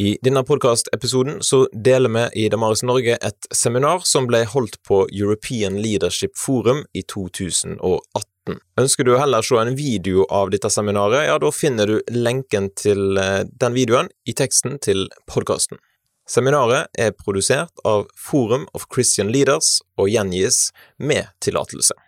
I 0.00 0.18
denne 0.22 0.44
podkastepisoden 0.46 1.42
så 1.42 1.68
deler 1.72 2.10
vi 2.14 2.44
i 2.44 2.48
Damaris 2.48 2.84
Norge 2.86 3.16
et 3.18 3.46
seminar 3.50 4.04
som 4.06 4.28
ble 4.30 4.44
holdt 4.46 4.76
på 4.86 5.00
European 5.10 5.80
Leadership 5.82 6.36
Forum 6.38 6.84
i 6.94 7.02
2018. 7.02 8.60
Ønsker 8.78 9.08
du 9.08 9.16
heller 9.18 9.42
se 9.42 9.58
en 9.58 9.74
video 9.74 10.22
av 10.30 10.52
dette 10.54 10.70
seminaret, 10.70 11.24
ja, 11.26 11.34
da 11.42 11.50
finner 11.50 11.90
du 11.90 12.12
lenken 12.14 12.68
til 12.78 13.18
eh, 13.18 13.40
den 13.50 13.74
videoen 13.74 14.06
i 14.22 14.36
teksten 14.38 14.78
til 14.86 15.08
podkasten. 15.26 15.82
Seminaret 16.30 16.94
er 16.94 17.10
produsert 17.18 17.82
av 17.82 18.06
Forum 18.14 18.68
of 18.78 18.86
Christian 18.94 19.34
Leaders 19.34 19.80
og 19.98 20.12
gjengis 20.14 20.68
med 21.02 21.26
tillatelse. 21.42 21.98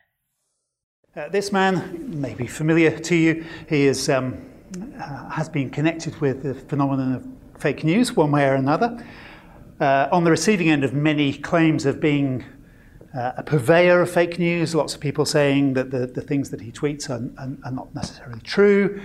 Uh, 1.17 1.27
this 1.35 1.51
man 1.51 1.83
may 2.07 2.39
be 2.39 2.47
familiar 2.47 3.03
to 3.03 3.19
you. 3.19 3.43
He 3.67 3.83
is, 3.89 4.09
um, 4.09 4.37
uh, 4.79 5.27
has 5.35 5.51
been 5.51 5.71
connected 5.71 6.23
with 6.23 6.45
the 6.45 6.55
phenomenon 6.55 7.17
of 7.17 7.27
fake 7.61 7.85
news 7.85 8.17
one 8.17 8.33
way 8.33 8.49
or 8.49 8.55
another. 8.55 9.05
Uh, 9.79 10.09
on 10.11 10.25
the 10.25 10.31
receiving 10.31 10.71
end 10.71 10.83
of 10.83 10.95
many 10.95 11.33
claims 11.33 11.85
of 11.85 12.01
being 12.01 12.45
uh, 13.15 13.33
a 13.37 13.43
purveyor 13.43 14.01
of 14.01 14.11
fake 14.11 14.39
news, 14.39 14.75
lots 14.75 14.95
of 14.95 15.01
people 15.01 15.27
saying 15.27 15.75
that 15.75 15.91
the, 15.91 16.07
the 16.07 16.23
things 16.23 16.51
that 16.51 16.61
he 16.61 16.73
tweets 16.73 17.11
are, 17.11 17.23
are, 17.43 17.57
are 17.65 17.73
not 17.73 17.95
necessarily 17.95 18.41
true 18.41 19.01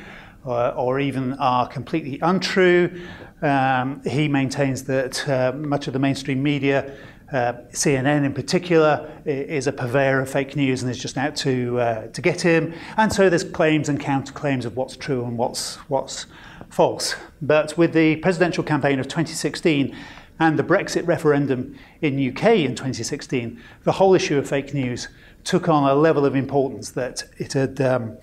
or, 0.45 0.71
or, 0.73 0.99
even 0.99 1.33
are 1.33 1.67
completely 1.67 2.19
untrue. 2.21 3.01
Um, 3.41 4.01
he 4.05 4.27
maintains 4.27 4.83
that 4.83 5.27
uh, 5.27 5.51
much 5.53 5.87
of 5.87 5.93
the 5.93 5.99
mainstream 5.99 6.41
media 6.43 6.95
uh, 7.33 7.53
CNN 7.71 8.23
in 8.23 8.33
particular 8.33 9.11
is 9.25 9.65
a 9.65 9.71
purveyor 9.71 10.21
of 10.21 10.29
fake 10.29 10.55
news 10.55 10.83
and 10.83 10.91
is 10.91 10.99
just 10.99 11.17
out 11.17 11.35
to 11.37 11.79
uh, 11.79 12.07
to 12.07 12.21
get 12.21 12.39
him. 12.41 12.73
And 12.97 13.11
so 13.11 13.29
there's 13.29 13.43
claims 13.43 13.89
and 13.89 13.99
counterclaims 13.99 14.65
of 14.65 14.77
what's 14.77 14.95
true 14.95 15.25
and 15.25 15.35
what's 15.35 15.75
what's 15.89 16.27
false. 16.75 17.15
But 17.41 17.77
with 17.77 17.93
the 17.93 18.17
presidential 18.17 18.61
campaign 18.61 18.99
of 18.99 19.05
2016 19.05 19.95
and 20.41 20.59
the 20.59 20.63
Brexit 20.63 21.07
referendum 21.07 21.77
in 22.01 22.15
UK 22.15 22.57
in 22.57 22.75
2016, 22.75 23.61
the 23.83 23.93
whole 23.93 24.13
issue 24.13 24.37
of 24.37 24.49
fake 24.49 24.73
news 24.73 25.07
took 25.45 25.69
on 25.69 25.89
a 25.89 25.95
level 25.95 26.25
of 26.25 26.35
importance 26.35 26.91
that 26.91 27.23
it 27.37 27.53
had 27.53 27.79
um, 27.79 28.17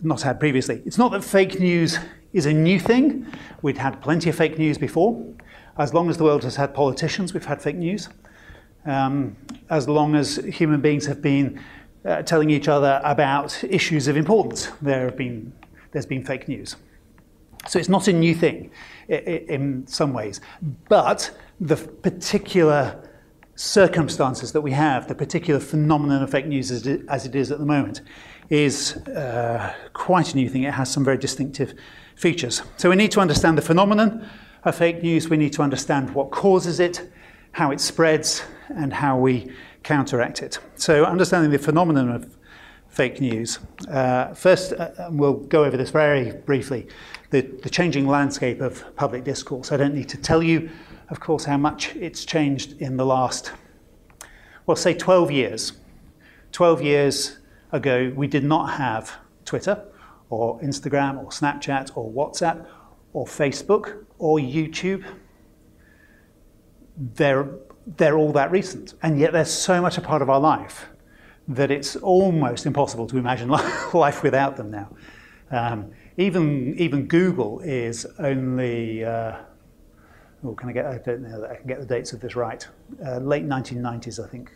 not 0.00 0.22
had 0.22 0.40
previously. 0.40 0.80
It's 0.86 0.96
not 0.96 1.12
that 1.12 1.22
fake 1.22 1.60
news 1.60 1.98
is 2.32 2.46
a 2.46 2.52
new 2.52 2.80
thing. 2.80 3.26
We'd 3.60 3.76
had 3.76 4.00
plenty 4.00 4.30
of 4.30 4.36
fake 4.36 4.56
news 4.56 4.78
before. 4.78 5.22
As 5.76 5.92
long 5.92 6.08
as 6.08 6.16
the 6.16 6.24
world 6.24 6.44
has 6.44 6.56
had 6.56 6.72
politicians, 6.72 7.34
we've 7.34 7.44
had 7.44 7.60
fake 7.60 7.76
news. 7.76 8.08
Um, 8.86 9.36
as 9.68 9.86
long 9.86 10.14
as 10.14 10.36
human 10.36 10.80
beings 10.80 11.04
have 11.04 11.20
been 11.20 11.62
uh, 12.06 12.22
telling 12.22 12.48
each 12.48 12.68
other 12.68 13.02
about 13.04 13.62
issues 13.64 14.08
of 14.08 14.16
importance, 14.16 14.70
there 14.80 15.04
have 15.04 15.18
been, 15.18 15.52
there's 15.92 16.06
been 16.06 16.24
fake 16.24 16.48
news. 16.48 16.76
So 17.68 17.78
it's 17.78 17.88
not 17.88 18.08
a 18.08 18.12
new 18.12 18.34
thing 18.34 18.70
in 19.08 19.86
some 19.86 20.12
ways. 20.12 20.40
But 20.88 21.30
the 21.60 21.76
particular 21.76 23.06
circumstances 23.54 24.52
that 24.52 24.62
we 24.62 24.72
have, 24.72 25.06
the 25.08 25.14
particular 25.14 25.60
phenomenon 25.60 26.22
of 26.22 26.30
fake 26.30 26.46
news 26.46 26.70
as 26.70 27.26
it 27.26 27.34
is 27.34 27.52
at 27.52 27.58
the 27.58 27.66
moment, 27.66 28.00
is 28.48 28.96
uh, 29.08 29.74
quite 29.92 30.32
a 30.32 30.36
new 30.36 30.48
thing. 30.48 30.64
It 30.64 30.74
has 30.74 30.90
some 30.90 31.04
very 31.04 31.18
distinctive 31.18 31.74
features. 32.16 32.62
So 32.76 32.88
we 32.90 32.96
need 32.96 33.12
to 33.12 33.20
understand 33.20 33.58
the 33.58 33.62
phenomenon 33.62 34.28
of 34.64 34.74
fake 34.74 35.02
news, 35.02 35.28
we 35.28 35.36
need 35.36 35.52
to 35.54 35.62
understand 35.62 36.14
what 36.14 36.30
causes 36.30 36.80
it, 36.80 37.10
how 37.52 37.70
it 37.70 37.80
spreads, 37.80 38.42
and 38.68 38.92
how 38.92 39.18
we 39.18 39.50
counteract 39.82 40.42
it. 40.42 40.58
So 40.76 41.04
understanding 41.04 41.50
the 41.50 41.58
phenomenon 41.58 42.10
of 42.10 42.36
fake 42.90 43.20
news. 43.20 43.60
Uh, 43.88 44.34
first, 44.34 44.72
uh, 44.72 45.08
we'll 45.10 45.34
go 45.34 45.64
over 45.64 45.76
this 45.76 45.90
very 45.90 46.32
briefly 46.32 46.88
the, 47.30 47.42
the 47.62 47.70
changing 47.70 48.06
landscape 48.06 48.60
of 48.60 48.84
public 48.96 49.24
discourse. 49.24 49.72
I 49.72 49.76
don't 49.76 49.94
need 49.94 50.08
to 50.10 50.16
tell 50.16 50.42
you, 50.42 50.68
of 51.08 51.20
course, 51.20 51.44
how 51.44 51.56
much 51.56 51.94
it's 51.96 52.24
changed 52.24 52.80
in 52.82 52.96
the 52.96 53.06
last, 53.06 53.52
well, 54.66 54.76
say 54.76 54.92
12 54.92 55.30
years. 55.30 55.72
12 56.52 56.82
years 56.82 57.38
ago, 57.70 58.12
we 58.16 58.26
did 58.26 58.42
not 58.42 58.74
have 58.74 59.16
Twitter 59.44 59.84
or 60.28 60.60
Instagram 60.60 61.18
or 61.18 61.30
Snapchat 61.30 61.96
or 61.96 62.10
WhatsApp 62.10 62.66
or 63.12 63.24
Facebook 63.24 64.04
or 64.18 64.38
YouTube. 64.38 65.04
They're, 66.96 67.48
they're 67.86 68.18
all 68.18 68.32
that 68.32 68.50
recent, 68.50 68.94
and 69.02 69.18
yet 69.18 69.32
they're 69.32 69.44
so 69.44 69.80
much 69.80 69.96
a 69.96 70.00
part 70.00 70.22
of 70.22 70.28
our 70.28 70.40
life 70.40 70.86
that 71.50 71.70
it's 71.70 71.96
almost 71.96 72.64
impossible 72.64 73.06
to 73.08 73.18
imagine 73.18 73.48
life 73.94 74.22
without 74.22 74.56
them 74.56 74.70
now. 74.70 74.88
Um, 75.50 75.90
even 76.16 76.74
even 76.78 77.06
Google 77.06 77.60
is 77.60 78.06
only. 78.18 79.04
Uh, 79.04 79.36
oh, 80.44 80.54
can 80.54 80.68
I 80.68 80.72
get? 80.72 80.86
I 80.86 80.98
don't 80.98 81.22
know 81.22 81.40
that 81.40 81.50
I 81.50 81.56
can 81.56 81.66
get 81.66 81.80
the 81.80 81.86
dates 81.86 82.12
of 82.12 82.20
this 82.20 82.36
right. 82.36 82.66
Uh, 83.04 83.18
late 83.18 83.46
1990s, 83.46 84.24
I 84.24 84.28
think. 84.28 84.52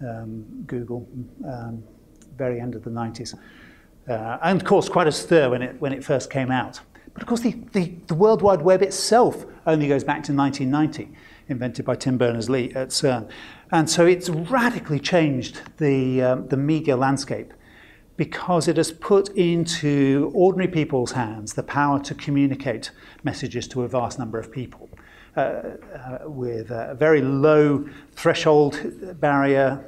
Um, 0.00 0.64
Google, 0.66 1.06
um, 1.46 1.84
very 2.36 2.60
end 2.60 2.74
of 2.74 2.82
the 2.82 2.90
90s, 2.90 3.38
uh, 4.08 4.38
and 4.42 4.60
of 4.60 4.66
course, 4.66 4.88
quite 4.88 5.06
a 5.06 5.12
stir 5.12 5.50
when 5.50 5.62
it 5.62 5.80
when 5.80 5.92
it 5.92 6.02
first 6.02 6.30
came 6.30 6.50
out. 6.50 6.80
But 7.12 7.22
of 7.22 7.28
course, 7.28 7.40
the, 7.40 7.54
the, 7.72 7.92
the 8.06 8.14
World 8.14 8.40
Wide 8.40 8.62
Web 8.62 8.80
itself 8.82 9.44
only 9.66 9.86
goes 9.86 10.02
back 10.02 10.22
to 10.24 10.32
1990, 10.32 11.12
invented 11.48 11.84
by 11.84 11.94
Tim 11.94 12.16
Berners-Lee 12.16 12.72
at 12.74 12.88
CERN. 12.88 13.28
And 13.72 13.88
so 13.88 14.06
it's 14.06 14.28
radically 14.28 15.00
changed 15.00 15.62
the, 15.78 16.22
um, 16.22 16.48
the 16.48 16.58
media 16.58 16.96
landscape 16.96 17.52
because 18.16 18.68
it 18.68 18.76
has 18.76 18.92
put 18.92 19.30
into 19.30 20.30
ordinary 20.34 20.70
people's 20.70 21.12
hands 21.12 21.54
the 21.54 21.62
power 21.62 21.98
to 22.00 22.14
communicate 22.14 22.90
messages 23.24 23.66
to 23.68 23.82
a 23.82 23.88
vast 23.88 24.18
number 24.18 24.38
of 24.38 24.52
people. 24.52 24.90
Uh, 25.34 25.40
uh, 25.40 26.18
with 26.26 26.70
a 26.70 26.94
very 26.98 27.22
low 27.22 27.88
threshold 28.12 28.78
barrier, 29.18 29.82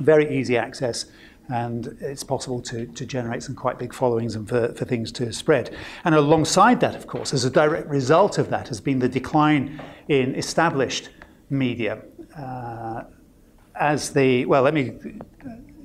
very 0.00 0.38
easy 0.38 0.58
access, 0.58 1.06
and 1.48 1.96
it's 2.02 2.22
possible 2.22 2.60
to, 2.60 2.84
to 2.88 3.06
generate 3.06 3.42
some 3.42 3.54
quite 3.54 3.78
big 3.78 3.94
followings 3.94 4.36
and 4.36 4.46
for, 4.46 4.68
for 4.74 4.84
things 4.84 5.10
to 5.10 5.32
spread. 5.32 5.74
And 6.04 6.14
alongside 6.14 6.80
that, 6.80 6.94
of 6.94 7.06
course, 7.06 7.32
as 7.32 7.46
a 7.46 7.50
direct 7.50 7.88
result 7.88 8.36
of 8.36 8.50
that, 8.50 8.68
has 8.68 8.78
been 8.78 8.98
the 8.98 9.08
decline 9.08 9.80
in 10.08 10.34
established 10.34 11.08
media. 11.48 12.02
Uh, 12.36 13.04
as 13.74 14.10
the, 14.10 14.44
well, 14.46 14.62
let 14.62 14.74
me 14.74 14.94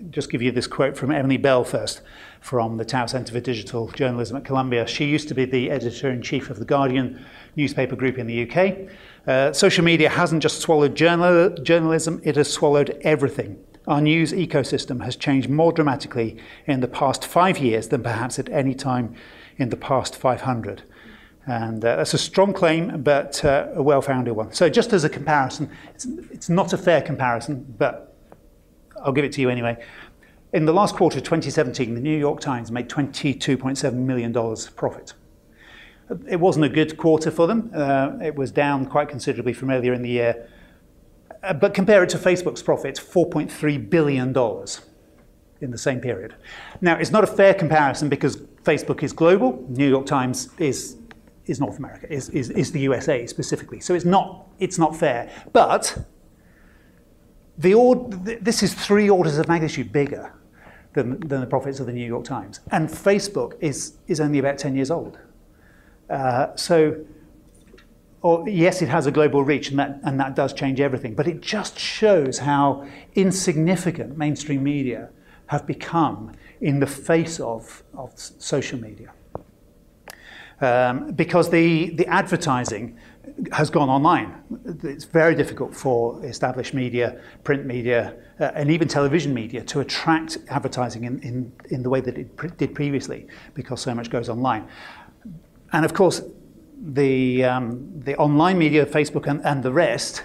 just 0.09 0.29
give 0.29 0.41
you 0.41 0.51
this 0.51 0.67
quote 0.67 0.97
from 0.97 1.11
Emily 1.11 1.37
Bell 1.37 1.63
first 1.63 2.01
from 2.41 2.77
the 2.77 2.85
Tow 2.85 3.05
Centre 3.07 3.33
for 3.33 3.39
Digital 3.39 3.87
Journalism 3.89 4.37
at 4.37 4.45
Columbia. 4.45 4.87
She 4.87 5.05
used 5.05 5.27
to 5.27 5.33
be 5.33 5.45
the 5.45 5.69
editor 5.69 6.09
in 6.09 6.21
chief 6.21 6.49
of 6.49 6.59
The 6.59 6.65
Guardian 6.65 7.25
newspaper 7.55 7.95
group 7.95 8.17
in 8.17 8.27
the 8.27 8.49
UK. 8.49 8.89
Uh, 9.27 9.51
social 9.51 9.83
media 9.83 10.09
hasn't 10.09 10.43
just 10.43 10.61
swallowed 10.61 10.95
journal- 10.95 11.49
journalism, 11.61 12.21
it 12.23 12.35
has 12.35 12.51
swallowed 12.51 12.97
everything. 13.01 13.57
Our 13.87 14.01
news 14.01 14.33
ecosystem 14.33 15.03
has 15.03 15.15
changed 15.15 15.49
more 15.49 15.71
dramatically 15.71 16.37
in 16.65 16.81
the 16.81 16.87
past 16.87 17.25
five 17.25 17.57
years 17.57 17.87
than 17.87 18.03
perhaps 18.03 18.37
at 18.37 18.49
any 18.49 18.73
time 18.73 19.15
in 19.57 19.69
the 19.69 19.77
past 19.77 20.15
500. 20.15 20.83
And 21.47 21.83
uh, 21.83 21.95
that's 21.95 22.13
a 22.13 22.17
strong 22.17 22.53
claim, 22.53 23.01
but 23.01 23.43
uh, 23.43 23.69
a 23.73 23.81
well 23.81 24.01
founded 24.01 24.35
one. 24.35 24.51
So, 24.51 24.69
just 24.69 24.91
as 24.91 25.03
a 25.05 25.09
comparison, 25.09 25.71
it's, 25.95 26.05
it's 26.29 26.49
not 26.49 26.73
a 26.73 26.77
fair 26.77 27.01
comparison, 27.01 27.73
but 27.77 28.13
I'll 29.01 29.13
give 29.13 29.25
it 29.25 29.31
to 29.33 29.41
you 29.41 29.49
anyway. 29.49 29.83
In 30.53 30.65
the 30.65 30.73
last 30.73 30.95
quarter 30.95 31.17
of 31.17 31.23
2017, 31.23 31.93
the 31.93 32.01
New 32.01 32.17
York 32.17 32.39
Times 32.39 32.71
made 32.71 32.89
$22.7 32.89 33.93
million 33.93 34.33
profit. 34.75 35.13
It 36.27 36.39
wasn't 36.39 36.65
a 36.65 36.69
good 36.69 36.97
quarter 36.97 37.31
for 37.31 37.47
them. 37.47 37.69
Uh, 37.73 38.17
it 38.23 38.35
was 38.35 38.51
down 38.51 38.85
quite 38.85 39.09
considerably 39.09 39.53
from 39.53 39.71
earlier 39.71 39.93
in 39.93 40.01
the 40.01 40.09
year. 40.09 40.49
Uh, 41.43 41.53
but 41.53 41.73
compare 41.73 42.01
it 42.03 42.09
to 42.09 42.17
Facebook's 42.17 42.63
profits, 42.63 42.99
$4.3 42.99 43.89
billion 43.89 44.29
in 45.59 45.71
the 45.71 45.77
same 45.77 45.99
period. 45.99 46.35
Now, 46.81 46.95
it's 46.95 47.11
not 47.11 47.23
a 47.23 47.27
fair 47.27 47.53
comparison 47.53 48.09
because 48.09 48.37
Facebook 48.63 49.03
is 49.03 49.11
global, 49.11 49.65
New 49.69 49.87
York 49.87 50.05
Times 50.05 50.49
is, 50.57 50.97
is 51.47 51.59
North 51.59 51.79
America, 51.79 52.11
is, 52.11 52.29
is, 52.29 52.49
is 52.51 52.71
the 52.71 52.79
USA 52.81 53.25
specifically. 53.25 53.79
So 53.79 53.93
it's 53.93 54.05
not, 54.05 54.47
it's 54.59 54.77
not 54.77 54.95
fair. 54.95 55.29
But 55.53 55.97
the 57.57 58.37
this 58.41 58.63
is 58.63 58.73
three 58.73 59.09
orders 59.09 59.37
of 59.37 59.47
magnitude 59.47 59.91
bigger 59.91 60.33
than, 60.93 61.19
than 61.27 61.41
the 61.41 61.47
profits 61.47 61.79
of 61.79 61.85
the 61.85 61.93
New 61.93 62.05
York 62.05 62.25
Times. 62.25 62.59
And 62.71 62.89
Facebook 62.89 63.53
is, 63.59 63.97
is 64.07 64.19
only 64.19 64.39
about 64.39 64.57
10 64.57 64.75
years 64.75 64.91
old. 64.91 65.17
Uh, 66.09 66.55
so 66.55 67.05
or 68.21 68.47
yes, 68.49 68.81
it 68.81 68.89
has 68.89 69.05
a 69.05 69.11
global 69.11 69.43
reach, 69.43 69.69
and 69.69 69.79
that, 69.79 69.99
and 70.03 70.19
that 70.19 70.35
does 70.35 70.53
change 70.53 70.81
everything, 70.81 71.13
but 71.13 71.27
it 71.27 71.39
just 71.39 71.77
shows 71.77 72.39
how 72.39 72.85
insignificant 73.15 74.17
mainstream 74.17 74.63
media 74.63 75.09
have 75.47 75.65
become 75.67 76.33
in 76.59 76.79
the 76.79 76.87
face 76.87 77.39
of, 77.39 77.83
of 77.93 78.11
social 78.17 78.79
media. 78.79 79.13
Um, 80.59 81.11
because 81.11 81.51
the, 81.51 81.91
the 81.91 82.07
advertising 82.07 82.97
has 83.51 83.69
gone 83.69 83.89
online. 83.89 84.33
It's 84.83 85.05
very 85.05 85.35
difficult 85.35 85.75
for 85.75 86.23
established 86.25 86.73
media, 86.73 87.21
print 87.43 87.65
media, 87.65 88.15
uh, 88.39 88.51
and 88.55 88.71
even 88.71 88.87
television 88.87 89.33
media 89.33 89.63
to 89.65 89.81
attract 89.81 90.37
advertising 90.49 91.03
in, 91.03 91.19
in, 91.19 91.51
in 91.69 91.83
the 91.83 91.89
way 91.89 92.01
that 92.01 92.17
it 92.17 92.57
did 92.57 92.73
previously 92.73 93.27
because 93.53 93.81
so 93.81 93.93
much 93.93 94.09
goes 94.09 94.29
online. 94.29 94.67
And 95.73 95.85
of 95.85 95.93
course, 95.93 96.21
the, 96.81 97.43
um, 97.43 97.91
the 97.99 98.15
online 98.17 98.57
media, 98.57 98.85
Facebook 98.85 99.27
and, 99.27 99.45
and 99.45 99.61
the 99.61 99.71
rest, 99.71 100.23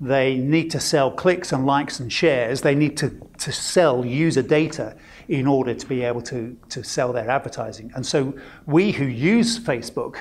they 0.00 0.36
need 0.36 0.70
to 0.72 0.80
sell 0.80 1.10
clicks 1.10 1.52
and 1.52 1.66
likes 1.66 1.98
and 2.00 2.12
shares. 2.12 2.60
They 2.60 2.74
need 2.74 2.96
to, 2.98 3.10
to 3.38 3.50
sell 3.50 4.04
user 4.04 4.42
data 4.42 4.96
in 5.28 5.46
order 5.46 5.74
to 5.74 5.86
be 5.86 6.02
able 6.02 6.22
to, 6.22 6.56
to 6.68 6.84
sell 6.84 7.12
their 7.12 7.28
advertising. 7.30 7.92
And 7.94 8.06
so 8.06 8.34
we 8.66 8.92
who 8.92 9.04
use 9.04 9.58
Facebook, 9.58 10.18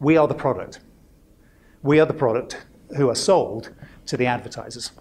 we 0.00 0.16
are 0.16 0.28
the 0.28 0.34
product. 0.34 0.80
We 1.82 2.00
are 2.00 2.06
the 2.06 2.14
product 2.14 2.66
who 2.96 3.08
are 3.08 3.14
sold 3.14 3.70
to 4.06 4.16
the 4.16 4.26
advertisers. 4.26 4.92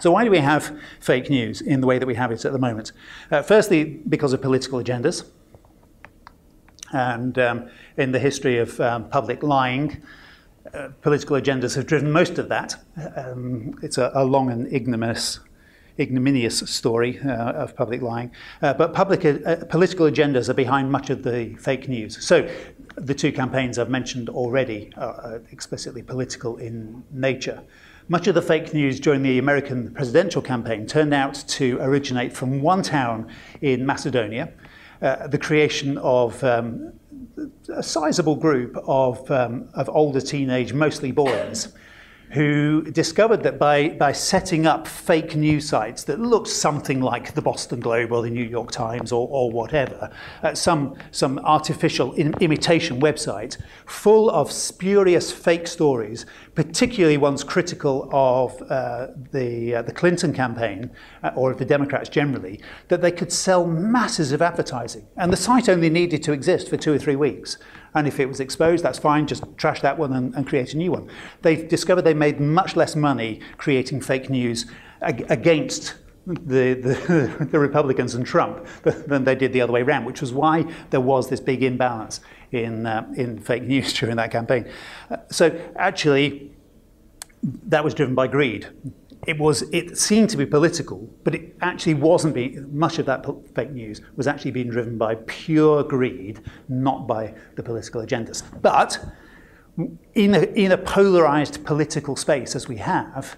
So 0.00 0.10
why 0.10 0.24
do 0.24 0.30
we 0.30 0.38
have 0.38 0.76
fake 1.00 1.30
news 1.30 1.60
in 1.60 1.80
the 1.80 1.86
way 1.86 1.98
that 1.98 2.06
we 2.06 2.14
have 2.14 2.32
it 2.32 2.44
at 2.44 2.52
the 2.52 2.58
moment? 2.58 2.92
Uh, 3.30 3.42
firstly, 3.42 3.84
because 3.84 4.32
of 4.32 4.42
political 4.42 4.82
agendas. 4.82 5.24
And 6.92 7.38
um, 7.38 7.70
in 7.96 8.12
the 8.12 8.18
history 8.18 8.58
of 8.58 8.80
um, 8.80 9.08
public 9.08 9.42
lying, 9.42 10.02
uh, 10.72 10.88
political 11.02 11.40
agendas 11.40 11.74
have 11.76 11.86
driven 11.86 12.10
most 12.10 12.38
of 12.38 12.48
that. 12.48 12.76
Um, 13.16 13.78
it's 13.82 13.98
a, 13.98 14.10
a, 14.14 14.24
long 14.24 14.50
and 14.50 14.72
ignominious, 14.72 15.40
ignominious 15.98 16.58
story 16.70 17.20
uh, 17.20 17.52
of 17.52 17.76
public 17.76 18.02
lying. 18.02 18.30
Uh, 18.62 18.74
but 18.74 18.92
public, 18.92 19.24
uh, 19.24 19.38
uh, 19.46 19.64
political 19.66 20.10
agendas 20.10 20.48
are 20.48 20.54
behind 20.54 20.90
much 20.90 21.10
of 21.10 21.22
the 21.22 21.54
fake 21.58 21.88
news. 21.88 22.24
So 22.24 22.48
the 22.96 23.14
two 23.14 23.32
campaigns 23.32 23.78
I've 23.78 23.90
mentioned 23.90 24.28
already 24.28 24.92
are 24.96 25.42
explicitly 25.50 26.02
political 26.02 26.56
in 26.56 27.04
nature. 27.10 27.62
Much 28.08 28.26
of 28.26 28.34
the 28.34 28.42
fake 28.42 28.74
news 28.74 29.00
during 29.00 29.22
the 29.22 29.38
American 29.38 29.92
presidential 29.94 30.42
campaign 30.42 30.86
turned 30.86 31.14
out 31.14 31.34
to 31.48 31.78
originate 31.80 32.34
from 32.34 32.60
one 32.60 32.82
town 32.82 33.32
in 33.62 33.86
Macedonia, 33.86 34.52
uh, 35.00 35.26
the 35.28 35.38
creation 35.38 35.96
of 35.98 36.42
um, 36.44 36.92
a 37.74 37.82
sizable 37.82 38.36
group 38.36 38.76
of, 38.86 39.30
um, 39.30 39.68
of 39.74 39.88
older 39.88 40.20
teenage, 40.20 40.74
mostly 40.74 41.12
boys. 41.12 41.72
Who 42.34 42.82
discovered 42.90 43.44
that 43.44 43.60
by, 43.60 43.90
by 43.90 44.10
setting 44.10 44.66
up 44.66 44.88
fake 44.88 45.36
news 45.36 45.68
sites 45.68 46.02
that 46.02 46.18
looked 46.18 46.48
something 46.48 47.00
like 47.00 47.32
the 47.34 47.40
Boston 47.40 47.78
Globe 47.78 48.10
or 48.10 48.22
the 48.22 48.30
New 48.30 48.42
York 48.42 48.72
Times 48.72 49.12
or, 49.12 49.28
or 49.30 49.52
whatever, 49.52 50.10
uh, 50.42 50.52
some, 50.52 50.96
some 51.12 51.38
artificial 51.38 52.12
imitation 52.14 53.00
website 53.00 53.56
full 53.86 54.28
of 54.30 54.50
spurious 54.50 55.30
fake 55.30 55.68
stories, 55.68 56.26
particularly 56.56 57.16
ones 57.16 57.44
critical 57.44 58.08
of 58.12 58.60
uh, 58.62 59.06
the, 59.30 59.76
uh, 59.76 59.82
the 59.82 59.92
Clinton 59.92 60.32
campaign 60.32 60.90
uh, 61.22 61.30
or 61.36 61.52
of 61.52 61.58
the 61.58 61.64
Democrats 61.64 62.08
generally, 62.08 62.60
that 62.88 63.00
they 63.00 63.12
could 63.12 63.30
sell 63.30 63.64
masses 63.64 64.32
of 64.32 64.42
advertising. 64.42 65.06
And 65.16 65.32
the 65.32 65.36
site 65.36 65.68
only 65.68 65.88
needed 65.88 66.24
to 66.24 66.32
exist 66.32 66.68
for 66.68 66.76
two 66.76 66.94
or 66.94 66.98
three 66.98 67.16
weeks. 67.16 67.58
And 67.94 68.08
if 68.08 68.18
it 68.18 68.26
was 68.26 68.40
exposed, 68.40 68.84
that's 68.84 68.98
fine, 68.98 69.26
just 69.26 69.44
trash 69.56 69.80
that 69.82 69.98
one 69.98 70.12
and, 70.12 70.34
and 70.34 70.46
create 70.46 70.74
a 70.74 70.76
new 70.76 70.90
one. 70.90 71.08
They've 71.42 71.66
discovered 71.68 72.02
they 72.02 72.14
made 72.14 72.40
much 72.40 72.76
less 72.76 72.96
money 72.96 73.40
creating 73.56 74.00
fake 74.00 74.28
news 74.28 74.66
ag- 75.00 75.26
against 75.30 75.94
the, 76.26 76.74
the, 76.74 77.46
the, 77.50 77.58
Republicans 77.58 78.14
and 78.14 78.26
Trump 78.26 78.66
than 78.82 79.24
they 79.24 79.34
did 79.34 79.52
the 79.52 79.60
other 79.60 79.72
way 79.72 79.82
around, 79.82 80.06
which 80.06 80.20
was 80.20 80.32
why 80.32 80.64
there 80.90 81.00
was 81.00 81.28
this 81.28 81.40
big 81.40 81.62
imbalance 81.62 82.20
in, 82.50 82.86
uh, 82.86 83.06
in 83.16 83.38
fake 83.38 83.62
news 83.74 83.92
during 83.92 84.16
that 84.16 84.30
campaign. 84.30 84.68
Uh, 85.10 85.18
so 85.30 85.60
actually, 85.76 86.50
that 87.42 87.84
was 87.84 87.94
driven 87.94 88.14
by 88.14 88.26
greed 88.26 88.68
it 89.26 89.38
was 89.38 89.62
it 89.72 89.98
seemed 89.98 90.30
to 90.30 90.36
be 90.36 90.46
political, 90.46 91.08
but 91.24 91.34
it 91.34 91.56
actually 91.60 91.94
wasn't. 91.94 92.34
Being, 92.34 92.76
much 92.76 92.98
of 92.98 93.06
that 93.06 93.26
fake 93.54 93.70
news 93.70 94.00
was 94.16 94.26
actually 94.26 94.50
being 94.50 94.68
driven 94.68 94.98
by 94.98 95.16
pure 95.26 95.82
greed, 95.82 96.40
not 96.68 97.06
by 97.06 97.34
the 97.56 97.62
political 97.62 98.02
agendas. 98.02 98.42
But 98.60 98.98
in 100.14 100.34
a, 100.34 100.42
in 100.54 100.72
a 100.72 100.78
polarized 100.78 101.64
political 101.64 102.16
space 102.16 102.54
as 102.54 102.68
we 102.68 102.76
have, 102.78 103.36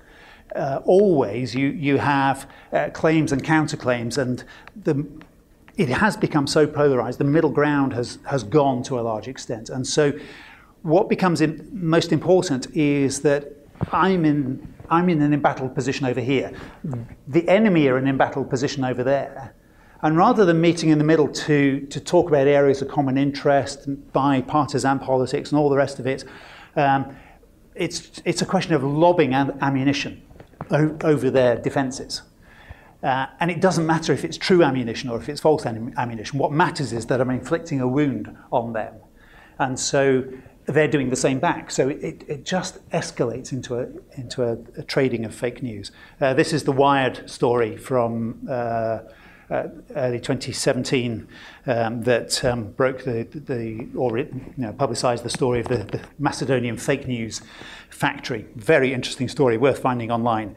uh, 0.55 0.81
always 0.85 1.55
you 1.55 1.69
you 1.69 1.99
have 1.99 2.49
uh, 2.73 2.91
claims 2.91 3.33
and 3.33 3.43
counterclaims, 3.45 4.19
and 4.19 4.45
the 4.85 5.07
it 5.77 5.89
has 5.89 6.17
become 6.17 6.47
so 6.47 6.67
polarized. 6.67 7.19
The 7.19 7.25
middle 7.25 7.51
ground 7.51 7.93
has 7.93 8.19
has 8.25 8.43
gone 8.43 8.83
to 8.85 8.99
a 8.99 9.03
large 9.03 9.29
extent, 9.29 9.71
and 9.71 9.87
so 9.87 10.13
what 10.83 11.09
becomes 11.09 11.41
in, 11.41 11.69
most 11.73 12.13
important 12.13 12.69
is 12.77 13.21
that 13.23 13.53
I'm 13.91 14.25
in 14.25 14.75
I'm 14.91 15.09
in 15.09 15.23
an 15.23 15.33
embattled 15.33 15.75
position 15.75 16.07
over 16.07 16.21
here. 16.21 16.53
The 17.29 17.49
enemy 17.49 17.89
are 17.89 17.99
in 17.99 18.05
an 18.05 18.11
embattled 18.11 18.51
position 18.51 18.85
over 18.85 19.03
there. 19.03 19.55
And 20.03 20.17
rather 20.17 20.45
than 20.45 20.61
meeting 20.61 20.91
in 20.91 20.99
the 20.99 21.05
middle 21.05 21.29
to, 21.29 21.81
to 21.81 22.01
talk 22.01 22.29
about 22.29 22.47
areas 22.47 22.83
of 22.83 22.89
common 22.89 23.17
interest, 23.17 23.89
bipartisan 24.13 24.99
politics, 24.99 25.51
and 25.51 25.59
all 25.59 25.71
the 25.71 25.77
rest 25.77 25.99
of 25.99 26.07
it, 26.07 26.25
um, 26.77 27.17
it's, 27.75 28.21
it's 28.25 28.43
a 28.43 28.47
question 28.47 28.75
of 28.75 28.85
lobbing 28.85 29.35
ammunition 29.35 30.23
over 30.71 31.31
their 31.31 31.57
defences. 31.57 32.23
Uh, 33.03 33.27
and 33.41 33.51
it 33.51 33.61
doesn't 33.61 33.87
matter 33.87 34.13
if 34.13 34.25
it's 34.25 34.37
true 34.37 34.63
ammunition 34.63 35.11
or 35.11 35.19
if 35.19 35.29
it's 35.29 35.41
false 35.41 35.65
ammunition. 35.67 36.39
What 36.39 36.53
matters 36.53 36.93
is 36.93 37.07
that 37.07 37.21
I'm 37.21 37.31
inflicting 37.31 37.81
a 37.81 37.89
wound 37.89 38.35
on 38.51 38.73
them. 38.73 38.95
And 39.59 39.79
so 39.79 40.25
they're 40.67 40.89
doing 40.89 41.11
the 41.11 41.17
same 41.17 41.39
back. 41.39 41.71
So 41.71 41.89
it, 41.89 42.25
it 42.27 42.45
just 42.45 42.87
escalates 42.91 43.53
into 43.53 43.79
a, 43.79 43.89
into 44.19 44.43
a, 44.43 44.59
a 44.79 44.83
trading 44.83 45.25
of 45.25 45.35
fake 45.35 45.63
news. 45.63 45.93
Uh, 46.21 46.35
this 46.35 46.53
is 46.53 46.65
the 46.65 46.73
Wired 46.73 47.29
story 47.31 47.77
from 47.77 48.47
uh, 48.49 48.99
uh, 49.49 49.69
early 49.95 50.19
2017 50.19 51.29
um, 51.67 52.03
that 52.03 52.45
um, 52.45 52.73
broke 52.73 53.05
the, 53.05 53.29
the 53.33 53.87
or 53.97 54.19
it, 54.19 54.33
you 54.35 54.53
know, 54.57 54.73
publicized 54.73 55.25
the 55.25 55.31
story 55.31 55.61
of 55.61 55.69
the, 55.69 55.79
the 55.79 56.01
Macedonian 56.19 56.77
fake 56.77 57.07
news 57.07 57.43
factory. 57.89 58.47
Very 58.57 58.93
interesting 58.93 59.29
story, 59.29 59.57
worth 59.57 59.79
finding 59.79 60.11
online. 60.11 60.57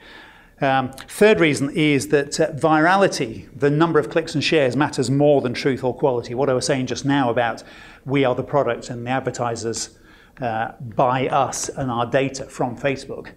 Um, 0.62 0.92
third 0.92 1.40
reason 1.40 1.70
is 1.70 2.10
that 2.10 2.40
uh, 2.40 2.52
virality, 2.52 3.48
the 3.58 3.70
number 3.70 4.00
of 4.00 4.10
clicks 4.10 4.34
and 4.34 4.44
shares, 4.44 4.76
matters 4.76 5.10
more 5.10 5.40
than 5.42 5.54
truth 5.54 5.84
or 5.84 5.96
quality. 5.96 6.34
What 6.34 6.50
I 6.50 6.54
was 6.54 6.66
saying 6.66 6.88
just 6.88 7.06
now 7.06 7.30
about 7.30 7.64
we 8.06 8.26
are 8.26 8.36
the 8.36 8.44
product 8.44 8.90
and 8.90 9.06
the 9.06 9.12
advertisers 9.12 9.99
uh, 10.42 10.72
buy 10.96 11.28
us 11.28 11.70
and 11.70 11.92
our 11.92 12.06
data 12.06 12.46
from 12.46 12.78
Facebook. 12.78 13.32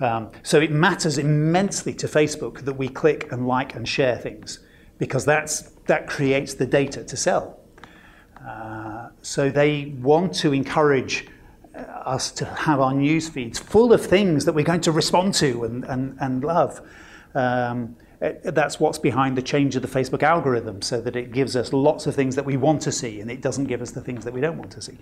Um, 0.00 0.30
so 0.42 0.60
it 0.60 0.70
matters 0.70 1.18
immensely 1.18 1.94
to 1.94 2.06
Facebook 2.06 2.64
that 2.64 2.74
we 2.74 2.88
click 2.88 3.30
and 3.32 3.46
like 3.46 3.74
and 3.74 3.88
share 3.88 4.16
things 4.16 4.58
because 4.98 5.24
that's, 5.24 5.72
that 5.86 6.06
creates 6.06 6.54
the 6.54 6.66
data 6.66 7.04
to 7.04 7.16
sell. 7.16 7.60
Uh, 8.46 9.08
so 9.22 9.50
they 9.50 9.94
want 10.00 10.34
to 10.34 10.52
encourage 10.52 11.26
uh, 11.74 11.78
us 11.78 12.30
to 12.32 12.44
have 12.44 12.80
our 12.80 12.92
news 12.92 13.28
feeds 13.28 13.58
full 13.58 13.92
of 13.92 14.04
things 14.04 14.44
that 14.44 14.52
we're 14.52 14.64
going 14.64 14.80
to 14.80 14.92
respond 14.92 15.34
to 15.34 15.64
and, 15.64 15.84
and, 15.84 16.16
and 16.20 16.44
love. 16.44 16.80
Um, 17.34 17.96
uh, 18.22 18.32
that's 18.44 18.78
what's 18.78 18.98
behind 18.98 19.36
the 19.36 19.42
change 19.42 19.76
of 19.76 19.82
the 19.82 19.88
Facebook 19.88 20.22
algorithm 20.22 20.82
so 20.82 21.00
that 21.00 21.16
it 21.16 21.32
gives 21.32 21.56
us 21.56 21.72
lots 21.72 22.06
of 22.06 22.14
things 22.14 22.36
that 22.36 22.44
we 22.44 22.56
want 22.56 22.80
to 22.82 22.92
see 22.92 23.20
and 23.20 23.30
it 23.30 23.40
doesn't 23.40 23.64
give 23.64 23.82
us 23.82 23.90
the 23.90 24.00
things 24.00 24.24
that 24.24 24.32
we 24.32 24.40
don't 24.40 24.56
want 24.56 24.70
to 24.70 24.80
see. 24.80 24.98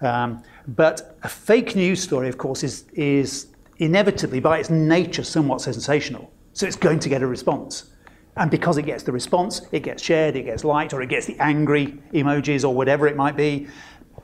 Um, 0.00 0.42
but 0.68 1.16
a 1.22 1.28
fake 1.28 1.74
news 1.74 2.02
story, 2.02 2.28
of 2.28 2.38
course, 2.38 2.62
is, 2.62 2.84
is 2.92 3.48
inevitably, 3.78 4.40
by 4.40 4.58
its 4.58 4.70
nature, 4.70 5.24
somewhat 5.24 5.60
sensational. 5.60 6.30
So 6.52 6.66
it's 6.66 6.76
going 6.76 7.00
to 7.00 7.08
get 7.08 7.22
a 7.22 7.26
response. 7.26 7.90
And 8.36 8.50
because 8.50 8.78
it 8.78 8.82
gets 8.82 9.02
the 9.02 9.12
response, 9.12 9.62
it 9.72 9.80
gets 9.80 10.02
shared, 10.02 10.36
it 10.36 10.44
gets 10.44 10.64
liked, 10.64 10.92
or 10.92 11.02
it 11.02 11.08
gets 11.08 11.26
the 11.26 11.36
angry 11.40 11.98
emojis 12.12 12.64
or 12.64 12.74
whatever 12.74 13.08
it 13.08 13.16
might 13.16 13.36
be. 13.36 13.66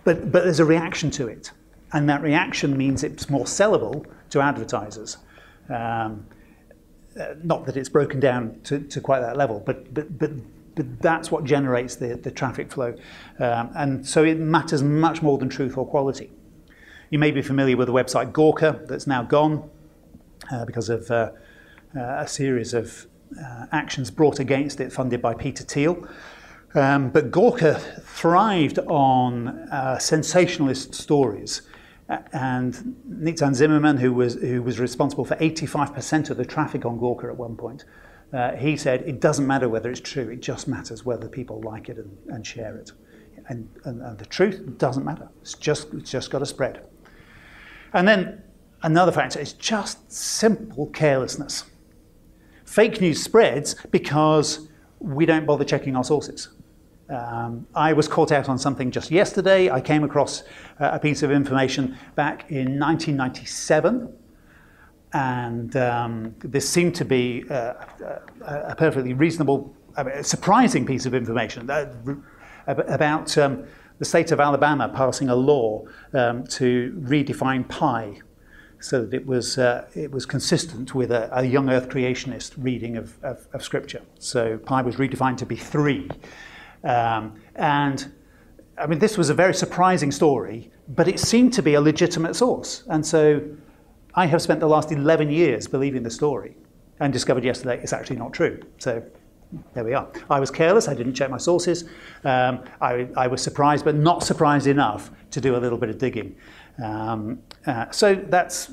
But, 0.05 0.31
but 0.31 0.45
there's 0.45 0.61
a 0.61 0.65
reaction 0.65 1.11
to 1.13 1.27
it. 1.29 1.51
And 1.93 2.09
that 2.09 2.23
reaction 2.23 2.77
means 2.77 3.03
it's 3.03 3.29
more 3.29 3.45
sellable 3.45 4.07
to 4.31 4.41
advertisers. 4.41 5.17
Um, 5.69 6.27
uh, 7.19 7.35
not 7.43 7.67
that 7.67 7.77
it's 7.77 7.89
broken 7.89 8.21
down 8.21 8.61
to, 8.65 8.81
to 8.81 9.01
quite 9.01 9.21
that 9.21 9.37
level, 9.37 9.63
but, 9.65 9.93
but, 9.95 10.19
but 10.19 10.31
but 10.75 11.01
that's 11.01 11.31
what 11.31 11.45
generates 11.45 11.97
the, 11.97 12.17
the 12.17 12.31
traffic 12.31 12.73
flow. 12.73 12.95
Um, 13.39 13.71
and 13.75 14.07
so 14.07 14.25
it 14.25 14.39
matters 14.39 14.83
much 14.83 15.23
more 15.23 15.39
than 15.39 15.49
truth 15.49 15.77
or 15.77 15.87
quality. 15.87 16.31
You 17.11 17.19
may 17.19 17.31
be 17.31 17.43
familiar 17.43 17.77
with 17.77 17.87
the 17.87 17.93
website 17.93 18.33
Gawker 18.33 18.87
that's 18.89 19.07
now 19.07 19.23
gone 19.23 19.71
uh, 20.51 20.65
because 20.65 20.89
of 20.89 21.11
uh, 21.11 21.33
uh, 21.97 22.01
a 22.01 22.29
series 22.29 22.75
of 22.75 23.07
uh, 23.41 23.67
actions 23.73 24.11
brought 24.11 24.41
against 24.41 24.81
it 24.81 24.93
funded 24.93 25.23
by 25.23 25.35
Peter 25.35 25.65
Thiel. 25.65 26.09
Um, 26.75 27.11
but 27.11 27.31
Gawker 27.31 27.81
thrived 28.03 28.81
on 28.81 29.49
uh, 29.71 29.99
sensationalist 29.99 30.95
stories. 30.95 31.63
And 32.09 32.97
Neetzan 33.09 33.55
Zimmerman, 33.55 33.97
who 33.97 34.13
was, 34.13 34.35
who 34.35 34.63
was 34.63 34.79
responsible 34.79 35.25
for 35.25 35.37
85% 35.37 36.31
of 36.31 36.37
the 36.37 36.45
traffic 36.45 36.85
on 36.85 36.99
Gawker 36.99 37.31
at 37.31 37.37
one 37.37 37.57
point, 37.57 37.85
uh, 38.35 38.57
he 38.57 38.77
said 38.77 39.03
it 39.03 39.21
doesn't 39.21 39.47
matter 39.47 39.69
whether 39.69 39.91
it's 39.91 40.01
true, 40.01 40.29
it 40.29 40.41
just 40.41 40.67
matters 40.67 41.05
whether 41.05 41.29
people 41.29 41.61
like 41.61 41.89
it 41.89 41.99
and, 41.99 42.17
and 42.29 42.47
share 42.47 42.77
it. 42.77 42.91
And, 43.49 43.69
and, 43.85 44.01
and, 44.03 44.19
the 44.19 44.25
truth 44.27 44.79
doesn't 44.79 45.05
matter. 45.05 45.29
It's 45.43 45.55
just, 45.55 45.93
it's 45.95 46.11
just 46.11 46.31
got 46.31 46.39
to 46.39 46.47
spread. 46.47 46.85
And 47.93 48.09
then 48.09 48.43
another 48.83 49.13
factor 49.13 49.39
is 49.39 49.53
just 49.53 50.11
simple 50.11 50.87
carelessness. 50.89 51.65
Fake 52.65 53.01
news 53.01 53.23
spreads 53.23 53.77
because 53.91 54.69
we 54.99 55.27
don't 55.27 55.47
bother 55.47 55.65
checking 55.65 55.95
our 55.95 56.05
sources. 56.05 56.49
Um, 57.11 57.67
I 57.75 57.93
was 57.93 58.09
caught 58.09 58.33
out 58.33 58.49
on 58.49 58.59
something 58.59 58.91
just 58.91 59.11
yesterday. 59.11 59.71
I 59.71 59.81
came 59.81 60.03
across 60.05 60.43
uh, 60.81 60.91
a 60.93 60.99
piece 60.99 61.23
of 61.23 61.31
information 61.31 61.97
back 62.15 62.51
in 62.51 62.81
1997, 62.81 64.13
and 65.15 65.77
um, 65.77 66.35
this 66.41 66.69
seemed 66.69 66.95
to 66.97 67.05
be 67.05 67.45
uh, 67.49 67.75
a, 68.43 68.75
perfectly 68.77 69.15
reasonable, 69.15 69.75
surprising 70.23 70.85
piece 70.85 71.07
of 71.07 71.15
information 71.15 71.71
uh, 71.71 71.95
about 72.67 73.39
um, 73.39 73.65
the 74.01 74.05
state 74.05 74.33
of 74.33 74.41
Alabama 74.41 74.89
passing 74.89 75.29
a 75.29 75.37
law 75.37 75.85
um, 76.15 76.45
to 76.49 77.01
redefine 77.01 77.67
pi 77.69 78.19
so 78.81 79.05
that 79.05 79.15
it 79.15 79.25
was, 79.25 79.57
uh, 79.57 79.87
it 79.95 80.11
was 80.11 80.27
consistent 80.27 80.97
with 80.97 81.13
a, 81.13 81.31
a 81.33 81.45
young 81.45 81.71
earth 81.71 81.89
creationist 81.89 82.53
reading 82.59 82.97
of, 82.97 83.15
of, 83.23 83.47
of, 83.55 83.63
scripture. 83.63 84.03
So 84.19 84.59
pi 84.59 84.83
was 84.83 84.97
redefined 84.97 85.39
to 85.39 85.47
be 85.47 85.57
three. 85.57 86.11
Um, 86.83 87.41
and 87.55 88.13
I 88.77 88.89
mean, 88.89 88.99
this 88.99 89.17
was 89.17 89.31
a 89.31 89.35
very 89.35 89.55
surprising 89.55 90.11
story, 90.11 90.73
but 90.89 91.07
it 91.07 91.21
seemed 91.21 91.53
to 91.55 91.63
be 91.63 91.75
a 91.75 91.81
legitimate 91.81 92.35
source. 92.35 92.83
And 92.89 93.07
so 93.07 93.41
I 94.15 94.27
have 94.27 94.41
spent 94.41 94.61
the 94.61 94.69
last 94.69 94.93
11 94.93 95.31
years 95.31 95.67
believing 95.67 96.03
the 96.03 96.11
story 96.11 96.57
and 97.01 97.13
discovered 97.13 97.45
yesterday 97.45 97.81
it's 97.83 97.93
actually 97.93 98.17
not 98.17 98.33
true. 98.33 98.61
So 98.79 99.03
there 99.73 99.85
we 99.85 99.95
are. 99.95 100.09
I 100.31 100.41
was 100.41 100.51
careless, 100.51 100.89
I 100.89 100.95
didn't 100.95 101.15
check 101.15 101.31
my 101.31 101.37
sources. 101.37 101.85
Um, 102.25 102.65
I, 102.81 103.09
I, 103.17 103.27
was 103.27 103.43
surprised, 103.43 103.85
but 103.85 103.95
not 103.95 104.23
surprised 104.23 104.67
enough 104.67 105.11
to 105.31 105.41
do 105.41 105.57
a 105.57 105.59
little 105.59 105.79
bit 105.79 105.91
of 105.91 105.99
digging. 105.99 106.37
Um, 106.83 107.41
uh, 107.67 107.91
so 107.91 108.15
that's 108.15 108.73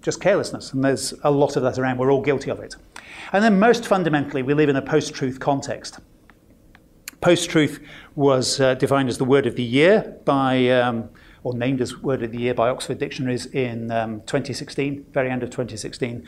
just 0.00 0.20
carelessness, 0.20 0.72
and 0.72 0.82
there's 0.82 1.12
a 1.24 1.30
lot 1.30 1.56
of 1.56 1.62
that 1.62 1.78
around. 1.78 1.98
We're 1.98 2.12
all 2.12 2.22
guilty 2.22 2.50
of 2.50 2.60
it. 2.60 2.74
And 3.32 3.44
then, 3.44 3.58
most 3.58 3.86
fundamentally, 3.86 4.42
we 4.42 4.54
live 4.54 4.68
in 4.68 4.76
a 4.76 4.82
post 4.82 5.14
truth 5.14 5.40
context. 5.40 6.00
Post 7.20 7.50
truth 7.50 7.82
was 8.14 8.60
uh, 8.60 8.74
defined 8.74 9.08
as 9.08 9.18
the 9.18 9.24
word 9.24 9.46
of 9.46 9.56
the 9.56 9.62
year 9.62 10.16
by, 10.24 10.68
um, 10.68 11.08
or 11.44 11.54
named 11.54 11.80
as 11.80 11.96
word 11.98 12.22
of 12.22 12.32
the 12.32 12.38
year 12.38 12.54
by 12.54 12.68
Oxford 12.70 12.98
Dictionaries 12.98 13.46
in 13.46 13.90
um, 13.92 14.20
2016, 14.22 15.06
very 15.12 15.30
end 15.30 15.42
of 15.42 15.50
2016. 15.50 16.26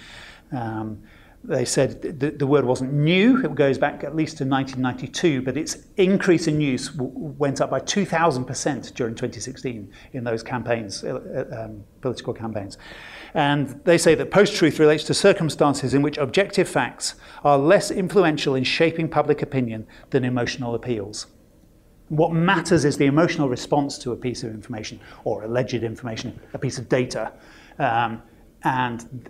Um, 0.53 1.03
they 1.43 1.65
said 1.65 2.03
the, 2.03 2.31
the, 2.31 2.47
word 2.47 2.65
wasn't 2.65 2.93
new. 2.93 3.43
It 3.45 3.55
goes 3.55 3.79
back 3.79 4.03
at 4.03 4.17
least 4.17 4.39
to 4.39 4.45
1992, 4.45 5.43
but 5.43 5.57
its 5.57 5.77
increase 5.97 6.49
in 6.49 6.61
use 6.61 6.93
went 6.95 7.61
up 7.61 7.71
by 7.71 7.81
2,000% 7.81 8.95
during 8.95 9.15
2016 9.15 9.93
in 10.13 10.25
those 10.25 10.43
campaigns, 10.43 11.05
uh, 11.05 11.47
uh, 11.53 11.65
um, 11.65 11.85
political 12.01 12.35
campaigns. 12.35 12.79
And 13.35 13.81
they 13.85 13.99
say 13.99 14.15
that 14.17 14.31
post 14.31 14.57
truth 14.57 14.81
relates 14.81 15.05
to 15.05 15.15
circumstances 15.15 15.95
in 15.95 16.03
which 16.03 16.19
objective 16.19 16.69
facts 16.69 17.15
are 17.45 17.59
less 17.59 17.91
influential 17.91 18.55
in 18.55 18.65
shaping 18.65 19.09
public 19.09 19.41
opinion 19.41 19.87
than 20.11 20.25
emotional 20.25 20.75
appeals. 20.75 21.27
What 22.09 22.33
matters 22.33 22.85
is 22.85 22.97
the 22.97 23.07
emotional 23.07 23.49
response 23.49 23.99
to 23.99 24.13
a 24.13 24.17
piece 24.17 24.45
of 24.45 24.51
information 24.51 25.01
or 25.25 25.43
alleged 25.43 25.83
information, 25.83 26.39
a 26.55 26.59
piece 26.59 26.79
of 26.79 26.89
data. 26.89 27.33
Um, 27.79 28.23
and 28.63 29.29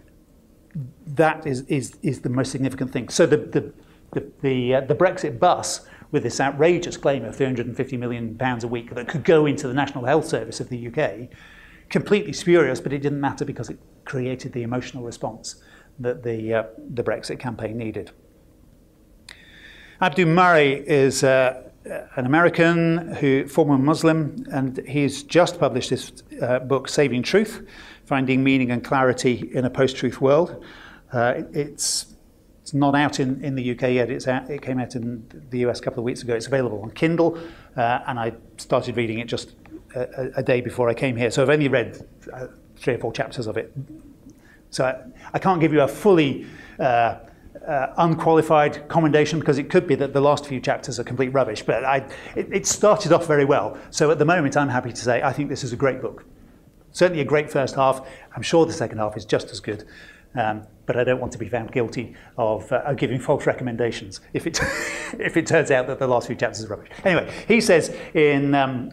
that 1.06 1.46
is, 1.46 1.62
is, 1.62 1.96
is 2.02 2.20
the 2.20 2.28
most 2.28 2.52
significant 2.52 2.92
thing. 2.92 3.08
So 3.08 3.26
the, 3.26 3.38
the, 3.38 3.72
the, 4.12 4.32
the, 4.42 4.74
uh, 4.74 4.80
the 4.82 4.94
Brexit 4.94 5.38
bus 5.38 5.86
with 6.12 6.22
this 6.22 6.40
outrageous 6.40 6.96
claim 6.96 7.24
of 7.24 7.34
350 7.34 7.96
million 7.96 8.36
pounds 8.36 8.64
a 8.64 8.68
week 8.68 8.94
that 8.94 9.08
could 9.08 9.24
go 9.24 9.46
into 9.46 9.66
the 9.68 9.74
National 9.74 10.04
Health 10.04 10.26
Service 10.26 10.60
of 10.60 10.68
the 10.68 10.88
UK, 10.88 11.28
completely 11.88 12.32
spurious, 12.32 12.80
but 12.80 12.92
it 12.92 12.98
didn't 12.98 13.20
matter 13.20 13.44
because 13.44 13.70
it 13.70 13.78
created 14.04 14.52
the 14.52 14.62
emotional 14.62 15.02
response 15.02 15.62
that 15.98 16.22
the, 16.22 16.54
uh, 16.54 16.64
the 16.90 17.02
Brexit 17.02 17.38
campaign 17.38 17.76
needed. 17.76 18.10
Abdu 20.00 20.26
Murray 20.26 20.84
is 20.86 21.24
uh, 21.24 21.65
an 22.16 22.26
American 22.26 23.14
who 23.14 23.46
former 23.46 23.78
Muslim, 23.78 24.46
and 24.50 24.78
he's 24.86 25.22
just 25.22 25.58
published 25.58 25.90
this 25.90 26.12
uh, 26.42 26.58
book, 26.60 26.88
Saving 26.88 27.22
Truth, 27.22 27.66
finding 28.04 28.42
meaning 28.42 28.70
and 28.70 28.84
clarity 28.84 29.50
in 29.54 29.64
a 29.64 29.70
post-truth 29.70 30.20
world. 30.20 30.64
Uh, 31.12 31.42
it's 31.52 32.16
it's 32.62 32.74
not 32.74 32.96
out 32.96 33.20
in, 33.20 33.44
in 33.44 33.54
the 33.54 33.70
UK 33.70 33.82
yet. 33.92 34.10
It's 34.10 34.26
out, 34.26 34.50
it 34.50 34.60
came 34.60 34.80
out 34.80 34.96
in 34.96 35.24
the 35.50 35.60
US 35.66 35.78
a 35.78 35.82
couple 35.82 36.00
of 36.00 36.04
weeks 36.04 36.22
ago. 36.22 36.34
It's 36.34 36.48
available 36.48 36.82
on 36.82 36.90
Kindle, 36.90 37.38
uh, 37.76 38.00
and 38.08 38.18
I 38.18 38.32
started 38.56 38.96
reading 38.96 39.20
it 39.20 39.28
just 39.28 39.54
a, 39.94 40.32
a, 40.38 40.42
day 40.42 40.60
before 40.60 40.88
I 40.88 40.94
came 40.94 41.16
here. 41.16 41.30
So 41.30 41.42
I've 41.42 41.50
only 41.50 41.68
read 41.68 42.04
uh, 42.32 42.48
three 42.76 42.94
or 42.94 42.98
four 42.98 43.12
chapters 43.12 43.46
of 43.46 43.56
it. 43.56 43.72
So 44.70 44.84
I, 44.84 45.00
I 45.32 45.38
can't 45.38 45.60
give 45.60 45.72
you 45.72 45.82
a 45.82 45.86
fully 45.86 46.46
uh, 47.62 47.70
uh, 47.70 47.94
unqualified 47.98 48.88
commendation 48.88 49.38
because 49.38 49.58
it 49.58 49.70
could 49.70 49.86
be 49.86 49.94
that 49.96 50.12
the 50.12 50.20
last 50.20 50.46
few 50.46 50.60
chapters 50.60 50.98
are 50.98 51.04
complete 51.04 51.28
rubbish. 51.28 51.62
But 51.62 51.84
I, 51.84 51.98
it, 52.34 52.48
it 52.52 52.66
started 52.66 53.12
off 53.12 53.26
very 53.26 53.44
well. 53.44 53.78
So 53.90 54.10
at 54.10 54.18
the 54.18 54.24
moment, 54.24 54.56
I'm 54.56 54.68
happy 54.68 54.92
to 54.92 55.00
say 55.00 55.22
I 55.22 55.32
think 55.32 55.48
this 55.48 55.64
is 55.64 55.72
a 55.72 55.76
great 55.76 56.00
book. 56.00 56.24
Certainly 56.92 57.22
a 57.22 57.26
great 57.26 57.50
first 57.50 57.74
half. 57.74 58.06
I'm 58.34 58.42
sure 58.42 58.66
the 58.66 58.72
second 58.72 58.98
half 58.98 59.16
is 59.16 59.24
just 59.24 59.50
as 59.50 59.60
good. 59.60 59.84
Um, 60.34 60.66
but 60.84 60.96
I 60.96 61.04
don't 61.04 61.18
want 61.18 61.32
to 61.32 61.38
be 61.38 61.48
found 61.48 61.72
guilty 61.72 62.14
of, 62.36 62.70
uh, 62.70 62.92
giving 62.92 63.18
false 63.18 63.46
recommendations 63.46 64.20
if 64.34 64.46
it, 64.46 64.60
if 65.18 65.36
it 65.36 65.46
turns 65.46 65.70
out 65.70 65.86
that 65.86 65.98
the 65.98 66.06
last 66.06 66.26
few 66.26 66.36
chapters 66.36 66.64
are 66.64 66.68
rubbish. 66.68 66.90
Anyway, 67.04 67.32
he 67.48 67.60
says 67.60 67.88
in, 68.14 68.54
um, 68.54 68.90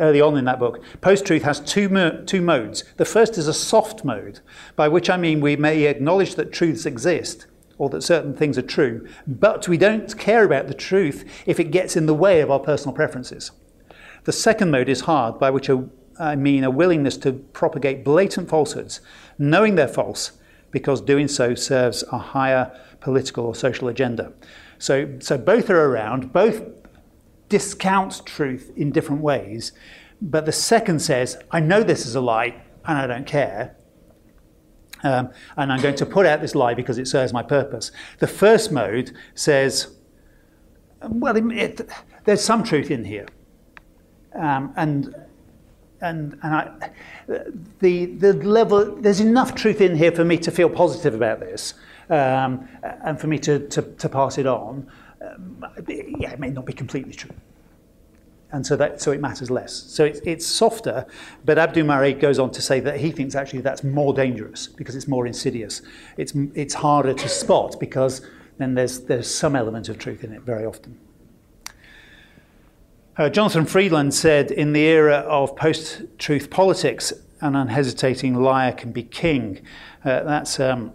early 0.00 0.20
on 0.20 0.36
in 0.36 0.44
that 0.44 0.58
book, 0.58 0.82
post 1.00 1.24
truth 1.24 1.42
has 1.42 1.60
two, 1.60 1.88
mo- 1.88 2.22
two 2.26 2.40
modes. 2.40 2.84
The 2.96 3.04
first 3.04 3.38
is 3.38 3.46
a 3.46 3.54
soft 3.54 4.04
mode, 4.04 4.40
by 4.74 4.88
which 4.88 5.08
I 5.08 5.16
mean 5.16 5.40
we 5.40 5.56
may 5.56 5.84
acknowledge 5.84 6.34
that 6.34 6.52
truths 6.52 6.84
exist 6.84 7.46
or 7.82 7.88
that 7.90 8.00
certain 8.00 8.32
things 8.32 8.56
are 8.56 8.62
true, 8.62 9.04
but 9.26 9.66
we 9.66 9.76
don't 9.76 10.16
care 10.16 10.44
about 10.44 10.68
the 10.68 10.74
truth 10.74 11.28
if 11.46 11.58
it 11.58 11.72
gets 11.72 11.96
in 11.96 12.06
the 12.06 12.14
way 12.14 12.40
of 12.40 12.48
our 12.48 12.60
personal 12.60 12.94
preferences. 12.94 13.50
The 14.22 14.30
second 14.30 14.70
mode 14.70 14.88
is 14.88 15.00
hard, 15.00 15.40
by 15.40 15.50
which 15.50 15.68
I 16.16 16.36
mean 16.36 16.62
a 16.62 16.70
willingness 16.70 17.16
to 17.16 17.32
propagate 17.32 18.04
blatant 18.04 18.48
falsehoods, 18.48 19.00
knowing 19.36 19.74
they're 19.74 19.88
false, 19.88 20.30
because 20.70 21.00
doing 21.00 21.26
so 21.26 21.56
serves 21.56 22.04
a 22.12 22.18
higher 22.18 22.70
political 23.00 23.46
or 23.46 23.54
social 23.56 23.88
agenda. 23.88 24.32
So, 24.78 25.18
so 25.18 25.36
both 25.36 25.68
are 25.68 25.84
around, 25.84 26.32
both 26.32 26.62
discount 27.48 28.24
truth 28.24 28.70
in 28.76 28.92
different 28.92 29.22
ways, 29.22 29.72
but 30.20 30.46
the 30.46 30.52
second 30.52 31.00
says, 31.00 31.36
I 31.50 31.58
know 31.58 31.82
this 31.82 32.06
is 32.06 32.14
a 32.14 32.20
lie 32.20 32.62
and 32.84 32.96
I 32.96 33.08
don't 33.08 33.26
care. 33.26 33.74
Um, 35.02 35.30
and 35.56 35.72
I'm 35.72 35.80
going 35.80 35.96
to 35.96 36.06
put 36.06 36.26
out 36.26 36.40
this 36.40 36.54
lie 36.54 36.74
because 36.74 36.98
it 36.98 37.08
serves 37.08 37.32
my 37.32 37.42
purpose. 37.42 37.90
The 38.18 38.26
first 38.26 38.70
mode 38.70 39.12
says, 39.34 39.96
well, 41.02 41.36
it, 41.36 41.80
it, 41.80 41.90
there's 42.24 42.42
some 42.42 42.62
truth 42.62 42.90
in 42.90 43.04
here. 43.04 43.26
Um, 44.34 44.72
and 44.76 45.14
and, 46.02 46.36
and 46.42 46.54
I, 46.54 46.90
the, 47.78 48.06
the 48.06 48.32
level, 48.32 48.96
there's 48.96 49.20
enough 49.20 49.54
truth 49.54 49.80
in 49.80 49.94
here 49.94 50.10
for 50.10 50.24
me 50.24 50.36
to 50.38 50.50
feel 50.50 50.68
positive 50.68 51.14
about 51.14 51.38
this 51.38 51.74
um, 52.10 52.68
and 52.82 53.20
for 53.20 53.28
me 53.28 53.38
to, 53.38 53.68
to, 53.68 53.82
to 53.82 54.08
pass 54.08 54.36
it 54.36 54.46
on. 54.46 54.90
Um, 55.20 55.64
yeah, 55.86 56.32
it 56.32 56.40
may 56.40 56.50
not 56.50 56.66
be 56.66 56.72
completely 56.72 57.12
true. 57.12 57.30
And 58.52 58.66
so, 58.66 58.76
that, 58.76 59.00
so 59.00 59.12
it 59.12 59.20
matters 59.20 59.50
less. 59.50 59.72
So 59.72 60.04
it's, 60.04 60.20
it's 60.20 60.46
softer, 60.46 61.06
but 61.44 61.58
Abdu 61.58 61.84
Murray 61.84 62.12
goes 62.12 62.38
on 62.38 62.50
to 62.50 62.60
say 62.60 62.80
that 62.80 63.00
he 63.00 63.10
thinks 63.10 63.34
actually 63.34 63.62
that's 63.62 63.82
more 63.82 64.12
dangerous 64.12 64.66
because 64.66 64.94
it's 64.94 65.08
more 65.08 65.26
insidious. 65.26 65.80
It's, 66.18 66.34
it's 66.54 66.74
harder 66.74 67.14
to 67.14 67.28
spot 67.28 67.76
because 67.80 68.20
then 68.58 68.74
there's, 68.74 69.00
there's 69.00 69.32
some 69.32 69.56
element 69.56 69.88
of 69.88 69.98
truth 69.98 70.22
in 70.22 70.32
it 70.32 70.42
very 70.42 70.66
often. 70.66 71.00
Uh, 73.16 73.30
Jonathan 73.30 73.64
Freedland 73.64 74.12
said, 74.12 74.50
in 74.50 74.72
the 74.72 74.80
era 74.80 75.16
of 75.16 75.56
post 75.56 76.02
truth 76.18 76.50
politics, 76.50 77.12
an 77.40 77.56
unhesitating 77.56 78.34
liar 78.34 78.72
can 78.72 78.92
be 78.92 79.02
king. 79.02 79.60
Uh, 80.04 80.22
that's 80.24 80.60
um, 80.60 80.92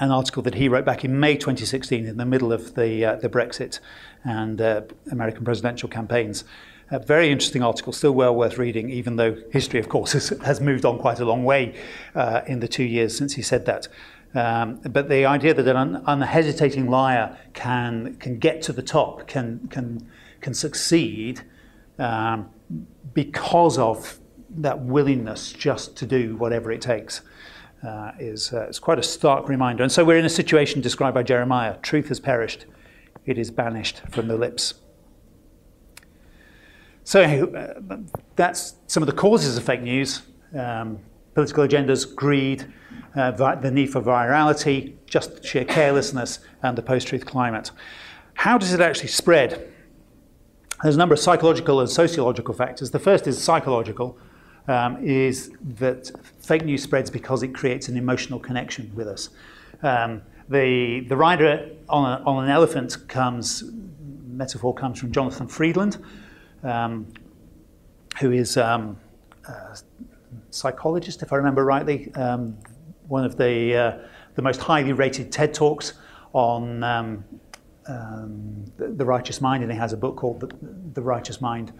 an 0.00 0.10
article 0.10 0.42
that 0.42 0.54
he 0.54 0.68
wrote 0.68 0.84
back 0.84 1.04
in 1.04 1.18
May 1.18 1.36
2016 1.36 2.06
in 2.06 2.16
the 2.16 2.24
middle 2.24 2.52
of 2.52 2.74
the, 2.74 3.04
uh, 3.04 3.16
the 3.16 3.28
Brexit 3.28 3.80
and 4.24 4.60
uh, 4.60 4.82
American 5.10 5.44
presidential 5.44 5.88
campaigns. 5.88 6.44
A 6.90 6.98
very 6.98 7.30
interesting 7.30 7.62
article, 7.62 7.92
still 7.92 8.12
well 8.12 8.34
worth 8.34 8.56
reading, 8.56 8.88
even 8.90 9.16
though 9.16 9.36
history, 9.50 9.78
of 9.78 9.88
course, 9.88 10.12
has, 10.18 10.30
has 10.44 10.60
moved 10.60 10.84
on 10.84 10.98
quite 10.98 11.20
a 11.20 11.24
long 11.24 11.44
way 11.44 11.74
uh, 12.14 12.40
in 12.46 12.60
the 12.60 12.68
two 12.68 12.84
years 12.84 13.16
since 13.16 13.34
he 13.34 13.42
said 13.42 13.66
that. 13.66 13.88
Um, 14.34 14.80
but 14.90 15.08
the 15.08 15.24
idea 15.24 15.54
that 15.54 15.66
an 15.66 15.76
un- 15.76 16.02
unhesitating 16.06 16.88
liar 16.90 17.36
can, 17.54 18.16
can 18.16 18.38
get 18.38 18.60
to 18.62 18.72
the 18.72 18.82
top, 18.82 19.26
can, 19.26 19.68
can 19.70 20.06
can 20.40 20.54
succeed 20.54 21.42
um, 21.98 22.48
because 23.14 23.78
of 23.78 24.18
that 24.50 24.80
willingness 24.80 25.52
just 25.52 25.96
to 25.96 26.06
do 26.06 26.36
whatever 26.36 26.70
it 26.72 26.80
takes. 26.80 27.20
Uh, 27.86 28.10
is 28.18 28.52
uh, 28.52 28.62
it's 28.62 28.80
quite 28.80 28.98
a 28.98 29.02
stark 29.02 29.48
reminder. 29.48 29.84
And 29.84 29.92
so 29.92 30.04
we're 30.04 30.18
in 30.18 30.24
a 30.24 30.30
situation 30.30 30.80
described 30.80 31.14
by 31.14 31.22
Jeremiah 31.22 31.76
truth 31.80 32.08
has 32.08 32.18
perished, 32.18 32.66
it 33.28 33.38
is 33.38 33.50
banished 33.50 34.00
from 34.10 34.28
the 34.28 34.36
lips. 34.36 34.74
So 37.04 37.22
uh, 37.22 37.98
that's 38.36 38.74
some 38.86 39.02
of 39.02 39.06
the 39.06 39.14
causes 39.14 39.56
of 39.56 39.64
fake 39.64 39.82
news 39.82 40.22
um, 40.54 40.98
political 41.34 41.64
agendas, 41.64 42.16
greed, 42.16 42.66
uh, 43.14 43.30
the 43.30 43.70
need 43.70 43.86
for 43.86 44.00
virality, 44.00 44.94
just 45.06 45.44
sheer 45.44 45.64
carelessness, 45.64 46.40
and 46.62 46.76
the 46.76 46.82
post 46.82 47.06
truth 47.06 47.24
climate. 47.26 47.70
How 48.34 48.58
does 48.58 48.72
it 48.72 48.80
actually 48.80 49.08
spread? 49.08 49.72
There's 50.82 50.96
a 50.96 50.98
number 50.98 51.12
of 51.12 51.20
psychological 51.20 51.80
and 51.80 51.88
sociological 51.88 52.54
factors. 52.54 52.90
The 52.90 52.98
first 52.98 53.26
is 53.26 53.40
psychological, 53.40 54.18
um, 54.66 54.96
is 55.04 55.52
that 55.78 56.10
fake 56.40 56.64
news 56.64 56.82
spreads 56.82 57.10
because 57.10 57.42
it 57.42 57.54
creates 57.54 57.88
an 57.88 57.96
emotional 57.96 58.40
connection 58.40 58.90
with 58.94 59.06
us. 59.06 59.30
Um, 59.82 60.22
the, 60.48 61.00
the 61.08 61.16
rider 61.16 61.70
on, 61.88 62.20
a, 62.20 62.24
on 62.24 62.44
an 62.44 62.50
elephant 62.50 62.96
comes, 63.08 63.64
metaphor 64.26 64.74
comes 64.74 64.98
from 64.98 65.12
Jonathan 65.12 65.46
Freedland, 65.46 66.02
um, 66.62 67.06
who 68.20 68.32
is 68.32 68.56
um, 68.56 68.98
a 69.46 69.78
psychologist, 70.50 71.22
if 71.22 71.32
I 71.32 71.36
remember 71.36 71.64
rightly, 71.64 72.12
um, 72.14 72.56
one 73.08 73.24
of 73.24 73.36
the, 73.36 73.76
uh, 73.76 73.98
the 74.34 74.42
most 74.42 74.60
highly 74.60 74.92
rated 74.92 75.32
TED 75.32 75.54
Talks 75.54 75.94
on 76.32 76.82
um, 76.82 77.24
um, 77.86 78.64
the, 78.76 78.88
the, 78.88 79.04
Righteous 79.04 79.40
Mind, 79.40 79.62
and 79.62 79.72
he 79.72 79.78
has 79.78 79.92
a 79.92 79.96
book 79.96 80.16
called 80.16 80.40
The, 80.40 80.50
the 80.94 81.02
Righteous 81.02 81.40
Mind. 81.40 81.72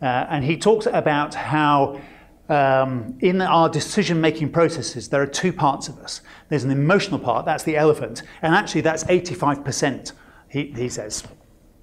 Uh, 0.00 0.26
and 0.28 0.44
he 0.44 0.56
talks 0.56 0.86
about 0.86 1.34
how 1.34 2.00
um, 2.48 3.18
in 3.20 3.40
our 3.42 3.68
decision 3.68 4.20
making 4.20 4.50
processes, 4.50 5.08
there 5.08 5.20
are 5.20 5.26
two 5.26 5.52
parts 5.52 5.88
of 5.88 5.98
us. 5.98 6.22
There's 6.48 6.64
an 6.64 6.70
emotional 6.70 7.18
part, 7.18 7.44
that's 7.44 7.64
the 7.64 7.76
elephant, 7.76 8.22
and 8.42 8.54
actually 8.54 8.80
that's 8.80 9.04
85%, 9.04 10.12
he, 10.48 10.72
he 10.74 10.88
says, 10.88 11.24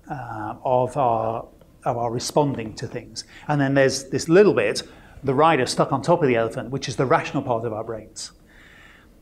uh, 0.10 0.56
of, 0.64 0.98
our, 0.98 1.48
of 1.84 1.98
our 1.98 2.12
responding 2.12 2.74
to 2.76 2.88
things. 2.88 3.26
And 3.48 3.62
then 3.62 3.76
there's 3.76 4.06
this 4.10 4.28
little 4.28 4.54
bit, 4.54 4.84
the 5.24 5.34
rider 5.34 5.66
stuck 5.66 5.92
on 5.92 6.02
top 6.02 6.22
of 6.22 6.28
the 6.28 6.36
elephant, 6.36 6.72
which 6.72 6.88
is 6.88 6.96
the 6.96 7.06
rational 7.06 7.44
part 7.44 7.66
of 7.66 7.74
our 7.74 7.84
brains. 7.84 8.32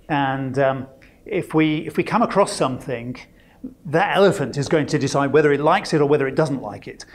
And 0.10 0.58
um, 0.60 0.88
if, 1.26 1.54
we, 1.54 1.88
if 1.88 1.98
we 1.98 2.04
come 2.04 2.22
across 2.22 2.54
something, 2.54 3.18
that 3.86 4.16
elephant 4.16 4.58
is 4.58 4.68
going 4.68 4.88
to 4.88 5.00
decide 5.00 5.32
whether 5.32 5.52
it 5.54 5.60
likes 5.60 5.94
it 5.94 6.02
or 6.02 6.06
whether 6.06 6.28
it 6.28 6.36
doesn't 6.36 6.62
like 6.62 6.88
it. 6.88 7.06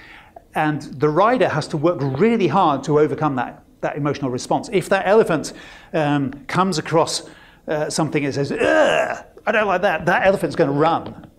And 0.55 0.83
the 0.83 1.09
rider 1.09 1.49
has 1.49 1.69
to 1.69 1.77
work 1.77 1.99
really 2.01 2.49
hard 2.49 2.83
to 2.85 2.99
overcome 2.99 3.37
that, 3.37 3.63
that 3.81 3.97
emotional 3.97 4.31
response. 4.31 4.69
If 4.73 4.89
that 4.89 5.07
elephant 5.07 5.53
um, 5.93 6.33
comes 6.47 6.79
across 6.79 7.29
uh, 7.67 7.91
something 7.91 8.25
and 8.25 8.35
says, 8.35 8.53
I 8.53 9.53
don't 9.53 9.67
like 9.67 9.83
that, 9.83 10.07
that 10.07 10.27
elephant's 10.27 10.57
going 10.57 10.71
to 10.71 10.77
run. 10.77 11.31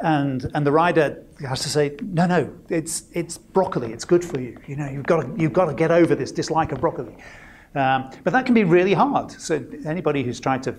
And, 0.00 0.50
and 0.54 0.64
the 0.64 0.72
rider 0.72 1.24
has 1.46 1.60
to 1.60 1.68
say, 1.68 1.96
no, 2.02 2.26
no, 2.26 2.52
it's, 2.68 3.04
it's 3.12 3.36
broccoli, 3.36 3.92
it's 3.92 4.04
good 4.04 4.24
for 4.24 4.40
you. 4.40 4.56
You 4.66 4.76
know, 4.76 4.88
you've 4.88 5.06
got 5.06 5.22
to, 5.22 5.40
you've 5.40 5.52
got 5.52 5.66
to 5.66 5.74
get 5.74 5.90
over 5.90 6.14
this 6.14 6.30
dislike 6.30 6.72
of 6.72 6.80
broccoli. 6.80 7.16
Um, 7.74 8.10
but 8.24 8.32
that 8.32 8.46
can 8.46 8.54
be 8.54 8.64
really 8.64 8.94
hard. 8.94 9.30
So 9.32 9.64
anybody 9.84 10.22
who's 10.22 10.40
tried 10.40 10.62
to 10.64 10.76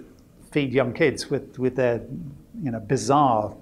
feed 0.51 0.73
young 0.73 0.93
kids 0.93 1.29
with, 1.29 1.59
with 1.59 1.75
their 1.75 2.01
you 2.63 2.71
know, 2.71 2.79
bizarre 2.79 3.55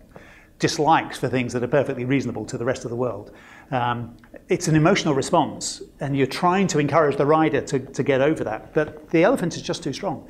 dislikes 0.59 1.17
for 1.17 1.27
things 1.27 1.53
that 1.53 1.63
are 1.63 1.67
perfectly 1.67 2.05
reasonable 2.05 2.45
to 2.45 2.57
the 2.57 2.65
rest 2.65 2.83
of 2.85 2.89
the 2.89 2.95
world. 2.95 3.31
Um, 3.71 4.15
it's 4.49 4.67
an 4.67 4.75
emotional 4.75 5.13
response, 5.13 5.81
and 5.99 6.15
you're 6.15 6.27
trying 6.27 6.67
to 6.67 6.79
encourage 6.79 7.17
the 7.17 7.25
rider 7.25 7.61
to, 7.61 7.79
to 7.79 8.03
get 8.03 8.21
over 8.21 8.43
that. 8.43 8.73
But 8.73 9.09
the 9.09 9.23
elephant 9.23 9.55
is 9.55 9.61
just 9.61 9.83
too 9.83 9.93
strong. 9.93 10.29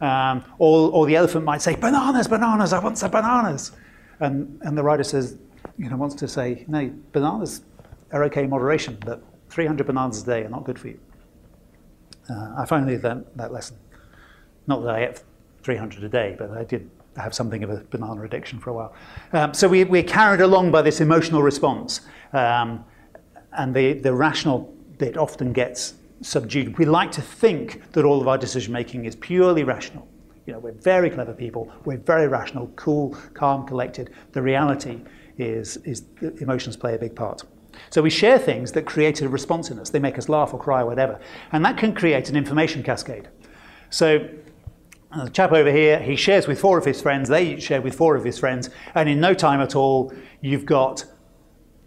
Um, 0.00 0.44
or, 0.58 0.90
or 0.90 1.06
the 1.06 1.16
elephant 1.16 1.44
might 1.44 1.62
say, 1.62 1.76
Bananas, 1.76 2.26
bananas, 2.26 2.72
I 2.72 2.80
want 2.80 2.98
some 2.98 3.10
bananas. 3.10 3.72
And, 4.20 4.60
and 4.62 4.76
the 4.76 4.82
rider 4.82 5.04
says, 5.04 5.38
you 5.78 5.88
know, 5.88 5.96
wants 5.96 6.14
to 6.16 6.28
say, 6.28 6.64
no, 6.68 6.92
bananas 7.12 7.62
are 8.12 8.24
okay 8.24 8.44
in 8.44 8.50
moderation, 8.50 8.98
but 9.04 9.22
300 9.50 9.86
bananas 9.86 10.22
a 10.22 10.26
day 10.26 10.44
are 10.44 10.48
not 10.48 10.64
good 10.64 10.78
for 10.78 10.88
you. 10.88 11.00
Uh, 12.28 12.54
I 12.58 12.66
finally 12.66 12.98
learned 12.98 13.26
that 13.36 13.52
lesson. 13.52 13.76
Not 14.66 14.82
that 14.82 14.94
I 14.94 15.04
ate 15.04 15.22
300 15.62 16.04
a 16.04 16.08
day, 16.08 16.34
but 16.38 16.50
I 16.50 16.64
did 16.64 16.90
have 17.16 17.34
something 17.34 17.62
of 17.62 17.70
a 17.70 17.76
banana 17.90 18.22
addiction 18.22 18.58
for 18.58 18.70
a 18.70 18.72
while. 18.72 18.94
Um, 19.32 19.54
so 19.54 19.68
we, 19.68 19.84
we're 19.84 20.02
carried 20.02 20.40
along 20.40 20.70
by 20.70 20.82
this 20.82 21.00
emotional 21.00 21.42
response, 21.42 22.00
um, 22.32 22.84
and 23.56 23.74
the, 23.74 23.94
the 23.94 24.12
rational 24.12 24.74
bit 24.98 25.16
often 25.16 25.52
gets 25.52 25.94
subdued. 26.22 26.78
We 26.78 26.84
like 26.84 27.12
to 27.12 27.22
think 27.22 27.92
that 27.92 28.04
all 28.04 28.20
of 28.20 28.28
our 28.28 28.38
decision 28.38 28.72
making 28.72 29.04
is 29.04 29.16
purely 29.16 29.64
rational. 29.64 30.08
You 30.46 30.52
know, 30.52 30.58
we're 30.58 30.72
very 30.72 31.10
clever 31.10 31.32
people, 31.32 31.72
we're 31.84 31.98
very 31.98 32.28
rational, 32.28 32.68
cool, 32.76 33.16
calm, 33.32 33.66
collected. 33.66 34.10
The 34.32 34.42
reality 34.42 35.00
is, 35.38 35.78
is 35.78 36.04
emotions 36.40 36.76
play 36.76 36.94
a 36.94 36.98
big 36.98 37.16
part. 37.16 37.42
So 37.90 38.02
we 38.02 38.10
share 38.10 38.38
things 38.38 38.72
that 38.72 38.84
create 38.84 39.20
a 39.22 39.28
response 39.28 39.70
in 39.70 39.78
us. 39.78 39.90
They 39.90 39.98
make 39.98 40.18
us 40.18 40.28
laugh 40.28 40.52
or 40.52 40.60
cry 40.60 40.82
or 40.82 40.86
whatever. 40.86 41.18
And 41.52 41.64
that 41.64 41.76
can 41.76 41.94
create 41.94 42.28
an 42.28 42.36
information 42.36 42.82
cascade. 42.82 43.28
So 43.90 44.28
uh, 45.10 45.24
the 45.24 45.30
chap 45.30 45.52
over 45.52 45.72
here, 45.72 45.98
he 45.98 46.16
shares 46.16 46.46
with 46.46 46.60
four 46.60 46.78
of 46.78 46.84
his 46.84 47.00
friends, 47.00 47.28
they 47.28 47.58
share 47.58 47.80
with 47.80 47.94
four 47.94 48.16
of 48.16 48.24
his 48.24 48.38
friends, 48.38 48.70
and 48.94 49.08
in 49.08 49.20
no 49.20 49.34
time 49.34 49.60
at 49.60 49.74
all, 49.74 50.12
you've 50.40 50.66
got 50.66 51.04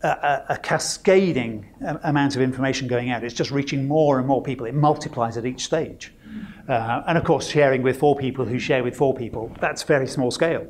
a, 0.03 0.07
a, 0.07 0.45
a, 0.49 0.57
cascading 0.57 1.65
amount 2.03 2.35
of 2.35 2.41
information 2.41 2.87
going 2.87 3.09
out. 3.09 3.23
It's 3.23 3.33
just 3.33 3.51
reaching 3.51 3.87
more 3.87 4.19
and 4.19 4.27
more 4.27 4.43
people. 4.43 4.65
It 4.65 4.75
multiplies 4.75 5.37
at 5.37 5.45
each 5.45 5.63
stage. 5.63 6.13
Uh, 6.67 7.03
and 7.07 7.17
of 7.17 7.23
course, 7.23 7.47
sharing 7.47 7.81
with 7.81 7.97
four 7.97 8.15
people 8.15 8.45
who 8.45 8.59
share 8.59 8.83
with 8.83 8.95
four 8.95 9.13
people, 9.15 9.51
that's 9.59 9.83
very 9.83 10.07
small 10.07 10.31
scale. 10.31 10.67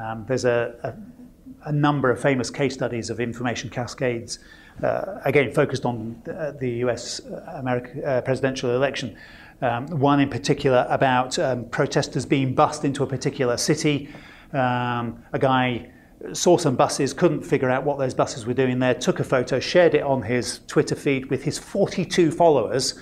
Um, 0.00 0.24
there's 0.26 0.44
a, 0.44 0.96
a, 1.64 1.72
number 1.72 2.10
of 2.10 2.20
famous 2.20 2.50
case 2.50 2.74
studies 2.74 3.10
of 3.10 3.20
information 3.20 3.70
cascades, 3.70 4.40
uh, 4.82 5.20
again, 5.24 5.52
focused 5.52 5.84
on 5.84 6.20
the, 6.24 6.56
the 6.58 6.70
US 6.86 7.20
uh, 7.20 7.54
America, 7.54 8.04
uh, 8.04 8.20
presidential 8.22 8.74
election. 8.74 9.16
Um, 9.62 9.86
one 9.86 10.18
in 10.18 10.28
particular 10.28 10.86
about 10.90 11.38
um, 11.38 11.66
protesters 11.66 12.26
being 12.26 12.54
bussed 12.54 12.84
into 12.84 13.04
a 13.04 13.06
particular 13.06 13.56
city. 13.56 14.10
Um, 14.52 15.22
a 15.32 15.38
guy 15.38 15.92
saw 16.32 16.56
some 16.56 16.76
buses, 16.76 17.12
couldn't 17.12 17.42
figure 17.42 17.70
out 17.70 17.84
what 17.84 17.98
those 17.98 18.14
buses 18.14 18.46
were 18.46 18.54
doing 18.54 18.78
there, 18.78 18.94
took 18.94 19.20
a 19.20 19.24
photo, 19.24 19.60
shared 19.60 19.94
it 19.94 20.02
on 20.02 20.22
his 20.22 20.60
Twitter 20.66 20.94
feed 20.94 21.26
with 21.26 21.42
his 21.42 21.58
42 21.58 22.30
followers, 22.30 23.00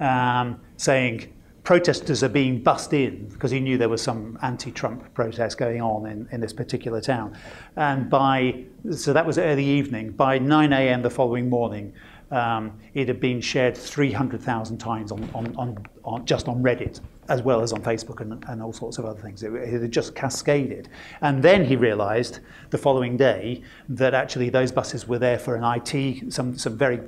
um, 0.00 0.60
saying, 0.76 1.32
protesters 1.64 2.24
are 2.24 2.28
being 2.28 2.60
bussed 2.60 2.92
in 2.92 3.28
because 3.28 3.50
he 3.50 3.60
knew 3.60 3.78
there 3.78 3.88
was 3.88 4.02
some 4.02 4.36
anti-Trump 4.42 5.14
protest 5.14 5.58
going 5.58 5.80
on 5.80 6.06
in, 6.06 6.28
in 6.32 6.40
this 6.40 6.52
particular 6.52 7.00
town. 7.00 7.36
And 7.76 8.10
by, 8.10 8.64
so 8.90 9.12
that 9.12 9.24
was 9.24 9.38
early 9.38 9.64
evening, 9.64 10.10
by 10.10 10.38
9 10.38 10.72
a.m. 10.72 11.02
the 11.02 11.10
following 11.10 11.48
morning, 11.48 11.92
um, 12.32 12.80
it 12.94 13.08
had 13.08 13.20
been 13.20 13.40
shared 13.40 13.76
300,000 13.76 14.78
times 14.78 15.12
on, 15.12 15.28
on, 15.34 15.54
on, 15.56 15.86
on, 16.04 16.24
just 16.24 16.48
on 16.48 16.62
Reddit, 16.62 17.00
as 17.28 17.42
well 17.42 17.62
as 17.62 17.72
on 17.72 17.82
Facebook 17.82 18.20
and, 18.20 18.44
and 18.48 18.62
all 18.62 18.72
sorts 18.72 18.98
of 18.98 19.04
other 19.04 19.20
things. 19.20 19.42
It, 19.42 19.52
it 19.54 19.88
just 19.88 20.14
cascaded. 20.14 20.88
And 21.20 21.42
then 21.42 21.64
he 21.64 21.76
realized 21.76 22.40
the 22.70 22.78
following 22.78 23.16
day 23.16 23.62
that 23.88 24.12
actually 24.14 24.48
those 24.48 24.72
buses 24.72 25.06
were 25.06 25.18
there 25.18 25.38
for 25.38 25.54
an 25.54 25.62
IT, 25.64 26.32
some, 26.32 26.58
some 26.58 26.76
very 26.76 27.00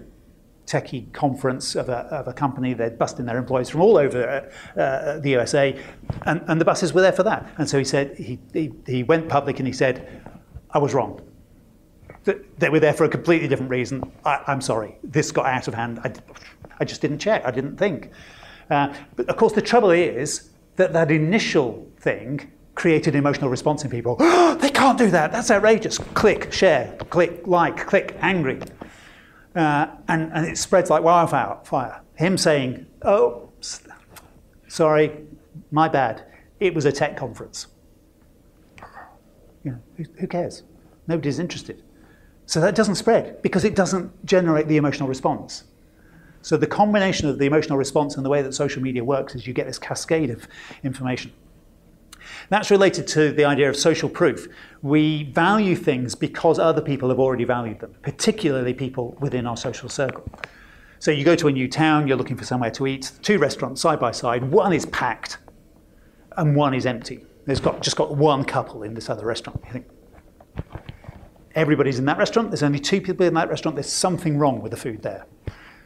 techie 0.66 1.12
conference 1.12 1.74
of 1.74 1.88
a, 1.88 1.98
of 2.06 2.28
a 2.28 2.32
company. 2.32 2.74
They're 2.74 2.90
busting 2.90 3.26
their 3.26 3.38
employees 3.38 3.68
from 3.68 3.80
all 3.82 3.98
over 3.98 4.50
uh, 4.76 4.80
uh 4.80 5.18
the 5.18 5.30
USA. 5.30 5.78
And, 6.22 6.42
and 6.46 6.60
the 6.60 6.64
buses 6.64 6.92
were 6.92 7.02
there 7.02 7.12
for 7.12 7.24
that. 7.24 7.48
And 7.58 7.68
so 7.68 7.78
he 7.78 7.84
said, 7.84 8.16
he, 8.16 8.38
he, 8.52 8.72
he 8.86 9.02
went 9.02 9.28
public 9.28 9.58
and 9.58 9.66
he 9.66 9.72
said, 9.72 10.22
I 10.70 10.78
was 10.78 10.94
wrong. 10.94 11.20
They 12.24 12.70
were 12.70 12.80
there 12.80 12.94
for 12.94 13.04
a 13.04 13.08
completely 13.08 13.48
different 13.48 13.70
reason. 13.70 14.10
I, 14.24 14.42
I'm 14.46 14.62
sorry. 14.62 14.96
This 15.02 15.30
got 15.30 15.44
out 15.44 15.68
of 15.68 15.74
hand. 15.74 16.00
I, 16.02 16.12
I 16.80 16.84
just 16.84 17.02
didn't 17.02 17.18
check. 17.18 17.44
I 17.44 17.50
didn't 17.50 17.76
think. 17.76 18.10
Uh, 18.70 18.94
but 19.16 19.28
of 19.28 19.36
course, 19.36 19.52
the 19.52 19.62
trouble 19.62 19.90
is 19.90 20.50
that 20.76 20.92
that 20.92 21.10
initial 21.10 21.86
thing 21.98 22.50
created 22.74 23.14
emotional 23.14 23.48
response 23.48 23.84
in 23.84 23.90
people. 23.90 24.16
Oh, 24.18 24.54
they 24.60 24.70
can't 24.70 24.98
do 24.98 25.10
that, 25.10 25.32
that's 25.32 25.50
outrageous. 25.50 25.98
Click, 25.98 26.52
share, 26.52 26.96
click, 27.10 27.46
like, 27.46 27.86
click, 27.86 28.16
angry. 28.20 28.60
Uh, 29.54 29.86
and, 30.08 30.32
and 30.32 30.46
it 30.46 30.58
spreads 30.58 30.90
like 30.90 31.02
wildfire. 31.02 31.58
Fire. 31.64 32.00
Him 32.16 32.36
saying, 32.36 32.86
oh, 33.02 33.50
sorry, 34.68 35.12
my 35.70 35.88
bad. 35.88 36.24
It 36.60 36.74
was 36.74 36.84
a 36.84 36.92
tech 36.92 37.16
conference. 37.16 37.68
You 39.64 39.72
know, 39.72 39.78
who, 39.96 40.04
who 40.18 40.26
cares? 40.26 40.62
Nobody's 41.06 41.38
interested. 41.38 41.82
So 42.46 42.60
that 42.60 42.74
doesn't 42.74 42.96
spread 42.96 43.40
because 43.42 43.64
it 43.64 43.74
doesn't 43.74 44.26
generate 44.26 44.68
the 44.68 44.76
emotional 44.76 45.08
response. 45.08 45.64
So 46.44 46.58
the 46.58 46.66
combination 46.66 47.26
of 47.26 47.38
the 47.38 47.46
emotional 47.46 47.78
response 47.78 48.16
and 48.16 48.24
the 48.24 48.28
way 48.28 48.42
that 48.42 48.52
social 48.52 48.82
media 48.82 49.02
works 49.02 49.34
is 49.34 49.46
you 49.46 49.54
get 49.54 49.66
this 49.66 49.78
cascade 49.78 50.28
of 50.28 50.46
information. 50.82 51.32
That's 52.50 52.70
related 52.70 53.06
to 53.08 53.32
the 53.32 53.46
idea 53.46 53.70
of 53.70 53.76
social 53.76 54.10
proof. 54.10 54.46
We 54.82 55.24
value 55.24 55.74
things 55.74 56.14
because 56.14 56.58
other 56.58 56.82
people 56.82 57.08
have 57.08 57.18
already 57.18 57.44
valued 57.44 57.80
them, 57.80 57.94
particularly 58.02 58.74
people 58.74 59.16
within 59.20 59.46
our 59.46 59.56
social 59.56 59.88
circle. 59.88 60.28
So 60.98 61.10
you 61.10 61.24
go 61.24 61.34
to 61.34 61.48
a 61.48 61.52
new 61.52 61.66
town, 61.66 62.06
you're 62.06 62.18
looking 62.18 62.36
for 62.36 62.44
somewhere 62.44 62.70
to 62.72 62.86
eat, 62.86 63.12
two 63.22 63.38
restaurants 63.38 63.80
side 63.80 63.98
by 63.98 64.10
side, 64.10 64.44
one 64.44 64.74
is 64.74 64.84
packed 64.86 65.38
and 66.36 66.54
one 66.54 66.74
is 66.74 66.84
empty. 66.84 67.24
There's 67.46 67.60
got, 67.60 67.80
just 67.80 67.96
got 67.96 68.16
one 68.16 68.44
couple 68.44 68.82
in 68.82 68.92
this 68.92 69.08
other 69.08 69.24
restaurant. 69.24 69.62
You 69.64 69.72
think, 69.72 69.86
everybody's 71.54 71.98
in 71.98 72.04
that 72.04 72.18
restaurant, 72.18 72.50
there's 72.50 72.62
only 72.62 72.80
two 72.80 73.00
people 73.00 73.24
in 73.24 73.32
that 73.32 73.48
restaurant, 73.48 73.76
there's 73.76 73.90
something 73.90 74.36
wrong 74.36 74.60
with 74.60 74.72
the 74.72 74.76
food 74.76 75.02
there. 75.02 75.24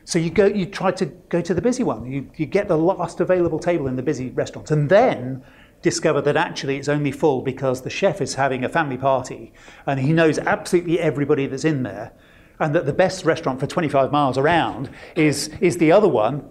So 0.09 0.19
you 0.19 0.31
go, 0.31 0.47
you 0.47 0.65
try 0.65 0.91
to 0.93 1.05
go 1.05 1.43
to 1.43 1.53
the 1.53 1.61
busy 1.61 1.83
one. 1.83 2.11
You, 2.11 2.31
you 2.35 2.47
get 2.47 2.67
the 2.67 2.79
last 2.79 3.21
available 3.21 3.59
table 3.59 3.89
in 3.89 3.97
the 3.97 4.03
busy 4.03 4.31
restaurant, 4.31 4.71
and 4.71 4.89
then 4.89 5.45
discover 5.83 6.23
that 6.23 6.35
actually 6.35 6.79
it's 6.79 6.89
only 6.89 7.13
full 7.13 7.43
because 7.43 7.83
the 7.83 7.91
chef 7.91 8.23
is 8.23 8.35
having 8.35 8.65
a 8.65 8.71
family 8.71 8.97
party 8.97 9.53
and 9.85 10.01
he 10.01 10.15
knows 10.15 10.39
absolutely 10.39 10.99
everybody 10.99 11.47
that's 11.47 11.67
in 11.67 11.83
there. 11.83 12.13
and 12.59 12.75
that 12.75 12.87
the 12.87 12.93
best 12.95 13.27
restaurant 13.27 13.61
for 13.61 13.67
25 13.67 14.11
miles 14.11 14.39
around 14.39 14.89
is, 15.15 15.51
is 15.61 15.77
the 15.77 15.93
other 15.93 16.09
one. 16.09 16.43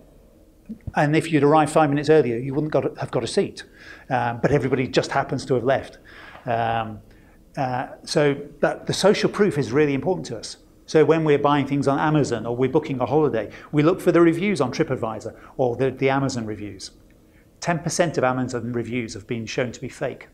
And 0.95 1.15
if 1.15 1.31
you'd 1.31 1.43
arrived 1.43 1.71
five 1.71 1.89
minutes 1.89 2.11
earlier, 2.11 2.37
you 2.37 2.53
wouldn't 2.53 2.71
got, 2.71 2.95
have 2.99 3.09
got 3.09 3.23
a 3.23 3.27
seat. 3.27 3.63
Um, 4.11 4.39
but 4.39 4.51
everybody 4.51 4.87
just 4.87 5.09
happens 5.09 5.47
to 5.47 5.55
have 5.55 5.63
left. 5.63 5.97
Um, 6.45 6.99
uh, 7.57 7.87
so 8.05 8.35
that 8.59 8.85
the 8.85 8.93
social 8.93 9.31
proof 9.31 9.57
is 9.57 9.71
really 9.71 9.95
important 9.95 10.27
to 10.27 10.37
us. 10.37 10.57
So 10.87 11.03
when 11.03 11.25
we're 11.25 11.37
buying 11.37 11.67
things 11.67 11.87
on 11.87 11.99
Amazon 11.99 12.45
or 12.45 12.55
we're 12.55 12.69
booking 12.69 12.99
a 13.01 13.05
holiday, 13.05 13.51
we 13.71 13.83
look 13.83 13.99
for 14.01 14.11
the 14.11 14.21
reviews 14.21 14.61
on 14.61 14.71
TripAdvisor 14.71 15.37
or 15.57 15.75
the, 15.75 15.91
the 15.91 16.09
Amazon 16.09 16.45
reviews. 16.45 16.91
10% 17.59 18.17
of 18.17 18.23
Amazon 18.23 18.71
reviews 18.71 19.13
have 19.13 19.27
been 19.27 19.45
shown 19.45 19.71
to 19.73 19.81
be 19.81 19.89
fake. 19.89 20.29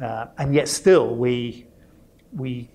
Uh, 0.00 0.26
and 0.38 0.52
yet 0.52 0.68
still 0.68 1.14
we, 1.14 1.66
we 2.36 2.68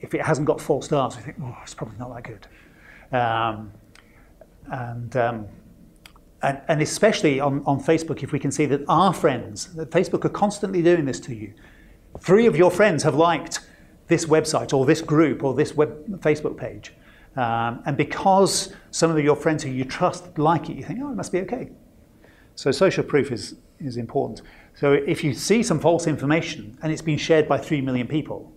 if 0.00 0.14
it 0.14 0.22
hasn't 0.22 0.46
got 0.46 0.60
four 0.60 0.82
stars, 0.82 1.16
we 1.16 1.22
think, 1.22 1.36
oh, 1.42 1.56
it's 1.62 1.74
probably 1.74 1.98
not 1.98 2.14
that 2.14 2.24
good. 2.24 3.16
Um, 3.16 3.70
and, 4.70 5.16
um, 5.16 5.46
and, 6.42 6.60
and, 6.68 6.82
especially 6.82 7.38
on, 7.38 7.62
on 7.66 7.80
Facebook, 7.80 8.22
if 8.22 8.32
we 8.32 8.38
can 8.38 8.50
see 8.50 8.64
that 8.66 8.80
our 8.88 9.12
friends, 9.12 9.74
that 9.74 9.90
Facebook 9.90 10.24
are 10.24 10.30
constantly 10.30 10.82
doing 10.82 11.04
this 11.04 11.20
to 11.20 11.34
you. 11.34 11.52
Three 12.20 12.46
of 12.46 12.56
your 12.56 12.70
friends 12.70 13.02
have 13.02 13.14
liked 13.14 13.60
this 14.12 14.26
website 14.26 14.74
or 14.76 14.84
this 14.84 15.00
group 15.00 15.42
or 15.42 15.54
this 15.54 15.74
web, 15.74 15.90
Facebook 16.20 16.56
page. 16.58 16.92
Um, 17.34 17.82
and 17.86 17.96
because 17.96 18.74
some 18.90 19.10
of 19.10 19.18
your 19.24 19.36
friends 19.36 19.62
who 19.62 19.70
you 19.70 19.86
trust 19.86 20.38
like 20.38 20.68
it, 20.68 20.76
you 20.76 20.84
think, 20.84 21.00
oh, 21.02 21.10
it 21.10 21.16
must 21.16 21.32
be 21.32 21.40
okay. 21.40 21.70
So 22.54 22.70
social 22.70 23.04
proof 23.04 23.32
is, 23.32 23.54
is 23.80 23.96
important. 23.96 24.42
So 24.74 24.92
if 24.92 25.24
you 25.24 25.32
see 25.32 25.62
some 25.62 25.80
false 25.80 26.06
information 26.06 26.76
and 26.82 26.92
it's 26.92 27.00
been 27.00 27.16
shared 27.16 27.48
by 27.48 27.56
three 27.56 27.80
million 27.80 28.06
people, 28.06 28.52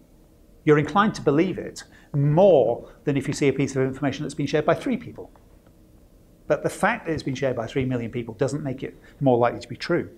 you're 0.65 0.78
inclined 0.78 1.15
to 1.15 1.22
believe 1.22 1.58
it 1.58 1.86
more 2.13 2.91
than 3.06 3.15
if 3.15 3.26
you 3.28 3.34
see 3.34 3.48
a 3.48 3.54
piece 3.54 3.76
of 3.78 3.84
information 3.84 4.24
that's 4.24 4.34
been 4.34 4.48
shared 4.48 4.65
by 4.65 4.76
three 4.76 4.98
people. 4.98 5.32
But 6.48 6.63
the 6.63 6.70
fact 6.70 7.06
that 7.06 7.13
it's 7.13 7.24
been 7.24 7.36
shared 7.36 7.56
by 7.56 7.65
three 7.65 7.86
million 7.86 8.12
people 8.12 8.34
doesn't 8.34 8.63
make 8.63 8.84
it 8.84 8.94
more 9.22 9.38
likely 9.38 9.62
to 9.62 9.68
be 9.70 9.78
true. 9.78 10.10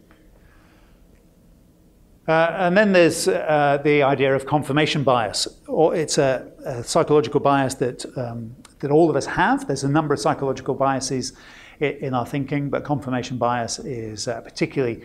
Uh, 2.27 2.53
and 2.59 2.77
then 2.77 2.91
there's 2.91 3.27
uh, 3.29 3.79
the 3.83 4.03
idea 4.03 4.35
of 4.35 4.45
confirmation 4.45 5.03
bias. 5.03 5.47
Or 5.67 5.95
it's 5.95 6.17
a, 6.17 6.51
a 6.65 6.83
psychological 6.83 7.39
bias 7.39 7.75
that, 7.75 8.05
um, 8.17 8.53
that 8.79 8.91
all 8.91 9.09
of 9.09 9.15
us 9.15 9.25
have. 9.25 9.65
There's 9.65 9.85
a 9.85 9.89
number 9.89 10.13
of 10.13 10.19
psychological 10.19 10.75
biases 10.75 11.33
in, 11.79 12.13
our 12.13 12.25
thinking, 12.25 12.69
but 12.69 12.83
confirmation 12.83 13.37
bias 13.37 13.79
is 13.79 14.27
a 14.27 14.41
particularly 14.43 15.03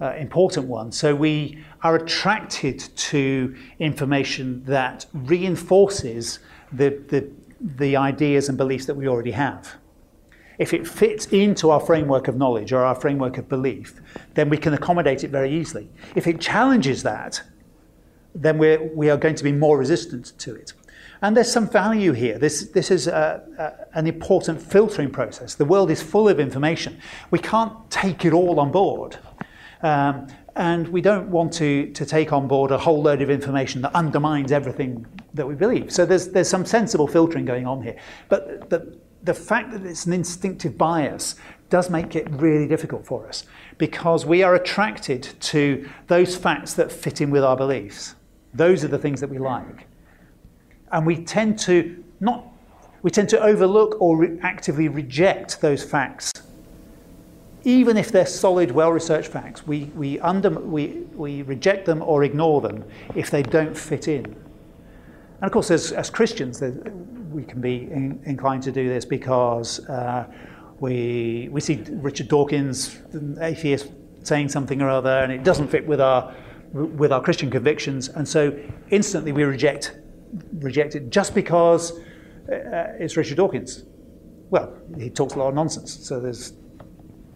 uh, 0.00 0.14
important 0.14 0.66
one. 0.66 0.90
So 0.90 1.14
we 1.14 1.62
are 1.82 1.96
attracted 1.96 2.80
to 2.96 3.54
information 3.78 4.64
that 4.64 5.06
reinforces 5.12 6.40
the, 6.72 7.00
the, 7.08 7.30
the 7.60 7.96
ideas 7.96 8.48
and 8.48 8.58
beliefs 8.58 8.86
that 8.86 8.94
we 8.94 9.06
already 9.06 9.30
have. 9.30 9.74
If 10.58 10.72
it 10.72 10.86
fits 10.86 11.26
into 11.26 11.70
our 11.70 11.80
framework 11.80 12.28
of 12.28 12.36
knowledge 12.36 12.72
or 12.72 12.84
our 12.84 12.94
framework 12.94 13.38
of 13.38 13.48
belief, 13.48 14.00
then 14.34 14.48
we 14.48 14.56
can 14.56 14.72
accommodate 14.74 15.24
it 15.24 15.30
very 15.30 15.52
easily. 15.52 15.88
If 16.14 16.26
it 16.26 16.40
challenges 16.40 17.02
that, 17.02 17.42
then 18.34 18.58
we're, 18.58 18.82
we 18.94 19.10
are 19.10 19.16
going 19.16 19.34
to 19.36 19.44
be 19.44 19.52
more 19.52 19.78
resistant 19.78 20.32
to 20.38 20.54
it. 20.54 20.72
And 21.22 21.36
there's 21.36 21.50
some 21.50 21.68
value 21.68 22.12
here. 22.12 22.38
This, 22.38 22.68
this 22.70 22.90
is 22.90 23.06
a, 23.06 23.42
a, 23.58 23.98
an 23.98 24.06
important 24.06 24.60
filtering 24.60 25.10
process. 25.10 25.54
The 25.54 25.64
world 25.64 25.90
is 25.90 26.02
full 26.02 26.28
of 26.28 26.38
information. 26.38 27.00
We 27.30 27.38
can't 27.38 27.72
take 27.90 28.24
it 28.24 28.32
all 28.32 28.60
on 28.60 28.70
board. 28.70 29.16
Um, 29.82 30.26
and 30.56 30.88
we 30.88 31.00
don't 31.00 31.28
want 31.30 31.52
to, 31.54 31.90
to 31.92 32.06
take 32.06 32.32
on 32.32 32.46
board 32.46 32.70
a 32.70 32.78
whole 32.78 33.02
load 33.02 33.22
of 33.22 33.30
information 33.30 33.82
that 33.82 33.94
undermines 33.94 34.52
everything 34.52 35.04
that 35.34 35.46
we 35.46 35.54
believe. 35.54 35.90
So 35.90 36.06
there's, 36.06 36.28
there's 36.28 36.48
some 36.48 36.64
sensible 36.64 37.08
filtering 37.08 37.44
going 37.44 37.66
on 37.66 37.82
here. 37.82 37.96
But 38.28 38.70
the, 38.70 38.96
the 39.24 39.34
fact 39.34 39.72
that 39.72 39.84
it's 39.84 40.06
an 40.06 40.12
instinctive 40.12 40.78
bias 40.78 41.34
does 41.70 41.90
make 41.90 42.14
it 42.14 42.30
really 42.30 42.68
difficult 42.68 43.04
for 43.06 43.26
us 43.26 43.44
because 43.78 44.24
we 44.24 44.42
are 44.42 44.54
attracted 44.54 45.22
to 45.40 45.88
those 46.06 46.36
facts 46.36 46.74
that 46.74 46.92
fit 46.92 47.20
in 47.20 47.30
with 47.30 47.42
our 47.42 47.56
beliefs. 47.56 48.14
Those 48.52 48.84
are 48.84 48.88
the 48.88 48.98
things 48.98 49.20
that 49.20 49.30
we 49.30 49.38
like. 49.38 49.86
And 50.92 51.06
we 51.06 51.24
tend 51.24 51.58
to 51.60 52.04
not 52.20 52.46
we 53.02 53.10
tend 53.10 53.28
to 53.30 53.40
overlook 53.40 54.00
or 54.00 54.16
re- 54.16 54.38
actively 54.42 54.88
reject 54.88 55.60
those 55.60 55.84
facts 55.84 56.32
even 57.64 57.96
if 57.96 58.12
they're 58.12 58.26
solid, 58.26 58.70
well 58.70 58.92
researched 58.92 59.28
facts, 59.28 59.66
we, 59.66 59.84
we, 59.96 60.20
under, 60.20 60.50
we, 60.50 60.88
we 61.14 61.42
reject 61.42 61.86
them 61.86 62.02
or 62.02 62.24
ignore 62.24 62.60
them 62.60 62.84
if 63.14 63.30
they 63.30 63.42
don't 63.42 63.76
fit 63.76 64.06
in. 64.06 64.36
And 65.44 65.50
of 65.50 65.52
course, 65.52 65.70
as, 65.70 65.92
as 65.92 66.08
Christians, 66.08 66.62
we 67.30 67.44
can 67.44 67.60
be 67.60 67.82
in, 67.92 68.18
inclined 68.24 68.62
to 68.62 68.72
do 68.72 68.88
this 68.88 69.04
because 69.04 69.86
uh, 69.90 70.26
we, 70.80 71.50
we 71.52 71.60
see 71.60 71.84
Richard 71.90 72.28
Dawkins, 72.28 72.98
an 73.12 73.36
atheist, 73.38 73.92
saying 74.22 74.48
something 74.48 74.80
or 74.80 74.88
other, 74.88 75.10
and 75.10 75.30
it 75.30 75.44
doesn't 75.44 75.68
fit 75.68 75.86
with 75.86 76.00
our, 76.00 76.34
with 76.72 77.12
our 77.12 77.20
Christian 77.20 77.50
convictions, 77.50 78.08
and 78.08 78.26
so 78.26 78.58
instantly 78.88 79.32
we 79.32 79.44
reject, 79.44 79.98
reject 80.60 80.94
it 80.94 81.10
just 81.10 81.34
because 81.34 81.92
uh, 82.50 82.96
it's 82.98 83.18
Richard 83.18 83.36
Dawkins. 83.36 83.84
Well, 84.48 84.78
he 84.96 85.10
talks 85.10 85.34
a 85.34 85.38
lot 85.38 85.48
of 85.48 85.54
nonsense, 85.54 85.92
so 86.08 86.20
there's 86.20 86.54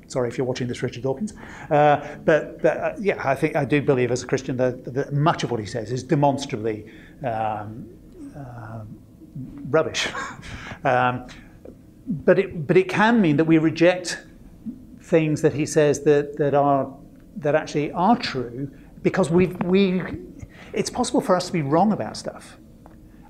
Sorry 0.07 0.31
if 0.31 0.38
you're 0.38 0.47
watching 0.47 0.66
this, 0.66 0.83
Richard 0.83 1.03
Dawkins. 1.03 1.35
Uh, 1.71 2.16
but, 2.25 2.62
but 2.62 2.77
uh, 2.79 2.94
yeah, 2.99 3.21
I 3.23 3.35
think 3.35 3.57
I 3.57 3.66
do 3.66 3.83
believe 3.83 4.11
as 4.11 4.23
a 4.23 4.27
Christian 4.27 4.57
that, 4.57 4.83
that 4.94 5.12
much 5.12 5.44
of 5.44 5.51
what 5.51 5.61
he 5.61 5.66
says 5.66 5.92
is 5.92 6.03
demonstrably 6.03 6.90
um, 7.23 7.87
uh, 8.38 8.85
rubbish. 9.70 10.09
um, 10.85 11.27
but, 12.07 12.38
it, 12.38 12.66
but 12.66 12.77
it 12.77 12.88
can 12.88 13.20
mean 13.20 13.37
that 13.37 13.44
we 13.44 13.59
reject 13.59 14.24
things 15.03 15.42
that 15.42 15.53
he 15.53 15.66
says 15.66 16.01
that, 16.05 16.37
that, 16.37 16.55
are, 16.55 16.94
that 17.37 17.55
actually 17.55 17.92
are 17.92 18.16
true 18.16 18.70
because 19.03 19.31
we 19.31 19.46
we, 19.64 20.03
it's 20.72 20.90
possible 20.90 21.20
for 21.20 21.37
us 21.37 21.46
to 21.46 21.53
be 21.53 21.62
wrong 21.62 21.92
about 21.92 22.16
stuff. 22.16 22.59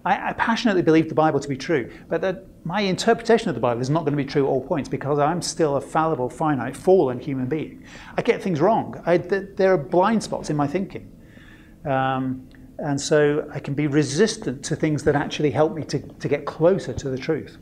I, 0.04 0.30
I 0.30 0.32
passionately 0.32 0.82
believe 0.82 1.08
the 1.08 1.14
Bible 1.14 1.40
to 1.40 1.48
be 1.48 1.56
true, 1.56 1.90
but 2.08 2.20
that 2.22 2.46
my 2.64 2.80
interpretation 2.80 3.48
of 3.48 3.54
the 3.54 3.60
Bible 3.60 3.80
is 3.80 3.90
not 3.90 4.00
going 4.00 4.12
to 4.12 4.16
be 4.16 4.24
true 4.24 4.44
at 4.44 4.48
all 4.48 4.66
points 4.66 4.88
because 4.88 5.18
I'm 5.18 5.42
still 5.42 5.76
a 5.76 5.80
fallible, 5.80 6.30
finite, 6.30 6.76
fallen 6.76 7.18
human 7.20 7.46
being. 7.46 7.84
I 8.16 8.22
get 8.22 8.42
things 8.42 8.60
wrong. 8.60 9.00
I, 9.06 9.18
th- 9.18 9.50
there 9.56 9.72
are 9.72 9.78
blind 9.78 10.22
spots 10.22 10.50
in 10.50 10.56
my 10.56 10.66
thinking. 10.66 11.12
Um, 11.84 12.48
and 12.78 13.00
so 13.00 13.48
I 13.52 13.58
can 13.58 13.74
be 13.74 13.86
resistant 13.86 14.64
to 14.66 14.76
things 14.76 15.04
that 15.04 15.14
actually 15.14 15.50
help 15.50 15.74
me 15.74 15.84
to, 15.84 15.98
to 15.98 16.28
get 16.28 16.44
closer 16.46 16.92
to 16.92 17.10
the 17.10 17.18
truth. 17.18 17.58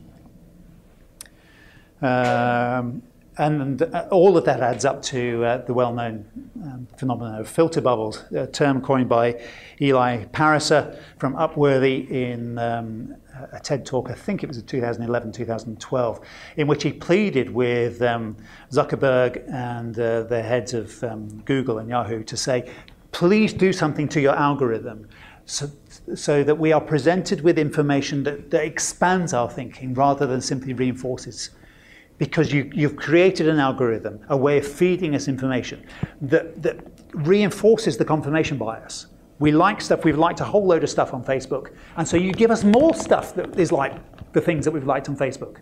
Um, 2.01 3.01
and 3.39 3.81
uh, 3.81 4.07
all 4.09 4.35
of 4.35 4.45
that 4.45 4.61
adds 4.61 4.83
up 4.83 5.01
to 5.03 5.43
uh, 5.45 5.57
the 5.65 5.73
well-known 5.73 6.25
um, 6.63 6.87
phenomenon 6.97 7.39
of 7.39 7.47
filter 7.47 7.81
bubbles, 7.81 8.23
a 8.31 8.47
term 8.47 8.81
coined 8.81 9.09
by 9.09 9.39
Eli 9.79 10.25
Pariser 10.25 10.99
from 11.17 11.35
Upworthy 11.35 12.09
in 12.09 12.57
um, 12.57 13.15
a 13.51 13.59
TED 13.59 13.85
talk, 13.85 14.09
I 14.09 14.13
think 14.13 14.43
it 14.43 14.47
was 14.47 14.57
in 14.57 14.65
2011, 14.65 15.31
2012, 15.31 16.19
in 16.57 16.67
which 16.67 16.83
he 16.83 16.91
pleaded 16.91 17.51
with 17.51 18.01
um, 18.01 18.37
Zuckerberg 18.71 19.47
and 19.51 19.97
uh, 19.99 20.23
the 20.23 20.41
heads 20.41 20.73
of 20.73 21.03
um, 21.03 21.27
Google 21.41 21.77
and 21.77 21.89
Yahoo 21.89 22.23
to 22.23 22.37
say, 22.37 22.71
please 23.11 23.53
do 23.53 23.73
something 23.73 24.07
to 24.09 24.21
your 24.21 24.35
algorithm 24.35 25.07
so, 25.45 25.69
so 26.13 26.43
that 26.43 26.55
we 26.55 26.71
are 26.73 26.81
presented 26.81 27.41
with 27.41 27.57
information 27.57 28.23
that, 28.23 28.51
that 28.51 28.63
expands 28.63 29.33
our 29.33 29.49
thinking 29.49 29.93
rather 29.93 30.27
than 30.27 30.41
simply 30.41 30.73
reinforces 30.73 31.51
because 32.17 32.51
you, 32.51 32.69
you've 32.73 32.95
created 32.95 33.47
an 33.47 33.59
algorithm, 33.59 34.19
a 34.29 34.37
way 34.37 34.57
of 34.57 34.67
feeding 34.67 35.15
us 35.15 35.27
information 35.27 35.85
that, 36.21 36.61
that 36.61 36.77
reinforces 37.13 37.97
the 37.97 38.05
confirmation 38.05 38.57
bias. 38.57 39.07
We 39.39 39.51
like 39.51 39.81
stuff, 39.81 40.03
we've 40.03 40.17
liked 40.17 40.39
a 40.39 40.43
whole 40.43 40.65
load 40.65 40.83
of 40.83 40.89
stuff 40.89 41.13
on 41.13 41.23
Facebook, 41.23 41.71
and 41.95 42.07
so 42.07 42.17
you 42.17 42.31
give 42.31 42.49
us 42.49 42.63
more 42.63 42.95
stuff 42.95 43.35
that 43.35 43.57
is 43.59 43.71
like 43.71 43.93
the 44.33 44.41
things 44.41 44.65
that 44.65 44.71
we've 44.71 44.87
liked 44.87 45.09
on 45.09 45.15
Facebook. 45.15 45.57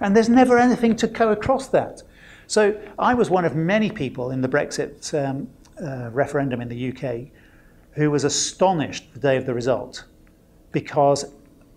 And 0.00 0.14
there's 0.14 0.28
never 0.28 0.58
anything 0.58 0.94
to 0.96 1.06
go 1.06 1.32
across 1.32 1.68
that. 1.68 2.02
So 2.48 2.78
I 2.98 3.14
was 3.14 3.30
one 3.30 3.46
of 3.46 3.56
many 3.56 3.90
people 3.90 4.30
in 4.30 4.42
the 4.42 4.48
Brexit 4.48 5.14
um, 5.18 5.48
uh, 5.80 6.10
referendum 6.10 6.60
in 6.60 6.68
the 6.68 6.92
UK 6.92 7.30
who 7.92 8.10
was 8.10 8.24
astonished 8.24 9.12
the 9.14 9.20
day 9.20 9.36
of 9.36 9.46
the 9.46 9.54
result 9.54 10.04
because 10.72 11.24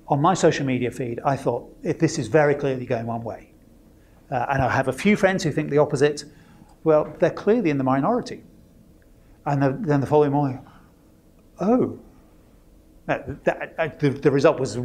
on 0.07 0.21
my 0.21 0.33
social 0.33 0.65
media 0.65 0.91
feed 0.91 1.19
I 1.25 1.35
thought 1.35 1.69
if 1.83 1.99
this 1.99 2.17
is 2.17 2.27
very 2.27 2.55
clearly 2.55 2.85
going 2.85 3.05
one 3.05 3.23
way. 3.23 3.51
Uh, 4.31 4.45
and 4.49 4.61
I 4.61 4.69
have 4.69 4.87
a 4.87 4.93
few 4.93 5.15
friends 5.15 5.43
who 5.43 5.51
think 5.51 5.69
the 5.69 5.77
opposite. 5.77 6.25
Well, 6.83 7.13
they're 7.19 7.29
clearly 7.29 7.69
in 7.69 7.77
the 7.77 7.83
minority. 7.83 8.43
And 9.45 9.61
the, 9.61 9.77
then 9.79 10.01
the 10.01 10.07
following 10.07 10.31
morning, 10.31 10.65
oh, 11.59 11.99
uh, 13.07 13.19
the, 13.99 14.09
the, 14.09 14.31
result 14.31 14.59
was 14.59 14.79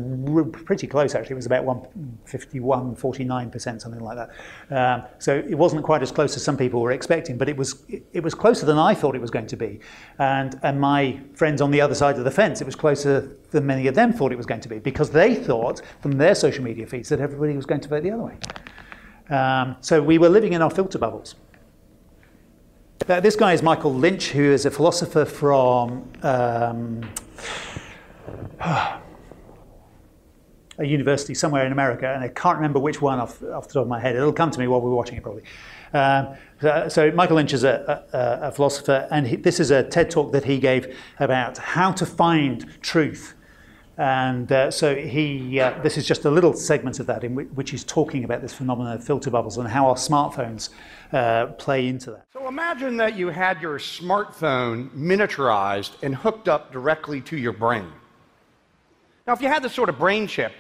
pretty 0.65 0.87
close, 0.87 1.15
actually. 1.15 1.33
It 1.33 1.37
was 1.37 1.47
about 1.47 1.65
151, 1.65 2.95
49%, 2.95 3.81
something 3.81 4.01
like 4.01 4.19
that. 4.19 4.31
Um, 4.71 5.05
so 5.19 5.39
it 5.39 5.55
wasn't 5.55 5.85
quite 5.85 6.03
as 6.03 6.13
close 6.13 6.37
as 6.37 6.45
some 6.45 6.59
people 6.59 6.83
were 6.83 6.93
expecting, 6.93 7.39
but 7.39 7.49
it 7.49 7.57
was, 7.57 7.83
it, 7.89 8.05
it, 8.13 8.23
was 8.23 8.35
closer 8.35 8.67
than 8.67 8.77
I 8.77 8.95
thought 8.95 9.15
it 9.15 9.23
was 9.23 9.31
going 9.31 9.47
to 9.47 9.57
be. 9.57 9.81
And, 10.19 10.61
and 10.63 10.79
my 10.79 11.19
friends 11.33 11.63
on 11.63 11.71
the 11.71 11.81
other 11.81 11.95
side 11.95 12.19
of 12.19 12.25
the 12.25 12.31
fence, 12.31 12.61
it 12.61 12.67
was 12.67 12.77
closer 12.77 13.35
than 13.53 13.65
many 13.65 13.87
of 13.87 13.95
them 13.95 14.13
thought 14.13 14.33
it 14.33 14.37
was 14.37 14.47
going 14.47 14.61
to 14.61 14.69
be, 14.69 14.79
because 14.79 15.09
they 15.09 15.35
thought 15.35 15.81
from 16.03 16.13
their 16.13 16.35
social 16.35 16.63
media 16.63 16.87
feeds 16.87 17.09
that 17.09 17.21
everybody 17.21 17.57
was 17.57 17.65
going 17.65 17.81
to 17.81 17.89
vote 17.89 18.03
the 18.03 18.11
other 18.11 18.23
way. 18.23 18.37
Um, 19.35 19.77
so 19.81 20.03
we 20.03 20.19
were 20.19 20.29
living 20.29 20.53
in 20.53 20.61
our 20.61 20.71
filter 20.71 20.99
bubbles. 20.99 21.37
Uh, 23.09 23.19
this 23.19 23.35
guy 23.35 23.55
is 23.55 23.63
Michael 23.63 23.95
Lynch, 23.95 24.29
who 24.29 24.43
is 24.43 24.67
a 24.67 24.71
philosopher 24.71 25.25
from. 25.25 26.07
Um, 26.23 27.09
a 30.81 30.87
university 30.87 31.35
somewhere 31.35 31.67
in 31.67 31.73
America, 31.73 32.13
and 32.13 32.25
I 32.25 32.29
can't 32.29 32.57
remember 32.57 32.79
which 32.79 33.03
one 33.03 33.19
off, 33.19 33.43
off 33.43 33.69
the 33.69 33.75
top 33.75 33.83
of 33.83 33.89
my 33.89 34.01
head. 34.01 34.17
It'll 34.17 34.33
come 34.33 34.51
to 34.51 34.59
me 34.59 34.67
while 34.67 34.81
we're 34.81 34.91
watching 34.91 35.17
it, 35.17 35.23
probably. 35.23 35.43
Um, 35.93 36.37
so, 36.61 36.89
so, 36.89 37.11
Michael 37.13 37.37
Lynch 37.37 37.53
is 37.53 37.65
a, 37.65 38.05
a, 38.13 38.49
a 38.49 38.53
philosopher, 38.53 39.07
and 39.11 39.27
he, 39.27 39.37
this 39.37 39.61
is 39.61 39.71
a 39.71 39.83
TED 39.83 40.11
talk 40.11 40.33
that 40.33 40.45
he 40.45 40.59
gave 40.59 40.97
about 41.19 41.59
how 41.59 41.93
to 41.93 42.07
find 42.07 42.67
truth. 42.81 43.35
And 44.01 44.51
uh, 44.51 44.71
so 44.71 44.97
he, 44.97 45.61
uh, 45.61 45.79
this 45.83 45.99
is 45.99 46.07
just 46.07 46.25
a 46.25 46.31
little 46.31 46.55
segment 46.55 47.01
of 47.01 47.07
that 47.09 47.23
in 47.23 47.35
which 47.55 47.71
he's 47.71 47.85
talking 47.85 48.25
about 48.25 48.41
this 48.41 48.55
phenomenon 48.55 48.95
of 48.95 49.05
filter 49.05 49.31
bubbles 49.31 49.59
and 49.59 49.69
how 49.69 49.89
our 49.89 49.95
smartphones 49.95 50.71
uh, 51.13 51.47
play 51.59 51.87
into 51.87 52.13
that. 52.13 52.25
So 52.33 52.49
imagine 52.49 52.97
that 52.97 53.15
you 53.15 53.29
had 53.29 53.61
your 53.61 53.79
smartphone 53.79 54.89
miniaturized 54.97 56.03
and 56.03 56.15
hooked 56.15 56.49
up 56.49 56.73
directly 56.73 57.21
to 57.23 57.37
your 57.37 57.53
brain. 57.53 57.93
Now, 59.31 59.35
if 59.35 59.43
you 59.43 59.47
had 59.47 59.63
this 59.63 59.75
sort 59.75 59.89
of 59.89 59.97
brain 59.97 60.27
chip, 60.27 60.53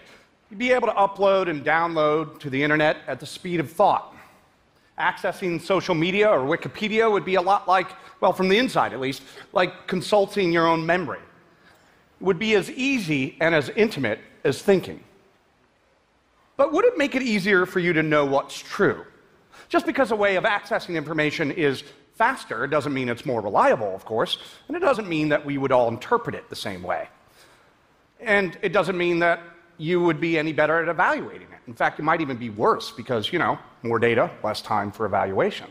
you'd 0.48 0.60
be 0.60 0.70
able 0.70 0.86
to 0.86 0.94
upload 0.94 1.50
and 1.50 1.64
download 1.64 2.38
to 2.38 2.48
the 2.48 2.62
internet 2.62 2.98
at 3.08 3.18
the 3.18 3.26
speed 3.26 3.58
of 3.58 3.68
thought. 3.68 4.14
Accessing 4.96 5.60
social 5.60 5.96
media 5.96 6.30
or 6.30 6.46
Wikipedia 6.46 7.10
would 7.10 7.24
be 7.24 7.34
a 7.34 7.42
lot 7.42 7.66
like, 7.66 7.88
well, 8.20 8.32
from 8.32 8.48
the 8.48 8.56
inside 8.58 8.92
at 8.92 9.00
least, 9.00 9.24
like 9.52 9.88
consulting 9.88 10.52
your 10.52 10.68
own 10.68 10.86
memory. 10.86 11.18
It 11.18 12.24
would 12.24 12.38
be 12.38 12.54
as 12.54 12.70
easy 12.70 13.36
and 13.40 13.56
as 13.56 13.70
intimate 13.70 14.20
as 14.44 14.62
thinking. 14.62 15.02
But 16.56 16.72
would 16.72 16.84
it 16.84 16.96
make 16.96 17.16
it 17.16 17.22
easier 17.22 17.66
for 17.66 17.80
you 17.80 17.92
to 17.94 18.04
know 18.04 18.24
what's 18.24 18.56
true? 18.56 19.04
Just 19.68 19.84
because 19.84 20.12
a 20.12 20.16
way 20.16 20.36
of 20.36 20.44
accessing 20.44 20.94
information 20.94 21.50
is 21.50 21.82
faster 22.14 22.68
doesn't 22.68 22.94
mean 22.94 23.08
it's 23.08 23.26
more 23.26 23.40
reliable, 23.40 23.92
of 23.96 24.04
course, 24.04 24.38
and 24.68 24.76
it 24.76 24.80
doesn't 24.80 25.08
mean 25.08 25.30
that 25.30 25.44
we 25.44 25.58
would 25.58 25.72
all 25.72 25.88
interpret 25.88 26.36
it 26.36 26.48
the 26.48 26.54
same 26.54 26.84
way. 26.84 27.08
And 28.22 28.58
it 28.62 28.72
doesn't 28.72 28.96
mean 28.96 29.18
that 29.20 29.40
you 29.78 30.00
would 30.02 30.20
be 30.20 30.38
any 30.38 30.52
better 30.52 30.82
at 30.82 30.88
evaluating 30.88 31.48
it. 31.48 31.58
In 31.66 31.74
fact, 31.74 31.98
it 31.98 32.02
might 32.02 32.20
even 32.20 32.36
be 32.36 32.50
worse 32.50 32.90
because, 32.90 33.32
you 33.32 33.38
know, 33.38 33.58
more 33.82 33.98
data, 33.98 34.30
less 34.42 34.60
time 34.60 34.92
for 34.92 35.06
evaluation. 35.06 35.68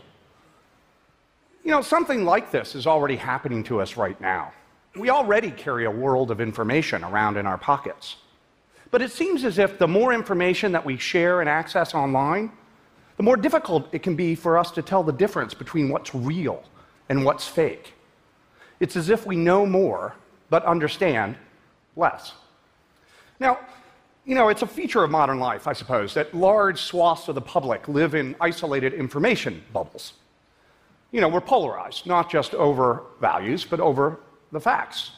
You 1.64 1.72
know, 1.72 1.82
something 1.82 2.26
like 2.26 2.52
this 2.52 2.74
is 2.74 2.88
already 2.88 3.16
happening 3.16 3.64
to 3.66 3.82
us 3.82 3.98
right 3.98 4.20
now. 4.20 4.52
We 4.96 5.10
already 5.10 5.52
carry 5.52 5.86
a 5.86 5.92
world 5.92 6.32
of 6.32 6.42
information 6.42 7.04
around 7.04 7.38
in 7.38 7.46
our 7.46 7.58
pockets. 7.58 8.16
But 8.92 9.04
it 9.04 9.12
seems 9.12 9.44
as 9.44 9.60
if 9.60 9.78
the 9.78 9.88
more 9.88 10.14
information 10.14 10.72
that 10.72 10.84
we 10.84 10.98
share 10.98 11.42
and 11.42 11.50
access 11.50 11.94
online, 11.94 12.52
the 13.18 13.24
more 13.24 13.38
difficult 13.38 13.88
it 13.92 14.02
can 14.02 14.16
be 14.16 14.34
for 14.34 14.58
us 14.58 14.72
to 14.72 14.82
tell 14.82 15.04
the 15.04 15.14
difference 15.14 15.54
between 15.54 15.90
what's 15.90 16.16
real 16.16 16.64
and 17.10 17.24
what's 17.24 17.48
fake. 17.48 17.94
It's 18.80 18.96
as 18.96 19.10
if 19.10 19.28
we 19.28 19.36
know 19.36 19.66
more, 19.66 20.16
but 20.50 20.64
understand 20.66 21.36
less. 21.96 22.34
Now, 23.40 23.60
you 24.26 24.36
know, 24.36 24.50
it's 24.50 24.62
a 24.62 24.68
feature 24.68 25.04
of 25.04 25.10
modern 25.10 25.40
life, 25.40 25.68
I 25.68 25.74
suppose, 25.74 26.14
that 26.14 26.36
large 26.36 26.82
swaths 26.82 27.28
of 27.28 27.36
the 27.36 27.42
public 27.42 27.88
live 27.88 28.16
in 28.16 28.36
isolated 28.40 28.94
information 28.94 29.64
bubbles. 29.74 30.14
You 31.12 31.22
know, 31.22 31.28
we're 31.28 31.42
polarized, 31.42 32.06
not 32.06 32.30
just 32.30 32.54
over 32.54 33.04
values, 33.20 33.66
but 33.66 33.80
over 33.80 34.20
the 34.52 34.60
facts. 34.60 35.12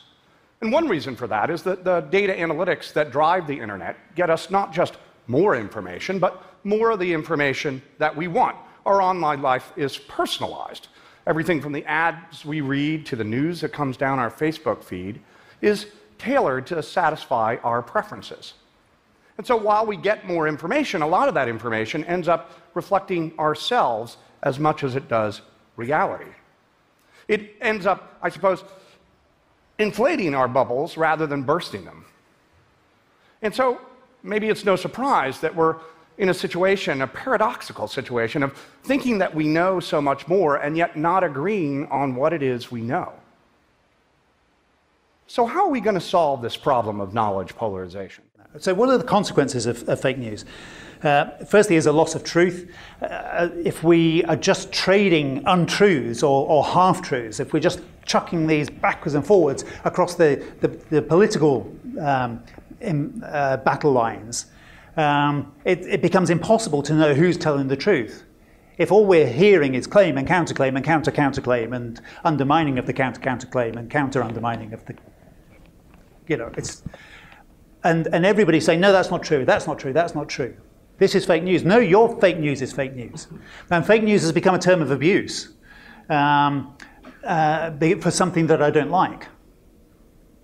And 0.61 0.71
one 0.71 0.87
reason 0.87 1.15
for 1.15 1.27
that 1.27 1.49
is 1.49 1.63
that 1.63 1.83
the 1.83 2.01
data 2.01 2.33
analytics 2.33 2.93
that 2.93 3.11
drive 3.11 3.47
the 3.47 3.59
internet 3.59 3.97
get 4.15 4.29
us 4.29 4.49
not 4.49 4.71
just 4.71 4.93
more 5.27 5.55
information, 5.55 6.19
but 6.19 6.43
more 6.63 6.91
of 6.91 6.99
the 6.99 7.11
information 7.11 7.81
that 7.97 8.15
we 8.15 8.27
want. 8.27 8.55
Our 8.85 9.01
online 9.01 9.41
life 9.41 9.73
is 9.75 9.97
personalized. 9.97 10.87
Everything 11.27 11.61
from 11.61 11.73
the 11.73 11.85
ads 11.85 12.45
we 12.45 12.61
read 12.61 13.05
to 13.07 13.15
the 13.15 13.23
news 13.23 13.61
that 13.61 13.73
comes 13.73 13.97
down 13.97 14.19
our 14.19 14.31
Facebook 14.31 14.83
feed 14.83 15.19
is 15.61 15.87
tailored 16.21 16.67
to 16.67 16.83
satisfy 16.83 17.57
our 17.63 17.81
preferences. 17.81 18.53
And 19.37 19.47
so 19.47 19.57
while 19.57 19.87
we 19.87 19.97
get 19.97 20.27
more 20.27 20.47
information, 20.47 21.01
a 21.01 21.07
lot 21.07 21.27
of 21.27 21.33
that 21.33 21.47
information 21.47 22.05
ends 22.05 22.27
up 22.27 22.51
reflecting 22.75 23.33
ourselves 23.39 24.17
as 24.43 24.59
much 24.59 24.83
as 24.83 24.95
it 24.95 25.07
does 25.07 25.41
reality. 25.77 26.31
It 27.27 27.55
ends 27.59 27.87
up, 27.87 28.19
I 28.21 28.29
suppose, 28.29 28.63
inflating 29.79 30.35
our 30.35 30.47
bubbles 30.47 30.95
rather 30.95 31.25
than 31.25 31.41
bursting 31.41 31.85
them. 31.85 32.05
And 33.41 33.53
so 33.55 33.81
maybe 34.21 34.49
it's 34.49 34.63
no 34.63 34.75
surprise 34.75 35.39
that 35.39 35.55
we're 35.55 35.77
in 36.19 36.29
a 36.29 36.33
situation, 36.35 37.01
a 37.01 37.07
paradoxical 37.07 37.87
situation, 37.87 38.43
of 38.43 38.55
thinking 38.83 39.17
that 39.17 39.33
we 39.33 39.47
know 39.47 39.79
so 39.79 39.99
much 39.99 40.27
more 40.27 40.57
and 40.57 40.77
yet 40.77 40.95
not 40.95 41.23
agreeing 41.23 41.87
on 41.87 42.13
what 42.13 42.31
it 42.31 42.43
is 42.43 42.69
we 42.69 42.81
know. 42.81 43.11
So, 45.31 45.45
how 45.45 45.67
are 45.67 45.69
we 45.69 45.79
going 45.79 45.93
to 45.93 46.01
solve 46.01 46.41
this 46.41 46.57
problem 46.57 46.99
of 46.99 47.13
knowledge 47.13 47.55
polarization? 47.55 48.25
So, 48.59 48.73
what 48.73 48.89
are 48.89 48.97
the 48.97 49.05
consequences 49.05 49.65
of, 49.65 49.87
of 49.87 50.01
fake 50.01 50.17
news? 50.17 50.43
Uh, 51.01 51.29
firstly, 51.45 51.77
is 51.77 51.85
a 51.85 51.91
loss 51.93 52.15
of 52.15 52.25
truth. 52.25 52.69
Uh, 53.01 53.47
if 53.63 53.81
we 53.81 54.25
are 54.25 54.35
just 54.35 54.73
trading 54.73 55.41
untruths 55.45 56.21
or, 56.21 56.45
or 56.49 56.65
half 56.65 57.01
truths, 57.01 57.39
if 57.39 57.53
we're 57.53 57.61
just 57.61 57.79
chucking 58.05 58.45
these 58.45 58.69
backwards 58.69 59.15
and 59.15 59.25
forwards 59.25 59.63
across 59.85 60.15
the, 60.15 60.45
the, 60.59 60.67
the 60.89 61.01
political 61.01 61.73
um, 62.01 62.43
in, 62.81 63.23
uh, 63.23 63.55
battle 63.55 63.93
lines, 63.93 64.47
um, 64.97 65.53
it, 65.63 65.79
it 65.85 66.01
becomes 66.01 66.29
impossible 66.29 66.83
to 66.83 66.93
know 66.93 67.13
who's 67.13 67.37
telling 67.37 67.69
the 67.69 67.77
truth 67.77 68.25
if 68.77 68.91
all 68.91 69.05
we're 69.05 69.27
hearing 69.27 69.75
is 69.75 69.85
claim 69.85 70.17
and 70.17 70.27
counterclaim 70.27 70.75
and 70.75 70.83
counter 70.83 71.11
counterclaim 71.11 71.75
and 71.75 72.01
undermining 72.23 72.79
of 72.79 72.85
the 72.87 72.93
counter 72.93 73.21
counterclaim 73.21 73.75
and 73.75 73.91
counter 73.91 74.23
undermining 74.23 74.73
of 74.73 74.83
the 74.85 74.95
you 76.27 76.37
know, 76.37 76.51
it's, 76.57 76.83
and, 77.83 78.07
and 78.07 78.25
everybody's 78.25 78.65
saying, 78.65 78.79
no, 78.79 78.91
that's 78.91 79.09
not 79.09 79.23
true, 79.23 79.45
that's 79.45 79.67
not 79.67 79.79
true, 79.79 79.93
that's 79.93 80.15
not 80.15 80.29
true. 80.29 80.55
This 80.97 81.15
is 81.15 81.25
fake 81.25 81.41
news. 81.41 81.63
No, 81.63 81.79
your 81.79 82.19
fake 82.21 82.37
news 82.37 82.61
is 82.61 82.71
fake 82.71 82.95
news. 82.95 83.27
And 83.71 83.83
fake 83.85 84.03
news 84.03 84.21
has 84.21 84.31
become 84.31 84.53
a 84.53 84.59
term 84.59 84.83
of 84.83 84.91
abuse 84.91 85.53
um, 86.09 86.77
uh, 87.23 87.71
for 87.99 88.11
something 88.11 88.45
that 88.47 88.61
I 88.61 88.69
don't 88.69 88.91
like. 88.91 89.27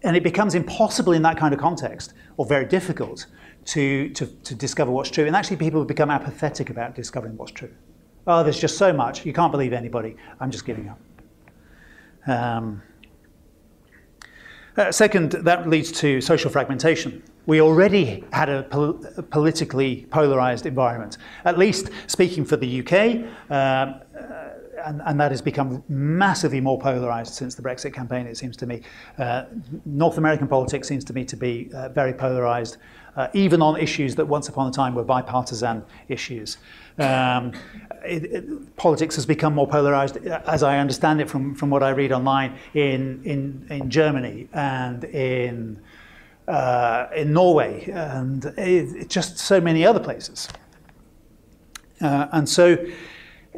And 0.02 0.16
it 0.16 0.24
becomes 0.24 0.56
impossible 0.56 1.14
in 1.14 1.22
that 1.22 1.38
kind 1.38 1.54
of 1.54 1.60
context, 1.60 2.14
or 2.38 2.46
very 2.48 2.66
difficult, 2.66 3.28
to, 3.66 4.10
to, 4.10 4.26
to 4.26 4.56
discover 4.56 4.90
what's 4.90 5.12
true. 5.12 5.26
And 5.26 5.36
actually, 5.36 5.58
people 5.58 5.86
become 5.86 6.10
apathetic 6.10 6.72
about 6.72 6.96
discovering 6.96 7.38
what's 7.38 7.52
true. 7.52 7.74
Oh, 8.26 8.42
there's 8.42 8.60
just 8.60 8.78
so 8.78 8.92
much. 8.92 9.28
You 9.28 9.34
can't 9.34 9.52
believe 9.52 9.74
anybody. 9.74 10.16
I'm 10.40 10.50
just 10.50 10.66
giving 10.66 10.90
up. 10.90 11.00
Um, 12.28 12.82
uh, 14.78 14.92
second, 14.92 15.32
that 15.32 15.68
leads 15.68 15.92
to 15.92 16.22
social 16.22 16.50
fragmentation. 16.50 17.24
We 17.46 17.62
already 17.62 18.24
had 18.32 18.50
a, 18.50 18.64
pol- 18.64 19.04
a 19.18 19.24
politically 19.24 20.06
polarized 20.10 20.66
environment, 20.66 21.18
at 21.46 21.58
least 21.58 21.90
speaking 22.08 22.46
for 22.46 22.58
the 22.58 22.82
UK, 22.82 23.26
um, 23.50 24.02
uh, 24.16 24.50
and, 24.86 25.02
and, 25.06 25.20
that 25.20 25.32
has 25.32 25.42
become 25.42 25.84
massively 25.90 26.62
more 26.62 26.80
polarized 26.80 27.34
since 27.34 27.56
the 27.56 27.62
Brexit 27.62 27.94
campaign, 27.94 28.28
it 28.28 28.38
seems 28.38 28.56
to 28.58 28.66
me. 28.68 28.82
Uh, 29.18 29.46
North 29.86 30.18
American 30.18 30.48
politics 30.48 30.88
seems 30.88 31.04
to 31.06 31.14
me 31.14 31.26
to 31.26 31.36
be 31.36 31.70
uh, 31.74 31.90
very 31.90 32.14
polarized, 32.14 32.78
uh, 33.18 33.28
even 33.34 33.62
on 33.62 33.80
issues 33.80 34.16
that 34.16 34.26
once 34.26 34.48
upon 34.48 34.68
a 34.68 34.72
time 34.72 34.94
were 34.94 35.04
bipartisan 35.04 35.84
issues. 36.08 36.58
Um, 37.00 37.52
it, 38.06 38.24
it, 38.26 38.76
politics 38.78 39.16
has 39.16 39.26
become 39.26 39.54
more 39.54 39.68
polarized, 39.68 40.18
as 40.18 40.64
I 40.64 40.78
understand 40.78 41.20
it 41.20 41.30
from, 41.30 41.56
from 41.56 41.70
what 41.70 41.84
I 41.84 41.90
read 41.90 42.12
online, 42.12 42.58
in, 42.74 43.22
in, 43.26 43.66
in 43.70 43.90
Germany 43.90 44.48
and 44.54 45.04
in, 45.04 45.82
uh, 46.48 47.08
in 47.16 47.34
Norway 47.34 47.90
and 47.92 48.46
it, 48.58 49.10
just 49.10 49.40
so 49.40 49.60
many 49.60 49.86
other 49.86 50.00
places. 50.00 50.48
Uh, 52.00 52.28
and 52.32 52.48
so, 52.48 52.78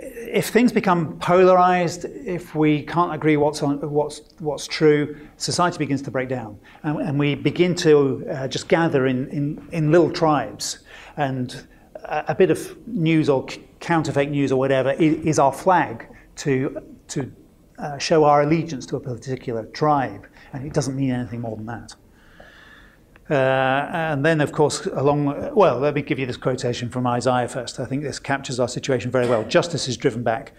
if 0.02 0.50
things 0.50 0.72
become 0.72 1.18
polarized, 1.20 2.06
if 2.06 2.56
we 2.56 2.84
can't 2.84 3.14
agree 3.14 3.38
what's, 3.38 3.62
on, 3.64 3.80
what's, 3.90 4.22
what's 4.40 4.68
true, 4.68 5.18
society 5.38 5.78
begins 5.78 6.02
to 6.04 6.12
break 6.12 6.30
down. 6.30 6.60
And, 6.84 7.00
and 7.02 7.20
we 7.20 7.36
begin 7.36 7.76
to 7.76 8.26
uh, 8.30 8.48
just 8.48 8.68
gather 8.68 9.08
in, 9.08 9.28
in, 9.30 9.68
in 9.72 9.92
little 9.92 10.12
tribes. 10.12 10.80
And 11.18 11.68
a 12.06 12.34
bit 12.34 12.50
of 12.50 12.88
news 12.88 13.30
or 13.30 13.46
counter 13.80 14.12
fake 14.12 14.30
news 14.30 14.52
or 14.52 14.60
whatever 14.60 14.92
is, 14.94 15.40
our 15.40 15.54
flag 15.54 16.08
to, 16.38 16.82
to 17.10 17.32
uh, 17.78 17.98
show 17.98 18.24
our 18.24 18.44
allegiance 18.44 18.86
to 18.88 18.96
a 18.96 19.00
particular 19.00 19.66
tribe. 19.68 20.28
And 20.54 20.66
it 20.66 20.74
doesn't 20.74 20.96
mean 20.96 21.12
anything 21.12 21.42
more 21.42 21.56
than 21.56 21.66
that. 21.68 21.96
Uh, 23.30 23.88
and 23.92 24.26
then, 24.26 24.42
of 24.42 24.52
course, 24.52 24.88
along, 24.88 25.54
well, 25.54 25.78
let 25.78 25.94
me 25.94 26.02
give 26.02 26.18
you 26.18 26.26
this 26.26 26.38
quotation 26.38 26.90
from 26.90 27.06
Isaiah 27.06 27.48
first. 27.48 27.80
I 27.80 27.86
think 27.86 28.02
this 28.02 28.18
captures 28.18 28.60
our 28.60 28.68
situation 28.68 29.12
very 29.12 29.30
well. 29.30 29.44
Justice 29.44 29.88
is 29.88 29.98
driven 29.98 30.24
back, 30.24 30.52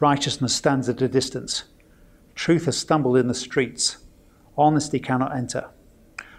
righteousness 0.00 0.54
stands 0.56 0.88
at 0.88 1.02
a 1.02 1.08
distance, 1.08 1.64
truth 2.34 2.64
has 2.64 2.78
stumbled 2.78 3.18
in 3.18 3.28
the 3.28 3.34
streets, 3.34 3.98
honesty 4.56 4.98
cannot 4.98 5.36
enter. 5.36 5.68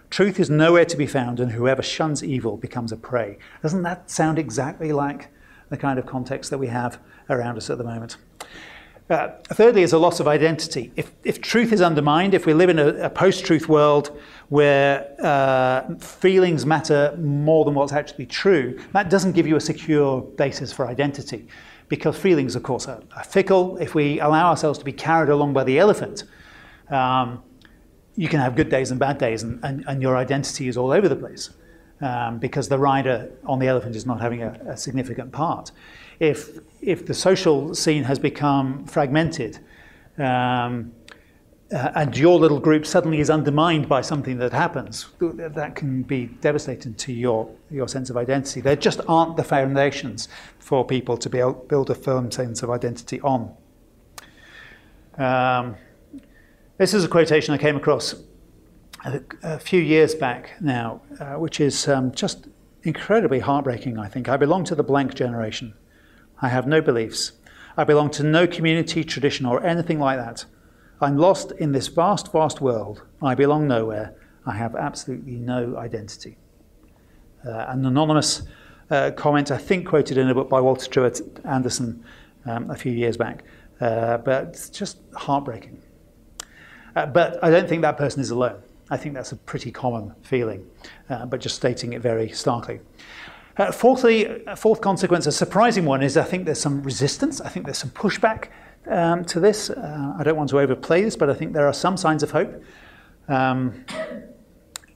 Truth 0.09 0.39
is 0.39 0.49
nowhere 0.49 0.85
to 0.85 0.97
be 0.97 1.05
found, 1.05 1.39
and 1.39 1.51
whoever 1.51 1.83
shuns 1.83 2.23
evil 2.23 2.57
becomes 2.57 2.91
a 2.91 2.97
prey. 2.97 3.37
Doesn't 3.61 3.83
that 3.83 4.09
sound 4.09 4.39
exactly 4.39 4.91
like 4.91 5.29
the 5.69 5.77
kind 5.77 5.99
of 5.99 6.05
context 6.05 6.49
that 6.49 6.57
we 6.57 6.67
have 6.67 6.99
around 7.29 7.57
us 7.57 7.69
at 7.69 7.77
the 7.77 7.83
moment? 7.83 8.17
Uh, 9.07 9.29
thirdly, 9.53 9.83
is 9.83 9.93
a 9.93 9.99
loss 9.99 10.19
of 10.19 10.27
identity. 10.27 10.91
If, 10.95 11.11
if 11.23 11.39
truth 11.39 11.71
is 11.71 11.79
undermined, 11.79 12.33
if 12.33 12.47
we 12.47 12.55
live 12.55 12.69
in 12.69 12.79
a, 12.79 12.87
a 13.05 13.09
post 13.09 13.45
truth 13.45 13.69
world 13.69 14.19
where 14.49 15.15
uh, 15.21 15.95
feelings 15.99 16.65
matter 16.65 17.15
more 17.19 17.65
than 17.65 17.75
what's 17.75 17.93
actually 17.93 18.25
true, 18.25 18.79
that 18.93 19.11
doesn't 19.11 19.33
give 19.33 19.45
you 19.45 19.57
a 19.57 19.61
secure 19.61 20.21
basis 20.21 20.73
for 20.73 20.87
identity. 20.87 21.47
Because 21.87 22.17
feelings, 22.17 22.55
of 22.55 22.63
course, 22.63 22.87
are, 22.87 23.03
are 23.15 23.23
fickle. 23.23 23.77
If 23.77 23.93
we 23.93 24.19
allow 24.19 24.49
ourselves 24.49 24.79
to 24.79 24.85
be 24.85 24.91
carried 24.91 25.29
along 25.29 25.53
by 25.53 25.63
the 25.63 25.77
elephant, 25.77 26.23
um, 26.89 27.43
you 28.15 28.27
can 28.27 28.39
have 28.39 28.55
good 28.55 28.69
days 28.69 28.89
and 28.89 28.99
bad 28.99 29.19
days, 29.19 29.43
and, 29.43 29.63
and, 29.63 29.83
and 29.87 30.01
your 30.01 30.17
identity 30.17 30.67
is 30.67 30.77
all 30.77 30.91
over 30.91 31.07
the 31.07 31.15
place 31.15 31.51
um, 32.01 32.39
because 32.39 32.69
the 32.69 32.79
rider 32.79 33.29
on 33.45 33.59
the 33.59 33.67
elephant 33.67 33.95
is 33.95 34.05
not 34.07 34.19
having 34.19 34.41
a, 34.41 34.59
a 34.67 34.77
significant 34.77 35.31
part. 35.31 35.71
If, 36.19 36.59
if 36.81 37.05
the 37.05 37.13
social 37.13 37.75
scene 37.75 38.03
has 38.03 38.19
become 38.19 38.85
fragmented, 38.85 39.59
um, 40.17 40.93
uh, 41.73 41.91
and 41.95 42.15
your 42.15 42.39
little 42.39 42.59
group 42.59 42.85
suddenly 42.85 43.19
is 43.19 43.29
undermined 43.29 43.89
by 43.89 43.99
something 43.99 44.37
that 44.37 44.53
happens, 44.53 45.07
that 45.19 45.75
can 45.75 46.03
be 46.03 46.27
devastating 46.39 46.93
to 46.93 47.11
your, 47.11 47.49
your 47.71 47.87
sense 47.87 48.09
of 48.09 48.17
identity. 48.17 48.61
There 48.61 48.75
just 48.75 49.01
aren't 49.07 49.35
the 49.35 49.43
foundations 49.43 50.27
for 50.59 50.85
people 50.85 51.17
to 51.17 51.29
be 51.29 51.39
able, 51.39 51.53
build 51.53 51.89
a 51.89 51.95
firm 51.95 52.31
sense 52.31 52.61
of 52.61 52.69
identity 52.69 53.19
on. 53.21 53.55
Um, 55.17 55.75
this 56.77 56.93
is 56.93 57.03
a 57.03 57.07
quotation 57.07 57.53
I 57.53 57.57
came 57.57 57.77
across 57.77 58.15
a, 59.03 59.21
a 59.43 59.59
few 59.59 59.81
years 59.81 60.13
back 60.13 60.53
now, 60.61 61.01
uh, 61.19 61.33
which 61.33 61.59
is 61.59 61.87
um, 61.87 62.11
just 62.11 62.47
incredibly 62.83 63.39
heartbreaking, 63.39 63.97
I 63.97 64.07
think. 64.07 64.29
I 64.29 64.37
belong 64.37 64.65
to 64.65 64.75
the 64.75 64.83
blank 64.83 65.15
generation. 65.15 65.73
I 66.41 66.49
have 66.49 66.67
no 66.67 66.81
beliefs. 66.81 67.33
I 67.77 67.83
belong 67.83 68.09
to 68.11 68.23
no 68.23 68.47
community, 68.47 69.03
tradition, 69.03 69.45
or 69.45 69.63
anything 69.63 69.99
like 69.99 70.17
that. 70.17 70.45
I'm 71.01 71.17
lost 71.17 71.51
in 71.51 71.71
this 71.71 71.87
vast, 71.87 72.31
vast 72.31 72.61
world. 72.61 73.03
I 73.21 73.35
belong 73.35 73.67
nowhere. 73.67 74.15
I 74.45 74.55
have 74.55 74.75
absolutely 74.75 75.35
no 75.35 75.75
identity. 75.77 76.37
Uh, 77.45 77.65
an 77.67 77.85
anonymous 77.85 78.43
uh, 78.89 79.11
comment, 79.11 79.51
I 79.51 79.57
think 79.57 79.87
quoted 79.87 80.17
in 80.17 80.29
a 80.29 80.33
book 80.33 80.49
by 80.49 80.61
Walter 80.61 80.89
Truett 80.89 81.21
Anderson 81.43 82.03
um, 82.45 82.69
a 82.69 82.75
few 82.75 82.91
years 82.91 83.17
back, 83.17 83.43
uh, 83.81 84.17
but 84.19 84.45
it's 84.45 84.69
just 84.69 84.99
heartbreaking. 85.15 85.81
Uh, 86.95 87.05
but 87.07 87.43
I 87.43 87.49
don't 87.49 87.67
think 87.67 87.81
that 87.81 87.97
person 87.97 88.21
is 88.21 88.29
alone. 88.29 88.61
I 88.89 88.97
think 88.97 89.15
that's 89.15 89.31
a 89.31 89.35
pretty 89.35 89.71
common 89.71 90.13
feeling, 90.21 90.65
uh, 91.09 91.25
but 91.25 91.41
just 91.41 91.55
stating 91.55 91.93
it 91.93 92.01
very 92.01 92.29
starkly. 92.29 92.79
Uh, 93.57 93.71
fourthly, 93.71 94.43
a 94.47 94.55
fourth 94.55 94.81
consequence, 94.81 95.25
a 95.27 95.31
surprising 95.31 95.85
one, 95.85 96.03
is 96.03 96.17
I 96.17 96.23
think 96.23 96.45
there's 96.45 96.59
some 96.59 96.83
resistance. 96.83 97.39
I 97.39 97.47
think 97.47 97.65
there's 97.65 97.77
some 97.77 97.91
pushback 97.91 98.49
um, 98.87 99.23
to 99.25 99.39
this. 99.39 99.69
Uh, 99.69 100.13
I 100.19 100.23
don't 100.23 100.35
want 100.35 100.49
to 100.49 100.59
overplay 100.59 101.03
this, 101.03 101.15
but 101.15 101.29
I 101.29 101.33
think 101.33 101.53
there 101.53 101.67
are 101.67 101.73
some 101.73 101.95
signs 101.95 102.21
of 102.21 102.31
hope. 102.31 102.61
Um, 103.29 103.85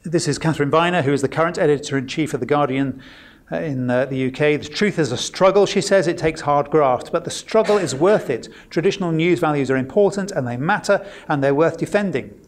this 0.04 0.28
is 0.28 0.38
Katharine 0.38 0.69
Viner, 0.69 1.02
who 1.02 1.13
is 1.13 1.22
the 1.22 1.30
current 1.30 1.58
editor 1.58 1.98
in 1.98 2.08
chief 2.08 2.34
of 2.34 2.41
The 2.41 2.45
Guardian 2.45 3.02
uh, 3.52 3.58
in 3.58 3.89
uh, 3.89 4.06
the 4.06 4.28
UK. 4.28 4.62
The 4.62 4.69
truth 4.69 5.00
is 5.00 5.12
a 5.12 5.17
struggle, 5.17 5.65
she 5.65 5.82
says. 5.82 6.08
It 6.08 6.17
takes 6.17 6.41
hard 6.41 6.69
graft, 6.69 7.12
but 7.12 7.24
the 7.24 7.32
struggle 7.32 7.78
is 7.78 7.95
worth 7.95 8.30
it. 8.30 8.50
Traditional 8.69 9.12
news 9.12 9.39
values 9.39 9.72
are 9.72 9.78
important 9.78 10.32
and 10.32 10.45
they 10.45 10.58
matter 10.58 11.06
and 11.28 11.43
they're 11.43 11.56
worth 11.56 11.78
defending. 11.78 12.39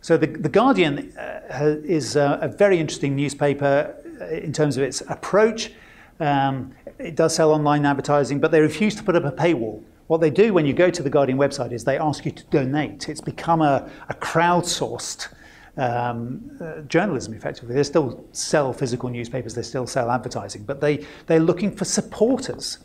So, 0.00 0.16
The, 0.16 0.26
the 0.26 0.48
Guardian 0.48 1.14
uh, 1.16 1.76
is 1.84 2.16
a, 2.16 2.52
very 2.56 2.80
interesting 2.80 3.14
newspaper 3.14 3.94
uh, 3.96 3.99
in 4.20 4.52
terms 4.52 4.76
of 4.76 4.82
its 4.82 5.02
approach. 5.02 5.72
Um, 6.18 6.74
it 6.98 7.16
does 7.16 7.34
sell 7.34 7.52
online 7.52 7.86
advertising, 7.86 8.40
but 8.40 8.50
they 8.50 8.60
refuse 8.60 8.94
to 8.96 9.02
put 9.02 9.16
up 9.16 9.24
a 9.24 9.32
paywall. 9.32 9.82
What 10.06 10.20
they 10.20 10.30
do 10.30 10.52
when 10.52 10.66
you 10.66 10.72
go 10.72 10.90
to 10.90 11.02
the 11.02 11.10
Guardian 11.10 11.38
website 11.38 11.72
is 11.72 11.84
they 11.84 11.96
ask 11.98 12.24
you 12.24 12.32
to 12.32 12.44
donate. 12.46 13.08
It's 13.08 13.20
become 13.20 13.62
a, 13.62 13.88
a 14.08 14.14
crowdsourced 14.14 15.28
um, 15.76 16.50
uh, 16.60 16.80
journalism, 16.82 17.32
effectively. 17.32 17.74
They 17.74 17.82
still 17.84 18.24
sell 18.32 18.72
physical 18.72 19.08
newspapers, 19.08 19.54
they 19.54 19.62
still 19.62 19.86
sell 19.86 20.10
advertising, 20.10 20.64
but 20.64 20.80
they, 20.80 21.06
they're 21.26 21.40
looking 21.40 21.74
for 21.74 21.84
supporters. 21.84 22.78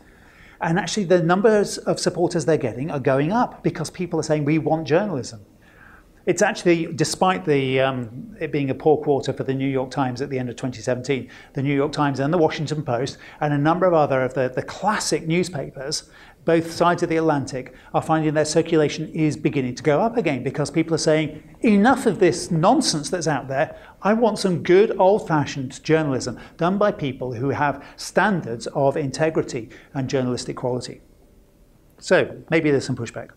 And 0.60 0.78
actually, 0.78 1.04
the 1.04 1.22
numbers 1.22 1.78
of 1.78 2.00
supporters 2.00 2.46
they're 2.46 2.56
getting 2.56 2.90
are 2.90 3.00
going 3.00 3.32
up 3.32 3.62
because 3.62 3.90
people 3.90 4.18
are 4.20 4.22
saying, 4.22 4.44
we 4.44 4.58
want 4.58 4.86
journalism. 4.86 5.44
It's 6.26 6.42
actually, 6.42 6.86
despite 6.92 7.44
the, 7.44 7.80
um, 7.80 8.36
it 8.40 8.50
being 8.50 8.70
a 8.70 8.74
poor 8.74 8.96
quarter 8.98 9.32
for 9.32 9.44
the 9.44 9.54
New 9.54 9.68
York 9.68 9.92
Times 9.92 10.20
at 10.20 10.28
the 10.28 10.38
end 10.38 10.48
of 10.50 10.56
2017, 10.56 11.30
the 11.54 11.62
New 11.62 11.74
York 11.74 11.92
Times 11.92 12.18
and 12.18 12.34
the 12.34 12.38
Washington 12.38 12.82
Post 12.82 13.18
and 13.40 13.54
a 13.54 13.58
number 13.58 13.86
of 13.86 13.94
other 13.94 14.22
of 14.22 14.34
the, 14.34 14.48
the 14.48 14.62
classic 14.62 15.26
newspapers 15.26 16.10
both 16.46 16.70
sides 16.70 17.02
of 17.02 17.08
the 17.08 17.16
Atlantic 17.16 17.74
are 17.92 18.00
finding 18.00 18.32
their 18.32 18.44
circulation 18.44 19.08
is 19.08 19.36
beginning 19.36 19.74
to 19.74 19.82
go 19.82 20.00
up 20.00 20.16
again 20.16 20.44
because 20.44 20.70
people 20.70 20.94
are 20.94 20.98
saying, 20.98 21.42
enough 21.62 22.06
of 22.06 22.20
this 22.20 22.52
nonsense 22.52 23.10
that's 23.10 23.26
out 23.26 23.48
there. 23.48 23.76
I 24.02 24.12
want 24.12 24.38
some 24.38 24.62
good 24.62 24.96
old 24.96 25.26
fashioned 25.26 25.82
journalism 25.82 26.38
done 26.56 26.78
by 26.78 26.92
people 26.92 27.34
who 27.34 27.50
have 27.50 27.84
standards 27.96 28.68
of 28.68 28.96
integrity 28.96 29.70
and 29.92 30.08
journalistic 30.08 30.56
quality. 30.56 31.00
So 31.98 32.42
maybe 32.48 32.70
there's 32.70 32.86
some 32.86 32.96
pushback. 32.96 33.30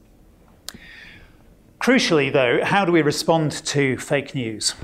Crucially, 1.79 2.31
though, 2.31 2.59
how 2.63 2.83
do 2.83 2.91
we 2.91 3.01
respond 3.01 3.51
to 3.51 3.97
fake 3.97 4.35
news? 4.35 4.75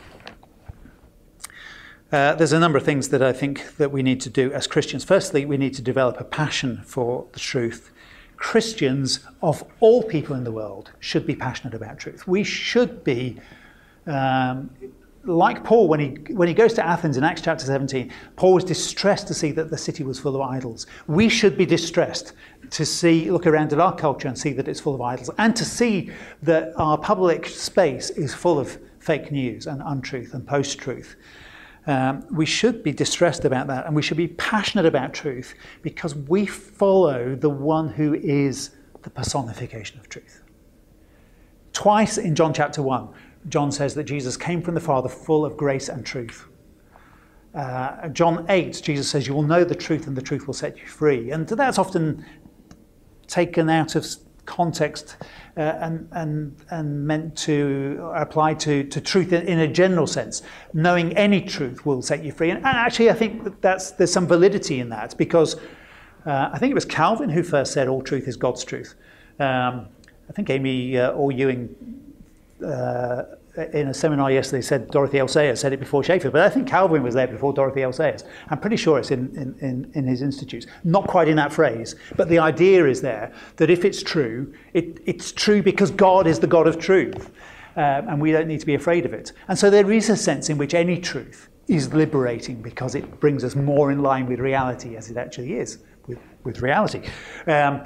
Uh, 2.09 2.33
there's 2.35 2.53
a 2.53 2.59
number 2.59 2.77
of 2.77 2.85
things 2.85 3.09
that 3.09 3.21
I 3.21 3.33
think 3.33 3.75
that 3.75 3.91
we 3.91 4.01
need 4.01 4.21
to 4.21 4.29
do 4.29 4.53
as 4.53 4.65
Christians. 4.65 5.03
Firstly, 5.03 5.45
we 5.45 5.57
need 5.57 5.73
to 5.73 5.81
develop 5.81 6.21
a 6.21 6.23
passion 6.23 6.81
for 6.85 7.27
the 7.33 7.39
truth 7.39 7.91
Christians 8.37 9.19
of 9.41 9.63
all 9.81 10.03
people 10.03 10.35
in 10.35 10.45
the 10.45 10.51
world 10.51 10.91
should 10.99 11.25
be 11.25 11.35
passionate 11.35 11.73
about 11.73 11.99
truth. 11.99 12.27
We 12.27 12.43
should 12.43 13.03
be 13.03 13.39
um, 14.07 14.69
like 15.25 15.63
Paul 15.63 15.87
when 15.87 15.99
he, 15.99 16.33
when 16.33 16.47
he 16.47 16.53
goes 16.53 16.73
to 16.75 16.85
Athens 16.85 17.17
in 17.17 17.23
Acts 17.23 17.41
chapter 17.41 17.65
17. 17.65 18.11
Paul 18.35 18.53
was 18.53 18.63
distressed 18.63 19.27
to 19.27 19.33
see 19.33 19.51
that 19.51 19.69
the 19.69 19.77
city 19.77 20.03
was 20.03 20.19
full 20.19 20.35
of 20.35 20.41
idols. 20.41 20.85
We 21.07 21.29
should 21.29 21.57
be 21.57 21.65
distressed 21.65 22.33
to 22.75 22.85
see, 22.85 23.31
look 23.31 23.47
around 23.47 23.71
at 23.71 23.79
our 23.79 23.95
culture 23.95 24.27
and 24.27 24.37
see 24.37 24.51
that 24.51 24.67
it's 24.67 24.81
full 24.81 24.93
of 24.93 24.99
idols, 24.99 25.29
and 25.37 25.55
to 25.55 25.63
see 25.63 26.11
that 26.43 26.73
our 26.75 26.97
public 26.97 27.45
space 27.45 28.09
is 28.09 28.33
full 28.33 28.59
of 28.59 28.77
fake 28.99 29.31
news 29.31 29.65
and 29.65 29.81
untruth 29.85 30.33
and 30.33 30.45
post 30.45 30.77
truth. 30.77 31.15
Um, 31.87 32.25
we 32.29 32.45
should 32.45 32.83
be 32.83 32.91
distressed 32.91 33.45
about 33.45 33.67
that 33.67 33.85
and 33.85 33.95
we 33.95 34.01
should 34.01 34.17
be 34.17 34.27
passionate 34.27 34.85
about 34.85 35.13
truth 35.13 35.55
because 35.83 36.15
we 36.15 36.45
follow 36.45 37.33
the 37.35 37.49
one 37.49 37.87
who 37.87 38.15
is 38.15 38.71
the 39.03 39.09
personification 39.09 39.97
of 39.97 40.09
truth. 40.09 40.41
Twice 41.71 42.17
in 42.17 42.35
John 42.35 42.53
chapter 42.53 42.81
1, 42.81 43.07
John 43.47 43.71
says 43.71 43.95
that 43.95 44.03
Jesus 44.03 44.35
came 44.35 44.61
from 44.61 44.75
the 44.75 44.81
Father 44.81 45.07
full 45.07 45.45
of 45.45 45.55
grace 45.55 45.87
and 45.87 46.05
truth. 46.05 46.45
Uh, 47.53 48.09
John 48.09 48.45
8, 48.49 48.81
Jesus 48.83 49.09
says, 49.09 49.27
You 49.27 49.33
will 49.33 49.43
know 49.43 49.63
the 49.63 49.75
truth 49.75 50.07
and 50.07 50.17
the 50.17 50.21
truth 50.21 50.45
will 50.45 50.53
set 50.53 50.77
you 50.77 50.85
free. 50.87 51.31
And 51.31 51.47
that's 51.47 51.77
often 51.77 52.25
taken 53.27 53.69
out 53.69 53.95
of 53.95 54.05
context 54.45 55.17
uh, 55.57 55.61
and, 55.61 56.07
and, 56.11 56.55
and 56.69 57.07
meant 57.07 57.35
to 57.35 58.11
apply 58.15 58.53
to, 58.53 58.83
to 58.83 59.01
truth 59.01 59.33
in, 59.33 59.47
in, 59.47 59.59
a 59.59 59.67
general 59.67 60.07
sense. 60.07 60.41
Knowing 60.73 61.15
any 61.17 61.41
truth 61.41 61.85
will 61.85 62.01
set 62.01 62.23
you 62.23 62.31
free. 62.31 62.49
And, 62.49 62.59
and 62.59 62.77
actually, 62.77 63.09
I 63.09 63.13
think 63.13 63.43
that 63.43 63.61
that's, 63.61 63.91
there's 63.91 64.11
some 64.11 64.27
validity 64.27 64.79
in 64.79 64.89
that 64.89 65.17
because 65.17 65.55
uh, 66.25 66.49
I 66.51 66.57
think 66.57 66.71
it 66.71 66.75
was 66.75 66.85
Calvin 66.85 67.29
who 67.29 67.43
first 67.43 67.73
said 67.73 67.87
all 67.87 68.01
truth 68.01 68.27
is 68.27 68.35
God's 68.35 68.63
truth. 68.63 68.95
Um, 69.39 69.87
I 70.29 70.33
think 70.33 70.49
Amy 70.49 70.97
uh, 70.97 71.11
Orr-Ewing 71.11 72.03
uh, 72.65 73.23
in 73.57 73.87
a 73.87 73.93
seminar 73.93 74.31
yesterday 74.31 74.61
said 74.61 74.89
Dorothy 74.91 75.19
L. 75.19 75.27
Sayers 75.27 75.59
said 75.59 75.73
it 75.73 75.79
before 75.79 76.03
Schaeffer, 76.03 76.29
but 76.29 76.41
I 76.41 76.49
think 76.49 76.67
Calvin 76.67 77.03
was 77.03 77.13
there 77.13 77.27
before 77.27 77.53
Dorothy 77.53 77.83
L. 77.83 77.93
Sayers. 77.93 78.23
I'm 78.49 78.59
pretty 78.59 78.77
sure 78.77 78.99
it's 78.99 79.11
in, 79.11 79.35
in, 79.35 79.55
in, 79.67 79.91
in 79.93 80.07
his 80.07 80.21
institutes. 80.21 80.67
Not 80.83 81.07
quite 81.07 81.27
in 81.27 81.35
that 81.37 81.53
phrase, 81.53 81.95
but 82.15 82.29
the 82.29 82.39
idea 82.39 82.85
is 82.85 83.01
there 83.01 83.33
that 83.57 83.69
if 83.69 83.85
it's 83.85 84.03
true, 84.03 84.53
it, 84.73 84.99
it's 85.05 85.31
true 85.31 85.61
because 85.61 85.91
God 85.91 86.27
is 86.27 86.39
the 86.39 86.47
God 86.47 86.67
of 86.67 86.77
truth, 86.79 87.31
um, 87.75 88.09
and 88.09 88.21
we 88.21 88.31
don't 88.31 88.47
need 88.47 88.59
to 88.59 88.65
be 88.65 88.75
afraid 88.75 89.05
of 89.05 89.13
it. 89.13 89.31
And 89.47 89.57
so 89.57 89.69
there 89.69 89.91
is 89.91 90.09
a 90.09 90.17
sense 90.17 90.49
in 90.49 90.57
which 90.57 90.73
any 90.73 90.99
truth 90.99 91.49
is 91.67 91.93
liberating 91.93 92.61
because 92.61 92.95
it 92.95 93.19
brings 93.19 93.43
us 93.43 93.55
more 93.55 93.91
in 93.91 94.01
line 94.01 94.27
with 94.27 94.39
reality 94.39 94.95
as 94.95 95.09
it 95.09 95.17
actually 95.17 95.53
is, 95.53 95.79
with, 96.07 96.19
with 96.43 96.61
reality. 96.61 97.01
Um, 97.47 97.83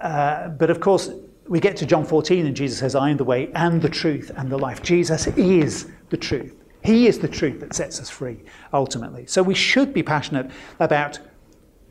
uh, 0.00 0.48
but 0.48 0.68
of 0.70 0.80
course, 0.80 1.10
we 1.48 1.60
get 1.60 1.76
to 1.78 1.86
John 1.86 2.04
14 2.04 2.46
and 2.46 2.56
Jesus 2.56 2.78
says, 2.78 2.94
I 2.94 3.10
am 3.10 3.16
the 3.16 3.24
way 3.24 3.50
and 3.54 3.82
the 3.82 3.88
truth 3.88 4.30
and 4.36 4.50
the 4.50 4.58
life. 4.58 4.82
Jesus 4.82 5.26
is 5.26 5.90
the 6.10 6.16
truth. 6.16 6.56
He 6.82 7.06
is 7.06 7.18
the 7.18 7.28
truth 7.28 7.60
that 7.60 7.74
sets 7.74 8.00
us 8.00 8.10
free, 8.10 8.44
ultimately. 8.72 9.26
So 9.26 9.42
we 9.42 9.54
should 9.54 9.94
be 9.94 10.02
passionate 10.02 10.50
about 10.80 11.18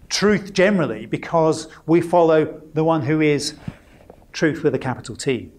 truth 0.09 0.53
generally 0.53 1.05
because 1.07 1.67
we 1.87 1.99
follow 2.01 2.61
the 2.73 2.83
one 2.83 3.01
who 3.01 3.21
is 3.21 3.55
truth 4.31 4.63
with 4.63 4.75
a 4.75 4.79
capital 4.79 5.15
T. 5.15 5.51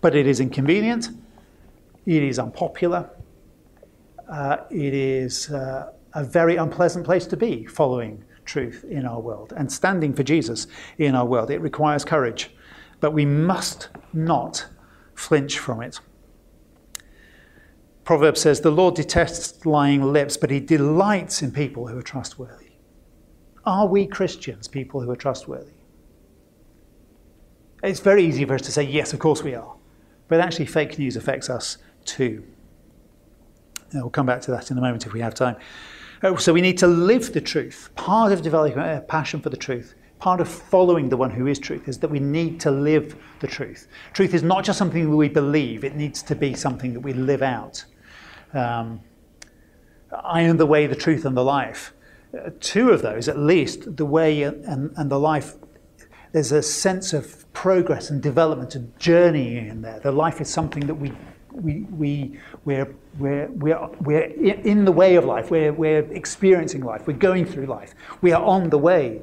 But 0.00 0.14
it 0.14 0.26
is 0.26 0.40
inconvenient, 0.40 1.10
it 2.06 2.22
is 2.22 2.38
unpopular, 2.38 3.10
uh, 4.30 4.58
it 4.70 4.94
is 4.94 5.50
uh, 5.50 5.92
a 6.14 6.24
very 6.24 6.56
unpleasant 6.56 7.04
place 7.04 7.26
to 7.26 7.36
be 7.36 7.66
following 7.66 8.24
truth 8.44 8.84
in 8.88 9.06
our 9.06 9.20
world 9.20 9.52
and 9.56 9.70
standing 9.70 10.12
for 10.14 10.22
Jesus 10.22 10.66
in 10.98 11.14
our 11.14 11.26
world. 11.26 11.50
It 11.50 11.60
requires 11.60 12.04
courage, 12.04 12.50
but 13.00 13.12
we 13.12 13.24
must 13.24 13.88
not 14.12 14.66
flinch 15.14 15.58
from 15.58 15.82
it. 15.82 16.00
Proverbs 18.04 18.40
says, 18.40 18.60
The 18.60 18.70
Lord 18.70 18.94
detests 18.94 19.64
lying 19.66 20.02
lips, 20.02 20.36
but 20.36 20.50
he 20.50 20.60
delights 20.60 21.42
in 21.42 21.52
people 21.52 21.86
who 21.86 21.98
are 21.98 22.02
trustworthy. 22.02 22.72
Are 23.64 23.86
we 23.86 24.06
Christians 24.06 24.68
people 24.68 25.00
who 25.00 25.10
are 25.10 25.16
trustworthy? 25.16 25.72
It's 27.82 28.00
very 28.00 28.24
easy 28.24 28.44
for 28.44 28.54
us 28.54 28.62
to 28.62 28.72
say, 28.72 28.82
yes, 28.82 29.12
of 29.12 29.18
course 29.18 29.42
we 29.42 29.54
are. 29.54 29.74
But 30.28 30.40
actually, 30.40 30.66
fake 30.66 30.98
news 30.98 31.16
affects 31.16 31.48
us 31.50 31.78
too. 32.04 32.44
We'll 33.92 34.10
come 34.10 34.26
back 34.26 34.40
to 34.42 34.50
that 34.52 34.70
in 34.70 34.78
a 34.78 34.80
moment 34.80 35.06
if 35.06 35.12
we 35.12 35.20
have 35.20 35.34
time. 35.34 35.56
Oh, 36.22 36.36
so 36.36 36.52
we 36.52 36.60
need 36.60 36.78
to 36.78 36.86
live 36.86 37.32
the 37.32 37.40
truth. 37.40 37.90
Part 37.96 38.32
of 38.32 38.42
developing 38.42 38.78
a 38.78 39.00
passion 39.00 39.40
for 39.40 39.48
the 39.48 39.56
truth, 39.56 39.94
part 40.20 40.40
of 40.40 40.48
following 40.48 41.08
the 41.08 41.16
one 41.16 41.30
who 41.30 41.46
is 41.46 41.58
truth, 41.58 41.88
is 41.88 41.98
that 41.98 42.10
we 42.10 42.20
need 42.20 42.60
to 42.60 42.70
live 42.70 43.16
the 43.40 43.46
truth. 43.46 43.88
Truth 44.12 44.34
is 44.34 44.42
not 44.42 44.64
just 44.64 44.78
something 44.78 45.16
we 45.16 45.28
believe, 45.28 45.82
it 45.82 45.96
needs 45.96 46.22
to 46.22 46.34
be 46.34 46.54
something 46.54 46.92
that 46.92 47.00
we 47.00 47.12
live 47.12 47.42
out. 47.42 47.84
Um, 48.52 49.00
I 50.12 50.42
am 50.42 50.58
the 50.58 50.66
way, 50.66 50.86
the 50.86 50.96
truth, 50.96 51.24
and 51.24 51.36
the 51.36 51.44
life. 51.44 51.92
Uh, 52.34 52.50
two 52.60 52.90
of 52.90 53.02
those, 53.02 53.28
at 53.28 53.38
least, 53.38 53.96
the 53.96 54.06
way 54.06 54.42
and, 54.42 54.92
and 54.96 55.10
the 55.10 55.18
life, 55.18 55.54
there's 56.32 56.52
a 56.52 56.62
sense 56.62 57.12
of 57.12 57.50
progress 57.52 58.10
and 58.10 58.22
development 58.22 58.74
and 58.74 58.96
journeying 58.98 59.68
in 59.68 59.82
there. 59.82 59.98
The 60.00 60.12
life 60.12 60.40
is 60.40 60.48
something 60.48 60.86
that 60.86 60.94
we 60.94 61.12
we, 61.52 61.80
we, 61.90 62.38
we're, 62.64 62.94
we're, 63.18 63.48
we're, 63.48 63.88
we're 64.00 64.22
in 64.22 64.84
the 64.84 64.92
way 64.92 65.16
of 65.16 65.24
life, 65.24 65.50
we're, 65.50 65.72
we're 65.72 66.04
experiencing 66.12 66.82
life, 66.82 67.08
we're 67.08 67.16
going 67.16 67.44
through 67.44 67.66
life, 67.66 67.92
we 68.20 68.32
are 68.32 68.42
on 68.42 68.70
the 68.70 68.78
way. 68.78 69.20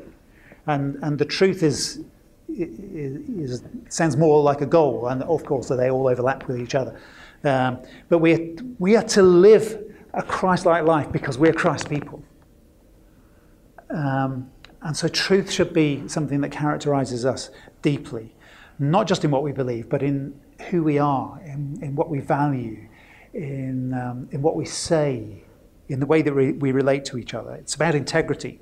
And, 0.68 0.98
and 1.02 1.18
the 1.18 1.26
truth 1.26 1.64
is, 1.64 2.04
is, 2.50 3.64
sounds 3.90 4.18
more 4.18 4.42
like 4.42 4.62
a 4.62 4.66
goal, 4.66 5.08
and 5.08 5.24
of 5.24 5.46
course, 5.46 5.70
they 5.70 5.90
all 5.90 6.08
overlap 6.08 6.48
with 6.48 6.60
each 6.60 6.76
other. 6.76 7.00
Um, 7.44 7.80
but 8.10 8.18
we 8.18 8.58
we 8.80 8.96
are 8.96 9.04
to 9.04 9.22
live 9.22 9.84
a 10.14 10.24
Christ 10.24 10.66
like 10.66 10.84
life 10.84 11.12
because 11.12 11.38
we're 11.38 11.54
Christ 11.54 11.90
people. 11.90 12.24
Um, 13.90 14.50
and 14.82 14.96
so, 14.96 15.08
truth 15.08 15.52
should 15.52 15.74
be 15.74 16.08
something 16.08 16.42
that 16.42 16.52
characterizes 16.52 17.26
us 17.26 17.52
deeply, 17.82 18.36
not 18.80 19.08
just 19.08 19.24
in 19.24 19.32
what 19.32 19.44
we 19.44 19.52
believe, 19.52 19.90
but 19.90 20.04
in 20.04 20.40
who 20.70 20.84
we 20.84 20.98
are, 20.98 21.40
in, 21.46 21.80
in 21.82 21.96
what 21.96 22.10
we 22.10 22.20
value, 22.20 22.88
in, 23.34 23.94
um, 23.94 24.28
in 24.32 24.42
what 24.42 24.56
we 24.56 24.66
say, 24.66 25.44
in 25.90 26.00
the 26.00 26.06
way 26.06 26.22
that 26.22 26.36
we, 26.36 26.52
we 26.54 26.72
relate 26.72 27.06
to 27.06 27.18
each 27.18 27.34
other. 27.34 27.54
It's 27.54 27.76
about 27.76 27.96
integrity. 27.96 28.60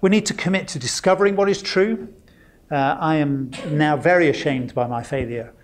We 0.00 0.10
need 0.10 0.26
to 0.26 0.34
commit 0.34 0.68
to 0.68 0.78
discovering 0.78 1.36
what 1.36 1.48
is 1.48 1.62
true. 1.62 2.12
Uh, 2.70 2.96
I 3.00 3.16
am 3.16 3.50
now 3.70 3.96
very 3.96 4.28
ashamed 4.28 4.74
by 4.74 4.86
my 4.86 5.02
failure 5.02 5.54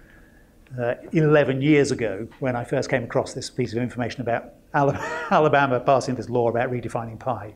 uh, 0.80 0.94
11 1.12 1.60
years 1.60 1.90
ago 1.90 2.26
when 2.38 2.56
I 2.56 2.64
first 2.64 2.88
came 2.88 3.04
across 3.04 3.34
this 3.34 3.50
piece 3.50 3.72
of 3.72 3.82
information 3.82 4.22
about 4.22 4.54
Alabama 4.74 5.80
passing 5.80 6.14
this 6.14 6.30
law 6.30 6.48
about 6.48 6.70
redefining 6.70 7.18
pi. 7.18 7.54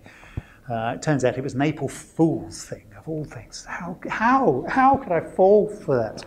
Uh, 0.68 0.94
it 0.96 1.02
turns 1.02 1.24
out 1.24 1.38
it 1.38 1.44
was 1.44 1.54
an 1.54 1.62
April 1.62 1.88
Fool's 1.88 2.64
thing, 2.64 2.84
of 2.98 3.08
all 3.08 3.24
things. 3.24 3.64
How, 3.64 3.96
how, 4.08 4.64
how 4.68 4.96
could 4.96 5.12
I 5.12 5.20
fall 5.20 5.68
for 5.68 5.96
that? 5.96 6.24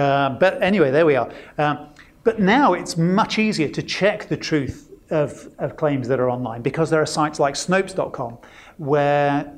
Um, 0.00 0.38
but 0.38 0.62
anyway, 0.62 0.90
there 0.90 1.06
we 1.06 1.16
are. 1.16 1.32
Um, 1.58 1.88
but 2.22 2.38
now 2.38 2.74
it's 2.74 2.96
much 2.96 3.38
easier 3.38 3.68
to 3.68 3.82
check 3.82 4.28
the 4.28 4.36
truth 4.36 4.90
of, 5.10 5.48
of 5.58 5.76
claims 5.76 6.08
that 6.08 6.20
are 6.20 6.30
online 6.30 6.62
because 6.62 6.90
there 6.90 7.00
are 7.00 7.06
sites 7.06 7.40
like 7.40 7.54
Snopes.com 7.54 8.38
where 8.76 9.52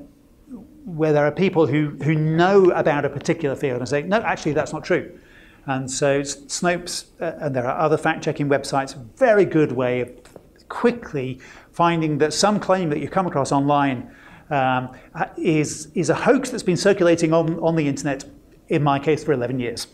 where 0.86 1.12
there 1.12 1.26
are 1.26 1.32
people 1.32 1.66
who, 1.66 1.90
who 2.04 2.14
know 2.14 2.70
about 2.70 3.04
a 3.04 3.08
particular 3.08 3.56
field 3.56 3.80
and 3.80 3.88
say, 3.88 4.02
no, 4.02 4.18
actually, 4.18 4.52
that's 4.52 4.72
not 4.72 4.84
true. 4.84 5.18
And 5.66 5.90
so 5.90 6.20
Snopes, 6.20 7.06
uh, 7.20 7.32
and 7.40 7.54
there 7.54 7.66
are 7.66 7.76
other 7.76 7.96
fact 7.96 8.22
checking 8.22 8.48
websites, 8.48 8.96
very 9.16 9.44
good 9.44 9.72
way 9.72 10.00
of 10.02 10.10
quickly 10.68 11.40
finding 11.72 12.18
that 12.18 12.32
some 12.32 12.60
claim 12.60 12.88
that 12.90 13.00
you 13.00 13.08
come 13.08 13.26
across 13.26 13.50
online 13.50 14.14
um, 14.50 14.96
is, 15.36 15.88
is 15.94 16.08
a 16.08 16.14
hoax 16.14 16.50
that's 16.50 16.62
been 16.62 16.76
circulating 16.76 17.32
on, 17.32 17.58
on 17.58 17.74
the 17.74 17.88
internet, 17.88 18.24
in 18.68 18.84
my 18.84 19.00
case, 19.00 19.24
for 19.24 19.32
11 19.32 19.58
years. 19.58 19.88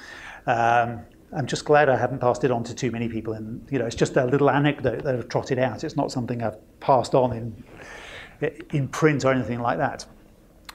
Um, 0.46 1.00
I'm 1.34 1.46
just 1.46 1.64
glad 1.64 1.88
I 1.88 1.96
haven't 1.96 2.18
passed 2.18 2.44
it 2.44 2.50
on 2.50 2.62
to 2.64 2.74
too 2.74 2.90
many 2.90 3.08
people. 3.08 3.32
And 3.32 3.66
you 3.70 3.78
know, 3.78 3.86
it's 3.86 3.96
just 3.96 4.18
a 4.18 4.26
little 4.26 4.50
anecdote 4.50 5.04
that 5.04 5.14
I've 5.14 5.28
trotted 5.30 5.58
out. 5.58 5.84
It's 5.84 5.96
not 5.96 6.12
something 6.12 6.42
I've 6.42 6.58
passed 6.80 7.14
on 7.14 7.32
in 7.32 7.64
in 8.70 8.88
print 8.88 9.24
or 9.24 9.32
anything 9.32 9.60
like 9.60 9.78
that. 9.78 10.04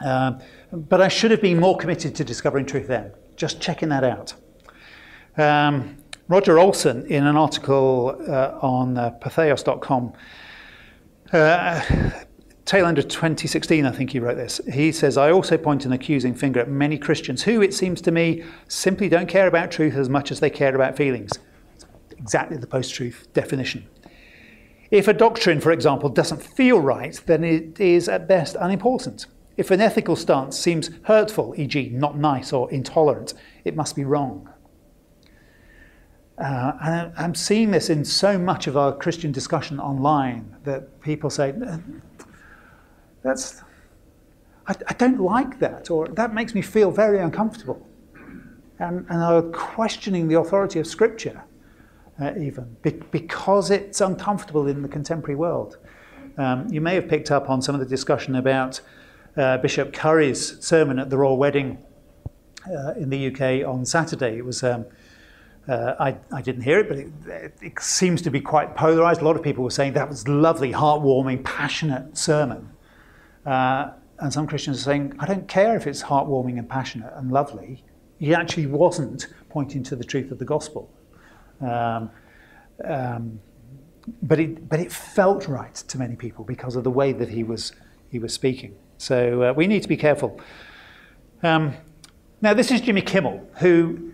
Um, 0.06 0.40
but 0.72 1.02
I 1.02 1.08
should 1.08 1.32
have 1.32 1.42
been 1.42 1.60
more 1.60 1.78
committed 1.78 2.16
to 2.16 2.24
discovering 2.24 2.66
truth 2.66 2.88
then. 2.88 3.12
Just 3.36 3.62
checking 3.62 3.90
that 3.90 4.04
out. 4.04 4.34
Um, 5.38 5.98
Roger 6.28 6.60
Olson, 6.60 7.06
in 7.06 7.26
an 7.26 7.38
article 7.38 8.18
uh, 8.28 8.58
on 8.62 8.98
uh, 8.98 9.12
patheos.com, 9.22 10.14
uh, 11.32 12.12
tail 12.66 12.86
end 12.86 12.98
of 12.98 13.08
2016, 13.08 13.86
I 13.86 13.92
think 13.92 14.12
he 14.12 14.20
wrote 14.20 14.36
this. 14.36 14.60
He 14.72 14.92
says, 14.92 15.18
I 15.18 15.32
also 15.32 15.58
point 15.58 15.86
an 15.86 15.94
accusing 15.94 16.36
finger 16.36 16.60
at 16.60 16.68
many 16.68 16.98
Christians 16.98 17.44
who, 17.44 17.62
it 17.62 17.74
seems 17.74 18.02
to 18.02 18.12
me, 18.12 18.44
simply 18.68 19.08
don't 19.08 19.30
care 19.30 19.48
about 19.48 19.72
truth 19.72 19.96
as 19.96 20.10
much 20.10 20.32
as 20.32 20.42
they 20.42 20.50
care 20.50 20.76
about 20.76 20.98
feelings. 20.98 21.32
Exactly 22.18 22.58
the 22.58 22.68
post 22.68 22.94
truth 22.94 23.28
definition. 23.34 23.88
If 24.92 25.08
a 25.08 25.14
doctrine, 25.14 25.62
for 25.62 25.72
example, 25.72 26.10
doesn't 26.10 26.42
feel 26.42 26.80
right, 26.80 27.20
then 27.26 27.44
it 27.44 27.80
is 27.80 28.10
at 28.10 28.28
best 28.28 28.58
unimportant. 28.60 29.28
If 29.58 29.72
an 29.72 29.82
ethical 29.82 30.16
stance 30.16 30.58
seems 30.58 30.92
hurtful, 31.04 31.56
e.g., 31.58 31.90
not 31.90 32.16
nice 32.16 32.54
or 32.54 32.72
intolerant, 32.72 33.34
it 33.66 33.76
must 33.76 33.96
be 33.96 34.06
wrong. 34.06 34.48
Uh, 36.38 36.74
and 36.84 37.14
I'm 37.18 37.34
seeing 37.34 37.72
this 37.72 37.90
in 37.90 38.06
so 38.06 38.38
much 38.38 38.68
of 38.68 38.78
our 38.78 38.96
Christian 38.96 39.32
discussion 39.32 39.80
online 39.80 40.56
that 40.64 41.02
people 41.02 41.32
say, 41.32 41.56
that's, 43.24 43.64
I, 44.68 44.76
I 44.88 44.94
don't 44.94 45.20
like 45.20 45.58
that, 45.60 45.90
or 45.90 46.08
that 46.10 46.36
makes 46.36 46.54
me 46.54 46.62
feel 46.62 46.92
very 46.92 47.20
uncomfortable. 47.20 47.84
And, 48.78 49.08
and 49.10 49.24
are 49.24 49.42
questioning 49.42 50.28
the 50.28 50.38
authority 50.38 50.80
of 50.80 50.86
Scripture, 50.86 51.44
uh, 52.22 52.34
even, 52.40 52.78
be, 52.84 52.92
because 52.92 53.72
it's 53.72 54.02
uncomfortable 54.02 54.68
in 54.68 54.84
the 54.84 54.88
contemporary 54.88 55.36
world. 55.36 55.78
Um, 56.38 56.68
you 56.72 56.82
may 56.82 56.94
have 56.94 57.08
picked 57.08 57.32
up 57.32 57.50
on 57.50 57.64
some 57.64 57.74
of 57.74 57.80
the 57.80 57.88
discussion 57.88 58.36
about 58.36 58.82
uh, 59.38 59.58
Bishop 59.58 59.94
Curry's 59.94 60.64
sermon 60.66 61.00
at 61.00 61.10
the 61.10 61.18
Royal 61.18 61.38
Wedding 61.38 61.78
uh, 62.68 62.94
in 62.94 63.10
the 63.10 63.28
UK 63.28 63.68
on 63.68 63.86
Saturday. 63.86 64.38
It 64.38 64.46
was. 64.46 64.64
Um, 64.64 64.86
uh, 65.70 65.96
I, 66.00 66.16
I, 66.32 66.42
didn't 66.42 66.62
hear 66.62 66.80
it, 66.80 66.88
but 66.88 66.98
it, 66.98 67.54
it, 67.62 67.82
seems 67.82 68.22
to 68.22 68.32
be 68.32 68.40
quite 68.40 68.74
polarized. 68.74 69.20
A 69.20 69.26
lot 69.26 69.36
of 69.36 69.44
people 69.44 69.66
were 69.66 69.70
saying 69.70 69.94
that 69.94 70.08
was 70.08 70.26
lovely, 70.26 70.72
heartwarming, 70.72 71.44
passionate 71.44 72.18
sermon. 72.18 72.70
Uh, 73.46 73.90
and 74.20 74.32
some 74.32 74.48
Christians 74.48 74.80
are 74.80 74.84
saying, 74.84 75.18
I 75.20 75.26
don't 75.26 75.46
care 75.50 75.76
if 75.76 75.86
it's 75.86 76.04
heartwarming 76.04 76.58
and 76.58 76.70
passionate 76.70 77.12
and 77.18 77.34
lovely. 77.34 77.84
He 78.18 78.34
actually 78.34 78.68
wasn't 78.68 79.28
pointing 79.50 79.84
to 79.84 79.98
the 79.98 80.06
truth 80.06 80.32
of 80.32 80.40
the 80.40 80.46
gospel. 80.46 80.90
Um, 81.60 82.12
um, 82.86 83.42
but, 84.22 84.40
it, 84.40 84.70
but 84.70 84.80
it 84.80 84.90
felt 84.90 85.50
right 85.50 85.76
to 85.76 85.98
many 85.98 86.16
people 86.16 86.46
because 86.46 86.78
of 86.78 86.86
the 86.86 86.92
way 86.92 87.12
that 87.12 87.28
he 87.28 87.44
was, 87.44 87.74
he 88.10 88.20
was 88.20 88.34
speaking. 88.34 88.74
So 88.98 89.44
uh, 89.44 89.54
we 89.54 89.68
need 89.68 89.84
to 89.84 89.88
be 89.88 89.98
careful. 89.98 90.40
Um, 91.44 91.74
now, 92.42 92.54
this 92.54 92.72
is 92.72 92.82
Jimmy 92.82 93.02
Kimmel, 93.02 93.48
who 93.60 94.14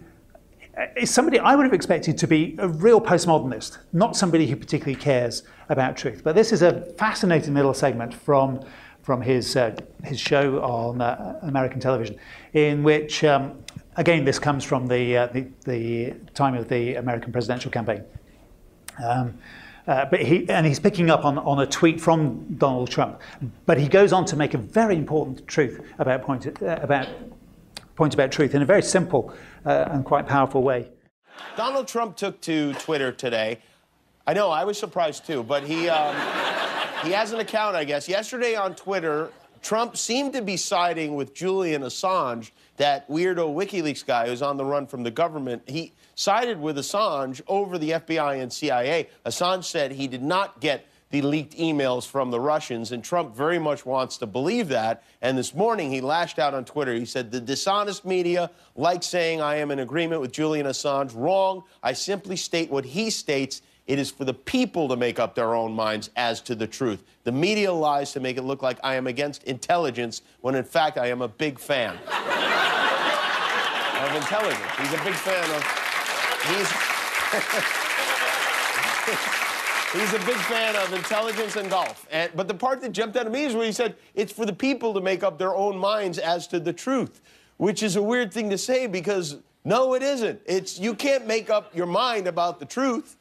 is 0.96 1.10
somebody 1.10 1.40
I 1.40 1.56
would 1.56 1.66
have 1.66 1.74
expected 1.74 2.18
to 2.18 2.28
be 2.28 2.56
a 2.58 2.68
real 2.68 3.00
postmodernist, 3.00 3.78
not 3.92 4.16
somebody 4.16 4.48
who 4.48 4.56
particularly 4.56 5.00
cares 5.00 5.44
about 5.70 5.98
truth. 5.98 6.22
But 6.24 6.36
this 6.36 6.52
is 6.52 6.62
a 6.62 6.82
fascinating 6.98 7.54
little 7.54 7.74
segment 7.74 8.14
from 8.14 8.66
from 9.04 9.22
his, 9.22 9.56
uh, 9.56 9.76
his 10.04 10.20
show 10.20 10.62
on 10.64 11.02
uh, 11.02 11.38
American 11.44 11.80
television, 11.80 12.16
in 12.54 12.84
which, 12.84 13.24
um, 13.26 13.62
again, 13.98 14.24
this 14.24 14.40
comes 14.40 14.64
from 14.64 14.88
the, 14.88 15.18
uh, 15.18 15.28
the, 15.28 15.46
the, 15.66 16.14
time 16.34 16.56
of 16.56 16.70
the 16.70 16.96
American 16.96 17.32
presidential 17.32 17.70
campaign. 17.70 18.02
Um, 19.04 19.38
uh, 19.88 20.06
but 20.06 20.22
he, 20.22 20.50
and 20.50 20.66
he's 20.66 20.80
picking 20.80 21.10
up 21.10 21.26
on, 21.26 21.38
on 21.38 21.60
a 21.60 21.66
tweet 21.68 22.00
from 22.00 22.56
Donald 22.58 22.90
Trump. 22.90 23.22
But 23.66 23.80
he 23.80 23.88
goes 23.88 24.14
on 24.14 24.26
to 24.26 24.36
make 24.36 24.54
a 24.54 24.58
very 24.58 24.96
important 24.96 25.48
truth 25.48 25.82
about 26.00 26.22
point, 26.24 26.46
uh, 26.62 26.80
about, 26.82 27.08
point 27.96 28.14
about 28.14 28.32
truth 28.32 28.56
in 28.56 28.62
a 28.62 28.66
very 28.66 28.82
simple 28.82 29.34
uh, 29.66 29.90
and 29.92 30.06
quite 30.06 30.28
powerful 30.28 30.64
way. 30.64 30.90
Donald 31.58 31.88
Trump 31.88 32.16
took 32.16 32.40
to 32.42 32.74
Twitter 32.74 33.12
today 33.12 33.60
I 34.26 34.34
know, 34.34 34.50
I 34.50 34.64
was 34.64 34.78
surprised 34.78 35.26
too, 35.26 35.44
but 35.44 35.64
he, 35.64 35.90
um, 35.90 36.16
he 37.04 37.12
has 37.12 37.34
an 37.34 37.42
account, 37.42 37.76
I 37.76 37.84
guess. 37.84 38.08
Yesterday 38.08 38.56
on 38.56 38.74
Twitter, 38.74 39.32
Trump 39.64 39.96
seemed 39.98 40.34
to 40.34 40.42
be 40.42 40.58
siding 40.58 41.16
with 41.16 41.34
Julian 41.34 41.84
Assange, 41.84 42.52
that 42.78 43.10
weirdo 43.10 43.56
WikiLeaks 43.56 44.06
guy 44.06 44.28
who's 44.28 44.42
on 44.42 44.58
the 44.58 44.66
run 44.66 44.86
from 44.86 45.04
the 45.04 45.12
government. 45.12 45.64
He 45.68 45.94
sided 46.16 46.60
with 46.60 46.78
Assange 46.78 47.42
over 47.48 47.78
the 47.78 47.92
FBI 47.92 48.42
and 48.42 48.52
CIA. 48.52 49.10
Assange 49.26 49.64
said 49.64 49.92
he 49.92 50.08
did 50.08 50.22
not 50.22 50.60
get 50.60 50.86
the 51.12 51.22
leaked 51.22 51.56
emails 51.58 52.08
from 52.08 52.32
the 52.32 52.40
Russians, 52.40 52.92
and 52.92 53.04
Trump 53.04 53.36
very 53.36 53.60
much 53.60 53.86
wants 53.86 54.18
to 54.18 54.26
believe 54.26 54.68
that. 54.70 55.04
And 55.22 55.38
this 55.38 55.54
morning 55.54 55.92
he 55.92 56.02
lashed 56.02 56.40
out 56.40 56.56
on 56.56 56.66
Twitter. 56.66 56.94
He 56.94 57.06
said, 57.06 57.32
The 57.32 57.40
dishonest 57.40 58.04
media 58.04 58.50
like 58.76 59.04
saying 59.04 59.40
I 59.40 59.58
am 59.58 59.70
in 59.70 59.78
agreement 59.78 60.22
with 60.22 60.32
Julian 60.32 60.66
Assange. 60.66 61.12
Wrong. 61.16 61.64
I 61.84 61.94
simply 61.94 62.36
state 62.36 62.72
what 62.72 62.84
he 62.84 63.12
states. 63.12 63.62
It 63.86 64.00
is 64.00 64.10
for 64.12 64.24
the 64.24 64.34
people 64.34 64.88
to 64.88 64.96
make 64.96 65.20
up 65.20 65.36
their 65.36 65.56
own 65.56 65.74
minds 65.74 66.10
as 66.16 66.40
to 66.42 66.56
the 66.56 66.68
truth. 66.68 67.04
The 67.26 67.32
media 67.32 67.74
lies 67.74 68.14
to 68.14 68.20
make 68.20 68.38
it 68.38 68.44
look 68.44 68.62
like 68.62 68.80
I 68.84 68.96
am 68.96 69.08
against 69.08 69.44
intelligence 69.44 70.22
when 70.42 70.56
in 70.56 70.64
fact 70.64 70.98
I 70.98 71.08
am 71.08 71.22
a 71.22 71.28
big 71.28 71.60
fan 71.60 71.98
of 74.04 74.16
intelligence. 74.16 74.72
He's 74.78 74.94
a 74.94 75.04
big 75.04 75.16
fan 75.16 75.50
of. 75.52 75.64
He's. 76.48 76.70
He's 79.94 80.12
a 80.12 80.20
big 80.26 80.38
fan 80.38 80.76
of 80.76 80.92
intelligence 80.92 81.56
and 81.56 81.70
golf. 81.70 82.08
And, 82.12 82.32
but 82.34 82.48
the 82.48 82.54
part 82.56 82.82
that 82.82 82.94
jumped 82.94 83.16
out 83.16 83.28
at 83.28 83.32
me 83.32 83.44
is 83.44 83.54
where 83.54 83.66
he 83.66 83.72
said 83.72 83.96
it's 84.16 84.34
for 84.34 84.44
the 84.44 84.54
people 84.54 84.92
to 84.96 85.02
make 85.02 85.22
up 85.22 85.38
their 85.38 85.54
own 85.54 85.78
minds 85.78 86.18
as 86.18 86.48
to 86.48 86.60
the 86.60 86.74
truth, 86.74 87.22
which 87.58 87.84
is 87.84 87.96
a 87.96 88.02
weird 88.02 88.34
thing 88.34 88.50
to 88.50 88.58
say 88.58 88.88
because 88.88 89.38
no, 89.64 89.94
it 89.94 90.02
isn't. 90.02 90.42
It's 90.48 90.80
you 90.80 90.96
can't 90.96 91.28
make 91.28 91.52
up 91.52 91.76
your 91.76 91.86
mind 91.86 92.26
about 92.26 92.60
the 92.60 92.66
truth. 92.66 93.18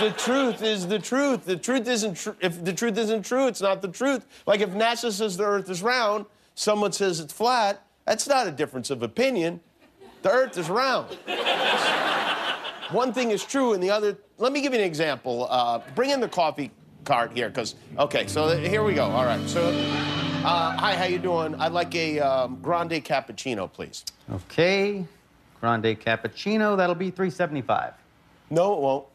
The 0.00 0.14
truth 0.16 0.62
is 0.62 0.86
the 0.86 0.98
truth. 0.98 1.44
The 1.44 1.56
truth 1.56 1.88
isn't 1.88 2.14
true. 2.14 2.36
If 2.40 2.64
the 2.64 2.72
truth 2.72 2.98
isn't 2.98 3.24
true, 3.24 3.46
it's 3.46 3.60
not 3.60 3.82
the 3.82 3.88
truth. 3.88 4.26
Like 4.46 4.60
if 4.60 4.70
NASA 4.70 5.12
says 5.12 5.36
the 5.36 5.44
Earth 5.44 5.68
is 5.70 5.82
round, 5.82 6.26
someone 6.54 6.92
says 6.92 7.20
it's 7.20 7.32
flat. 7.32 7.84
That's 8.04 8.26
not 8.26 8.46
a 8.46 8.50
difference 8.50 8.90
of 8.90 9.02
opinion. 9.02 9.60
The 10.22 10.30
Earth 10.30 10.56
is 10.56 10.70
round 10.70 11.16
one 12.92 13.12
thing 13.12 13.30
is 13.30 13.44
true 13.44 13.72
and 13.72 13.82
the 13.82 13.90
other. 13.90 14.16
Let 14.38 14.52
me 14.52 14.60
give 14.60 14.72
you 14.72 14.78
an 14.78 14.84
example. 14.84 15.46
Uh, 15.50 15.80
bring 15.94 16.10
in 16.10 16.20
the 16.20 16.28
coffee 16.28 16.70
cart 17.04 17.32
here, 17.32 17.48
because 17.48 17.74
okay. 17.98 18.26
So 18.26 18.56
here 18.56 18.82
we 18.82 18.94
go. 18.94 19.04
All 19.04 19.24
right. 19.24 19.48
So, 19.48 19.68
uh, 20.44 20.76
hi, 20.76 20.94
how 20.96 21.04
you 21.04 21.18
doing? 21.18 21.54
I'd 21.56 21.72
like 21.72 21.94
a 21.94 22.20
um, 22.20 22.58
grande 22.62 23.04
cappuccino, 23.04 23.72
please. 23.72 24.04
Okay, 24.32 25.04
grande 25.60 25.98
cappuccino. 26.00 26.76
That'll 26.76 26.94
be 26.94 27.10
375. 27.10 27.94
No, 28.52 28.74
it 28.74 28.80
won't. 28.80 29.06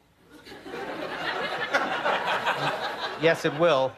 yes, 3.22 3.46
it 3.46 3.54
will. 3.60 3.92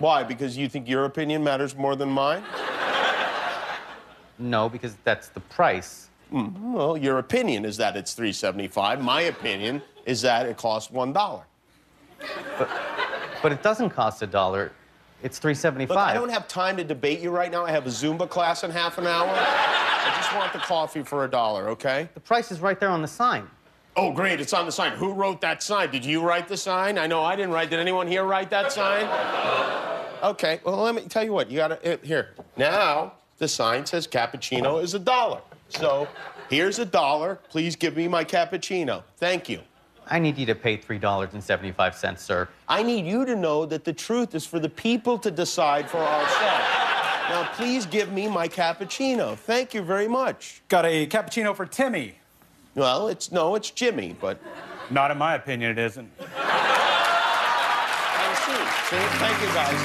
Why? 0.00 0.22
Because 0.22 0.54
you 0.54 0.68
think 0.68 0.86
your 0.86 1.06
opinion 1.06 1.42
matters 1.42 1.74
more 1.74 1.96
than 1.96 2.10
mine? 2.10 2.44
No, 4.38 4.68
because 4.68 4.98
that's 5.02 5.28
the 5.28 5.40
price. 5.40 6.10
Mm, 6.30 6.60
well, 6.74 6.94
your 6.94 7.16
opinion 7.20 7.64
is 7.64 7.78
that 7.78 7.96
it's 7.96 8.12
375. 8.12 9.00
My 9.00 9.22
opinion 9.22 9.80
is 10.04 10.20
that 10.20 10.44
it 10.44 10.58
costs 10.58 10.90
one 10.90 11.14
dollar. 11.14 11.44
But, 12.58 12.68
but 13.42 13.52
it 13.52 13.62
doesn't 13.62 13.88
cost 13.90 14.20
a 14.20 14.26
dollar. 14.26 14.72
It's 15.22 15.38
375. 15.38 15.88
Look, 15.88 15.98
I 15.98 16.12
don't 16.12 16.28
have 16.28 16.46
time 16.48 16.76
to 16.76 16.84
debate 16.84 17.20
you 17.20 17.30
right 17.30 17.50
now. 17.50 17.64
I 17.64 17.70
have 17.70 17.86
a 17.86 17.90
Zumba 17.90 18.28
class 18.28 18.62
in 18.62 18.70
half 18.70 18.98
an 18.98 19.06
hour. 19.06 19.26
I 19.30 20.12
just 20.18 20.36
want 20.36 20.52
the 20.52 20.58
coffee 20.58 21.02
for 21.02 21.24
a 21.24 21.30
dollar, 21.30 21.70
okay? 21.70 22.10
The 22.12 22.20
price 22.20 22.52
is 22.52 22.60
right 22.60 22.78
there 22.78 22.90
on 22.90 23.00
the 23.00 23.08
sign. 23.08 23.48
Oh, 23.98 24.12
great, 24.12 24.42
it's 24.42 24.52
on 24.52 24.66
the 24.66 24.72
sign. 24.72 24.92
Who 24.92 25.14
wrote 25.14 25.40
that 25.40 25.62
sign? 25.62 25.90
Did 25.90 26.04
you 26.04 26.20
write 26.20 26.48
the 26.48 26.56
sign? 26.56 26.98
I 26.98 27.06
know 27.06 27.22
I 27.22 27.34
didn't 27.34 27.52
write. 27.52 27.70
Did 27.70 27.78
anyone 27.78 28.06
here 28.06 28.24
write 28.24 28.50
that 28.50 28.70
sign? 28.70 29.06
Okay, 30.22 30.60
well, 30.64 30.76
let 30.82 30.94
me 30.94 31.02
tell 31.02 31.24
you 31.24 31.32
what. 31.32 31.50
You 31.50 31.56
gotta, 31.56 31.94
uh, 31.94 31.96
here. 32.02 32.34
Now, 32.58 33.14
the 33.38 33.48
sign 33.48 33.86
says 33.86 34.06
cappuccino 34.06 34.82
is 34.82 34.92
a 34.92 34.98
dollar. 34.98 35.40
So 35.70 36.06
here's 36.50 36.78
a 36.78 36.84
dollar. 36.84 37.36
Please 37.48 37.74
give 37.74 37.96
me 37.96 38.06
my 38.06 38.22
cappuccino. 38.22 39.02
Thank 39.16 39.48
you. 39.48 39.60
I 40.08 40.18
need 40.18 40.36
you 40.36 40.44
to 40.46 40.54
pay 40.54 40.76
$3.75, 40.76 42.18
sir. 42.18 42.48
I 42.68 42.82
need 42.82 43.06
you 43.06 43.24
to 43.24 43.34
know 43.34 43.64
that 43.64 43.84
the 43.84 43.94
truth 43.94 44.34
is 44.34 44.44
for 44.46 44.60
the 44.60 44.68
people 44.68 45.18
to 45.18 45.30
decide 45.30 45.88
for 45.88 45.98
ourselves. 45.98 46.64
Now, 47.30 47.48
please 47.54 47.86
give 47.86 48.12
me 48.12 48.28
my 48.28 48.46
cappuccino. 48.46 49.36
Thank 49.36 49.72
you 49.72 49.80
very 49.80 50.06
much. 50.06 50.62
Got 50.68 50.84
a 50.84 51.06
cappuccino 51.06 51.56
for 51.56 51.64
Timmy. 51.64 52.16
Well, 52.76 53.08
it's 53.08 53.32
no, 53.32 53.54
it's 53.54 53.70
Jimmy, 53.70 54.14
but. 54.20 54.38
Not 54.90 55.10
in 55.10 55.16
my 55.18 55.34
opinion, 55.34 55.70
it 55.72 55.78
isn't. 55.78 56.10
I 56.20 56.36
see. 58.44 58.52
see? 58.90 59.02
Thank 59.18 59.40
you, 59.40 59.48
guys. 59.48 59.80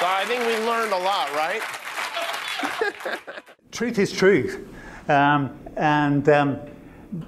So 0.00 0.06
I 0.06 0.24
think 0.26 0.44
we 0.44 0.56
learned 0.66 0.92
a 0.92 0.98
lot, 0.98 1.32
right? 1.32 1.62
truth 3.70 3.98
is 3.98 4.12
truth. 4.12 4.66
Um, 5.08 5.56
and, 5.76 6.28
um, 6.28 6.58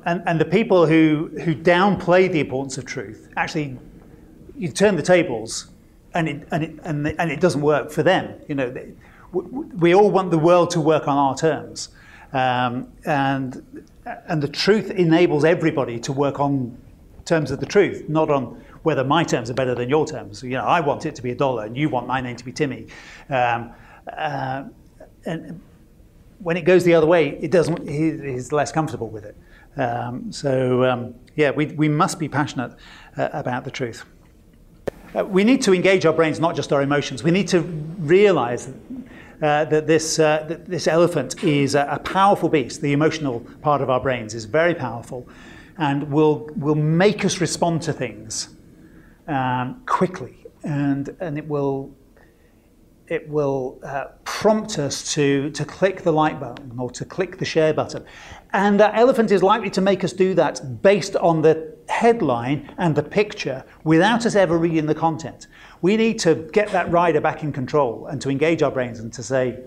and, 0.05 0.23
and 0.27 0.41
the 0.41 0.45
people 0.45 0.87
who, 0.87 1.31
who 1.45 1.55
downplay 1.55 2.31
the 2.31 2.41
importance 2.41 2.77
of 2.79 2.85
truth, 2.85 3.31
actually, 3.37 3.79
you 4.57 4.69
turn 4.69 4.97
the 4.97 5.03
tables 5.03 5.72
and 6.15 6.29
it, 6.29 6.49
and 6.51 6.65
it, 6.65 6.79
and, 6.85 7.07
and 7.07 7.31
it 7.31 7.41
doesn't 7.41 7.63
work 7.63 7.91
for 7.91 8.03
them. 8.03 8.41
You 8.49 8.55
know, 8.55 8.71
they, 8.71 8.93
we 9.33 9.95
all 9.95 10.11
want 10.11 10.31
the 10.31 10.39
world 10.39 10.71
to 10.71 10.81
work 10.81 11.09
on 11.09 11.17
our 11.17 11.37
terms. 11.37 11.89
Um, 12.33 12.93
and, 13.05 13.87
and 14.27 14.43
the 14.43 14.49
truth 14.49 14.91
enables 14.91 15.45
everybody 15.45 15.99
to 16.01 16.13
work 16.13 16.41
on 16.41 16.77
terms 17.25 17.51
of 17.51 17.61
the 17.61 17.67
truth, 17.67 18.09
not 18.09 18.31
on 18.31 18.63
whether 18.83 19.05
my 19.05 19.23
terms 19.25 19.51
are 19.51 19.55
better 19.55 19.75
than 19.75 19.89
your 19.89 20.07
terms. 20.07 20.43
You 20.43 20.51
know, 20.51 20.65
I 20.65 20.81
want 20.81 21.07
it 21.07 21.15
to 21.15 21.23
be 21.23 21.31
a 21.31 21.35
dollar, 21.35 21.65
and 21.65 21.77
you 21.77 21.89
want 21.89 22.07
my 22.07 22.21
name 22.21 22.37
to 22.37 22.45
be 22.45 22.53
Timmy. 22.53 22.87
Um, 23.29 23.73
uh, 24.13 24.65
and 25.25 25.61
when 26.41 26.57
it 26.57 26.63
goes 26.63 26.85
the 26.85 26.95
other 26.95 27.07
way, 27.07 27.39
it 27.41 27.51
doesn't. 27.51 27.89
He, 27.89 28.33
he's 28.33 28.51
less 28.51 28.73
comfortable 28.73 29.09
with 29.09 29.25
it. 29.25 29.37
Um, 29.81 30.33
so 30.33 30.85
um, 30.85 31.15
yeah, 31.37 31.51
we 31.51 31.67
we 31.67 31.89
must 31.89 32.19
be 32.19 32.29
passionate 32.29 32.73
uh, 33.17 33.29
about 33.33 33.65
the 33.65 33.71
truth. 33.71 34.05
Uh, 35.15 35.25
we 35.25 35.45
need 35.45 35.61
to 35.63 35.75
engage 35.75 36.07
our 36.07 36.13
brains, 36.13 36.41
not 36.41 36.57
just 36.57 36.73
our 36.73 36.83
emotions. 36.83 37.23
We 37.23 37.31
need 37.31 37.49
to 37.49 37.61
realize 37.61 38.69
uh, 38.69 39.65
that 39.67 39.87
this, 39.87 40.19
uh, 40.19 40.45
that 40.49 40.67
this 40.67 40.87
elephant 40.87 41.43
is 41.45 41.75
a, 41.75 41.87
a, 41.91 41.99
powerful 41.99 42.49
beast. 42.49 42.81
The 42.81 42.93
emotional 42.93 43.41
part 43.61 43.83
of 43.83 43.91
our 43.91 44.01
brains 44.01 44.35
is 44.35 44.45
very 44.45 44.75
powerful 44.75 45.29
and 45.79 46.11
will, 46.11 46.49
will 46.57 46.77
make 46.77 47.25
us 47.25 47.41
respond 47.41 47.83
to 47.83 47.93
things 47.93 48.55
um, 49.29 49.83
quickly, 49.87 50.47
and 50.65 51.15
and 51.21 51.39
it 51.39 51.47
will 51.47 51.95
it 53.09 53.29
will 53.29 53.79
uh, 53.85 54.07
prompt 54.25 54.79
us 54.79 55.15
to 55.15 55.51
to 55.51 55.65
click 55.65 56.03
the 56.03 56.13
like 56.13 56.41
button 56.41 56.73
or 56.79 56.91
to 56.91 57.05
click 57.05 57.39
the 57.39 57.45
share 57.45 57.73
button, 57.73 58.05
and 58.53 58.81
that 58.81 58.95
elephant 58.95 59.31
is 59.31 59.43
likely 59.43 59.71
to 59.71 59.81
make 59.81 60.05
us 60.05 60.13
do 60.13 60.35
that 60.35 60.83
based 60.83 61.17
on 61.17 61.43
the 61.43 61.72
headline 61.93 62.75
and 62.79 62.97
the 62.97 63.03
picture 63.03 63.65
without 63.85 64.27
us 64.27 64.35
ever 64.35 64.59
reading 64.59 64.87
the 64.87 64.95
content. 64.95 65.47
We 65.83 65.97
need 65.97 66.19
to 66.21 66.35
get 66.53 66.69
that 66.71 66.91
rider 66.91 67.21
back 67.21 67.43
in 67.43 67.53
control 67.53 68.07
and 68.07 68.21
to 68.23 68.31
engage 68.31 68.63
our 68.63 68.71
brains 68.71 68.99
and 69.01 69.13
to 69.13 69.23
say, 69.23 69.61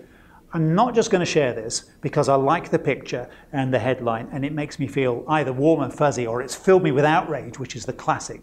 I'm 0.52 0.74
not 0.74 0.94
just 0.94 1.10
going 1.10 1.20
to 1.20 1.26
share 1.26 1.52
this 1.52 1.90
because 2.00 2.28
I 2.28 2.34
like 2.34 2.70
the 2.70 2.78
picture 2.78 3.28
and 3.52 3.72
the 3.72 3.78
headline 3.78 4.28
and 4.32 4.44
it 4.44 4.52
makes 4.52 4.78
me 4.78 4.86
feel 4.86 5.24
either 5.28 5.52
warm 5.52 5.82
and 5.82 5.92
fuzzy 5.92 6.26
or 6.26 6.40
it's 6.42 6.54
filled 6.54 6.82
me 6.82 6.92
with 6.92 7.04
outrage, 7.04 7.58
which 7.58 7.76
is 7.76 7.84
the 7.84 7.92
classic. 7.92 8.42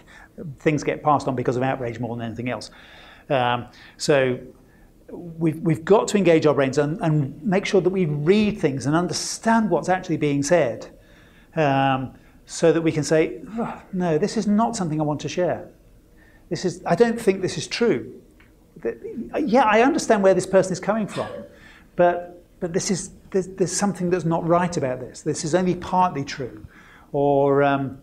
Things 0.59 0.83
get 0.83 1.03
passed 1.03 1.27
on 1.27 1.35
because 1.35 1.57
of 1.57 1.63
outrage 1.63 1.99
more 1.99 2.15
than 2.15 2.25
anything 2.25 2.49
else. 2.49 2.71
Um, 3.29 3.67
so 3.97 4.39
we've, 5.09 5.59
we've 5.59 5.85
got 5.85 6.07
to 6.09 6.17
engage 6.17 6.45
our 6.45 6.53
brains 6.53 6.77
and, 6.77 6.99
and, 7.01 7.41
make 7.43 7.65
sure 7.65 7.81
that 7.81 7.89
we 7.89 8.05
read 8.05 8.59
things 8.59 8.85
and 8.85 8.95
understand 8.95 9.69
what's 9.69 9.89
actually 9.89 10.17
being 10.17 10.43
said 10.43 10.89
um, 11.55 12.13
so 12.45 12.71
that 12.71 12.81
we 12.81 12.91
can 12.91 13.03
say, 13.03 13.41
oh, 13.57 13.81
no, 13.93 14.17
this 14.17 14.37
is 14.37 14.47
not 14.47 14.75
something 14.75 14.99
I 14.99 15.03
want 15.03 15.21
to 15.21 15.29
share. 15.29 15.69
This 16.49 16.65
is, 16.65 16.81
I 16.85 16.95
don't 16.95 17.19
think 17.19 17.41
this 17.41 17.57
is 17.57 17.67
true. 17.67 18.21
Yeah, 19.39 19.63
I 19.63 19.81
understand 19.81 20.23
where 20.23 20.33
this 20.33 20.45
person 20.45 20.73
is 20.73 20.79
coming 20.79 21.07
from. 21.07 21.29
But, 21.95 22.43
but 22.59 22.73
this 22.73 22.91
is, 22.91 23.11
there's, 23.31 23.47
there's 23.47 23.71
something 23.71 24.09
that's 24.09 24.25
not 24.25 24.45
right 24.45 24.75
about 24.75 24.99
this. 24.99 25.21
This 25.21 25.45
is 25.45 25.55
only 25.55 25.75
partly 25.75 26.25
true. 26.25 26.65
Or, 27.11 27.63
um, 27.63 27.99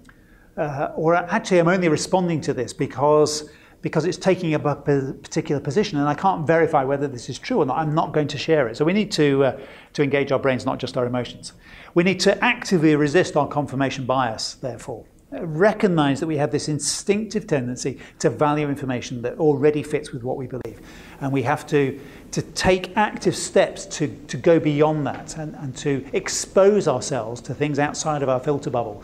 uh, 0.56 0.92
or 0.96 1.14
actually, 1.14 1.58
I'm 1.58 1.68
only 1.68 1.88
responding 1.88 2.40
to 2.42 2.54
this 2.54 2.72
because, 2.72 3.50
because 3.82 4.04
it's 4.04 4.18
taking 4.18 4.54
up 4.54 4.64
a 4.66 4.76
particular 4.76 5.60
position 5.60 5.98
and 5.98 6.08
I 6.08 6.14
can't 6.14 6.46
verify 6.46 6.84
whether 6.84 7.08
this 7.08 7.28
is 7.28 7.38
true 7.38 7.58
or 7.58 7.66
not. 7.66 7.78
I'm 7.78 7.94
not 7.94 8.12
going 8.12 8.28
to 8.28 8.38
share 8.38 8.68
it. 8.68 8.76
So 8.76 8.84
we 8.84 8.92
need 8.92 9.10
to, 9.12 9.44
uh, 9.44 9.60
to 9.94 10.02
engage 10.02 10.32
our 10.32 10.38
brains, 10.38 10.66
not 10.66 10.78
just 10.78 10.96
our 10.96 11.06
emotions. 11.06 11.54
We 11.94 12.04
need 12.04 12.20
to 12.20 12.44
actively 12.44 12.94
resist 12.96 13.36
our 13.36 13.48
confirmation 13.48 14.04
bias, 14.04 14.54
therefore. 14.54 15.06
recognize 15.32 16.18
that 16.20 16.26
we 16.26 16.36
have 16.36 16.50
this 16.50 16.68
instinctive 16.68 17.46
tendency 17.46 17.98
to 18.18 18.30
value 18.30 18.68
information 18.68 19.22
that 19.22 19.38
already 19.38 19.82
fits 19.82 20.12
with 20.12 20.24
what 20.24 20.36
we 20.36 20.46
believe. 20.46 20.80
And 21.20 21.32
we 21.32 21.42
have 21.42 21.66
to, 21.68 22.00
to 22.32 22.42
take 22.42 22.96
active 22.96 23.36
steps 23.36 23.86
to, 23.86 24.08
to 24.26 24.36
go 24.36 24.58
beyond 24.58 25.06
that 25.06 25.36
and, 25.36 25.54
and 25.56 25.76
to 25.78 26.04
expose 26.12 26.88
ourselves 26.88 27.40
to 27.42 27.54
things 27.54 27.78
outside 27.78 28.22
of 28.22 28.28
our 28.28 28.40
filter 28.40 28.70
bubble. 28.70 29.02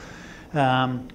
Um, 0.53 1.09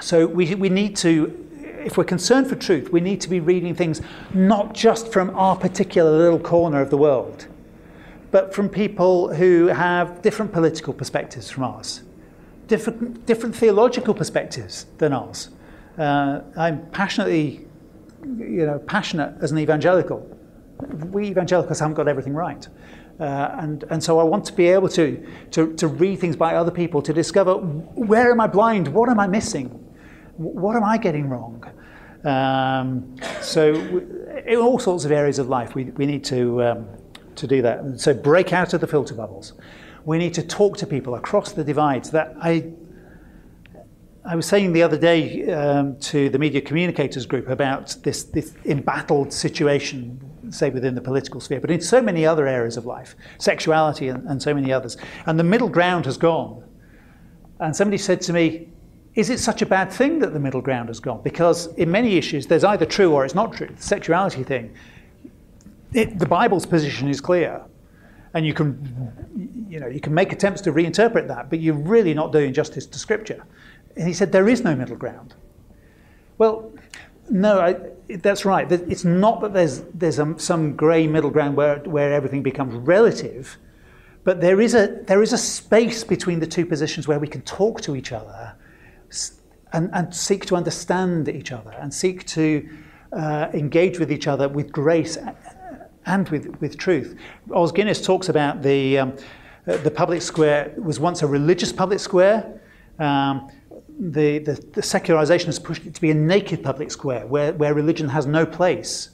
so 0.00 0.26
we, 0.26 0.54
we 0.54 0.68
need 0.70 0.96
to, 0.96 1.49
if 1.84 1.96
we're 1.96 2.04
concerned 2.04 2.48
for 2.48 2.56
truth, 2.56 2.90
we 2.90 3.00
need 3.00 3.20
to 3.22 3.28
be 3.28 3.40
reading 3.40 3.74
things 3.74 4.00
not 4.34 4.74
just 4.74 5.12
from 5.12 5.30
our 5.30 5.56
particular 5.56 6.10
little 6.10 6.38
corner 6.38 6.80
of 6.80 6.90
the 6.90 6.96
world, 6.96 7.46
but 8.30 8.54
from 8.54 8.68
people 8.68 9.34
who 9.34 9.66
have 9.66 10.22
different 10.22 10.52
political 10.52 10.92
perspectives 10.92 11.50
from 11.50 11.64
ours 11.64 12.02
different, 12.70 13.26
different 13.26 13.54
theological 13.54 14.14
perspectives 14.14 14.86
than 14.98 15.12
ours. 15.12 15.50
Uh, 15.98 16.40
I'm 16.56 16.86
passionately, 16.92 17.66
you 18.22 18.64
know, 18.64 18.78
passionate 18.78 19.34
as 19.42 19.50
an 19.50 19.58
evangelical. 19.58 20.18
We 21.10 21.26
evangelicals 21.26 21.80
haven't 21.80 21.94
got 21.94 22.06
everything 22.06 22.32
right. 22.32 22.66
Uh, 23.18 23.56
and, 23.58 23.84
and 23.90 24.02
so 24.02 24.18
I 24.18 24.22
want 24.22 24.44
to 24.46 24.52
be 24.52 24.68
able 24.68 24.88
to, 24.90 25.26
to, 25.50 25.74
to 25.74 25.88
read 25.88 26.20
things 26.20 26.36
by 26.36 26.54
other 26.54 26.70
people 26.70 27.02
to 27.02 27.12
discover 27.12 27.54
where 27.56 28.30
am 28.30 28.40
I 28.40 28.46
blind? 28.46 28.88
What 28.88 29.10
am 29.10 29.18
I 29.18 29.26
missing? 29.26 29.68
What 30.40 30.76
am 30.76 30.84
I 30.84 30.96
getting 30.96 31.28
wrong? 31.28 31.64
Um, 32.24 33.16
so, 33.40 33.74
in 34.46 34.56
all 34.56 34.78
sorts 34.78 35.04
of 35.04 35.12
areas 35.12 35.38
of 35.38 35.48
life, 35.48 35.74
we, 35.74 35.84
we 35.84 36.06
need 36.06 36.24
to, 36.24 36.62
um, 36.62 36.88
to 37.36 37.46
do 37.46 37.62
that. 37.62 38.00
So, 38.00 38.14
break 38.14 38.52
out 38.52 38.72
of 38.74 38.80
the 38.80 38.86
filter 38.86 39.14
bubbles 39.14 39.54
we 40.04 40.18
need 40.18 40.34
to 40.34 40.42
talk 40.42 40.76
to 40.78 40.86
people 40.86 41.14
across 41.14 41.52
the 41.52 41.64
divides. 41.64 42.10
That 42.10 42.34
I, 42.40 42.72
I 44.24 44.36
was 44.36 44.46
saying 44.46 44.72
the 44.72 44.82
other 44.82 44.98
day 44.98 45.50
um, 45.52 45.98
to 46.00 46.28
the 46.30 46.38
media 46.38 46.60
communicators 46.60 47.26
group 47.26 47.48
about 47.48 47.96
this, 48.02 48.24
this 48.24 48.54
embattled 48.64 49.32
situation, 49.32 50.20
say 50.50 50.70
within 50.70 50.94
the 50.94 51.00
political 51.00 51.40
sphere, 51.40 51.60
but 51.60 51.70
in 51.70 51.80
so 51.80 52.00
many 52.00 52.26
other 52.26 52.46
areas 52.46 52.76
of 52.76 52.86
life, 52.86 53.14
sexuality 53.38 54.08
and, 54.08 54.26
and 54.28 54.42
so 54.42 54.54
many 54.54 54.72
others. 54.72 54.96
And 55.26 55.38
the 55.38 55.44
middle 55.44 55.68
ground 55.68 56.06
has 56.06 56.16
gone. 56.16 56.64
And 57.58 57.76
somebody 57.76 57.98
said 57.98 58.22
to 58.22 58.32
me, 58.32 58.68
is 59.14 59.30
it 59.30 59.40
such 59.40 59.62
a 59.62 59.66
bad 59.66 59.92
thing 59.92 60.18
that 60.20 60.32
the 60.32 60.40
middle 60.40 60.60
ground 60.60 60.88
has 60.88 61.00
gone? 61.00 61.20
Because 61.22 61.66
in 61.74 61.90
many 61.90 62.16
issues, 62.16 62.46
there's 62.46 62.64
either 62.64 62.86
true 62.86 63.12
or 63.12 63.24
it's 63.24 63.34
not 63.34 63.52
true. 63.52 63.68
The 63.74 63.82
sexuality 63.82 64.44
thing, 64.44 64.74
it, 65.92 66.18
the 66.18 66.26
Bible's 66.26 66.66
position 66.66 67.08
is 67.08 67.20
clear 67.20 67.62
and 68.34 68.46
you 68.46 68.54
can, 68.54 69.66
you 69.68 69.80
know, 69.80 69.88
you 69.88 70.00
can 70.00 70.14
make 70.14 70.32
attempts 70.32 70.60
to 70.62 70.72
reinterpret 70.72 71.26
that, 71.28 71.50
but 71.50 71.60
you're 71.60 71.74
really 71.74 72.14
not 72.14 72.32
doing 72.32 72.52
justice 72.52 72.86
to 72.86 72.98
Scripture. 72.98 73.44
And 73.96 74.06
he 74.06 74.14
said 74.14 74.30
there 74.30 74.48
is 74.48 74.62
no 74.62 74.76
middle 74.76 74.96
ground. 74.96 75.34
Well, 76.38 76.72
no, 77.28 77.60
I, 77.60 77.76
that's 78.16 78.44
right. 78.44 78.70
It's 78.70 79.04
not 79.04 79.40
that 79.40 79.52
there's 79.52 79.82
there's 79.94 80.18
a, 80.18 80.34
some 80.38 80.74
grey 80.74 81.06
middle 81.06 81.30
ground 81.30 81.56
where 81.56 81.78
where 81.80 82.12
everything 82.12 82.42
becomes 82.42 82.74
relative, 82.74 83.56
but 84.24 84.40
there 84.40 84.60
is 84.60 84.74
a 84.74 85.02
there 85.06 85.22
is 85.22 85.32
a 85.32 85.38
space 85.38 86.02
between 86.02 86.40
the 86.40 86.46
two 86.46 86.66
positions 86.66 87.06
where 87.06 87.18
we 87.18 87.28
can 87.28 87.42
talk 87.42 87.80
to 87.82 87.94
each 87.94 88.12
other, 88.12 88.54
and, 89.72 89.90
and 89.92 90.14
seek 90.14 90.46
to 90.46 90.56
understand 90.56 91.28
each 91.28 91.52
other, 91.52 91.72
and 91.72 91.92
seek 91.92 92.26
to 92.26 92.68
uh, 93.12 93.48
engage 93.52 93.98
with 93.98 94.10
each 94.12 94.26
other 94.26 94.48
with 94.48 94.72
grace 94.72 95.18
and 96.06 96.28
with, 96.28 96.60
with 96.60 96.76
truth. 96.78 97.16
Os 97.52 97.72
Guinness 97.72 98.04
talks 98.04 98.28
about 98.28 98.62
the, 98.62 98.98
um, 98.98 99.16
uh, 99.66 99.76
the 99.78 99.90
public 99.90 100.22
square 100.22 100.72
was 100.76 100.98
once 100.98 101.22
a 101.22 101.26
religious 101.26 101.72
public 101.72 102.00
square. 102.00 102.60
Um, 102.98 103.50
the, 103.98 104.38
the, 104.38 104.54
the, 104.72 104.82
secularization 104.82 105.46
has 105.46 105.58
pushed 105.58 105.84
it 105.84 105.94
to 105.94 106.00
be 106.00 106.10
a 106.10 106.14
naked 106.14 106.62
public 106.62 106.90
square 106.90 107.26
where, 107.26 107.52
where 107.52 107.74
religion 107.74 108.08
has 108.08 108.26
no 108.26 108.46
place. 108.46 109.10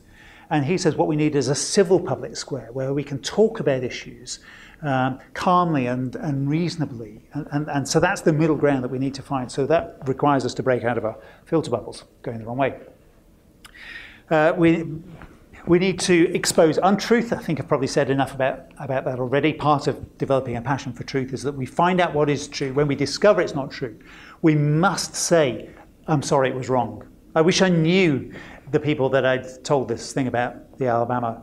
And 0.51 0.65
he 0.65 0.79
says 0.79 0.95
what 0.95 1.09
we 1.09 1.17
need 1.17 1.35
is 1.35 1.49
a 1.49 1.55
civil 1.55 1.99
public 1.99 2.37
square 2.37 2.69
where 2.73 2.95
we 2.95 3.03
can 3.03 3.19
talk 3.19 3.59
about 3.59 3.83
issues 3.83 4.39
um, 4.87 5.19
calmly 5.35 5.87
and, 5.87 6.17
and 6.17 6.49
reasonably. 6.49 7.21
And, 7.33 7.47
and, 7.53 7.69
and 7.69 7.89
so 7.89 8.01
that's 8.01 8.21
the 8.21 8.33
middle 8.33 8.57
ground 8.57 8.85
that 8.85 8.91
we 8.91 8.99
need 8.99 9.15
to 9.15 9.23
find. 9.23 9.51
So 9.51 9.67
that 9.67 9.99
requires 10.07 10.45
us 10.45 10.55
to 10.55 10.63
break 10.63 10.85
out 10.85 10.99
of 10.99 11.05
our 11.05 11.19
filter 11.45 11.71
bubbles, 11.71 12.05
going 12.23 12.39
the 12.39 12.45
wrong 12.45 12.57
way. 12.57 12.79
Uh, 14.31 14.53
we, 14.57 14.85
we 15.67 15.79
need 15.79 15.99
to 16.01 16.33
expose 16.35 16.79
untruth. 16.83 17.33
I 17.33 17.39
think 17.39 17.61
I've 17.61 17.69
probably 17.69 17.87
said 17.87 18.11
enough 18.11 18.35
about, 18.35 18.67
about 18.79 19.05
that 19.05 19.19
already. 19.19 19.53
Part 19.53 19.87
of 19.87 20.19
developing 20.19 20.57
a 20.57 20.63
passion 20.63 20.93
for 20.93 21.05
truth 21.05 21.33
is 21.33 21.43
that 21.43 21.55
we 21.55 21.67
find 21.67 22.01
out 22.01 22.15
what 22.15 22.31
is 22.31 22.49
true. 22.49 22.73
When 22.73 22.87
we 22.87 22.95
discover 22.95 23.41
it's 23.41 23.55
not 23.55 23.71
true, 23.71 23.99
we 24.43 24.55
must 24.55 25.15
say, 25.15 25.71
I'm 26.07 26.23
sorry, 26.23 26.49
it 26.49 26.55
was 26.55 26.69
wrong. 26.69 27.07
I 27.35 27.41
wish 27.41 27.63
I 27.63 27.69
knew 27.69 28.33
the 28.71 28.81
people 28.81 29.09
that 29.11 29.25
I'd 29.25 29.65
told 29.65 29.89
this 29.89 30.13
thing 30.13 30.27
about 30.27 30.79
the 30.79 30.87
Alabama 30.87 31.43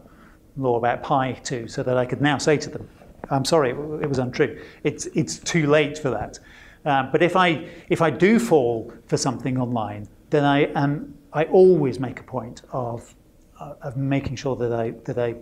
law 0.58 0.78
about 0.78 1.04
pi 1.04 1.32
to, 1.32 1.68
so 1.68 1.84
that 1.84 1.98
I 1.98 2.06
could 2.06 2.22
now 2.22 2.38
say 2.38 2.58
to 2.58 2.70
them, 2.70 2.88
I'm 3.30 3.46
sorry, 3.46 3.72
it 3.72 4.10
was 4.10 4.20
untrue. 4.20 4.62
It's, 4.84 5.06
it's 5.08 5.40
too 5.40 5.68
late 5.68 5.98
for 5.98 6.10
that. 6.10 6.40
Um, 6.86 7.10
but 7.12 7.24
if 7.24 7.36
I, 7.36 7.68
if 7.90 8.02
I 8.02 8.10
do 8.10 8.40
fall 8.40 8.92
for 9.08 9.18
something 9.18 9.58
online, 9.58 10.08
then 10.30 10.44
I, 10.44 10.66
am, 10.74 11.18
I 11.32 11.46
always 11.46 12.00
make 12.00 12.20
a 12.20 12.24
point 12.24 12.62
of 12.72 13.16
uh, 13.60 13.76
of 13.82 13.98
making 13.98 14.36
sure 14.36 14.56
that 14.56 14.74
I 14.74 14.92
that 15.06 15.18
I 15.18 15.36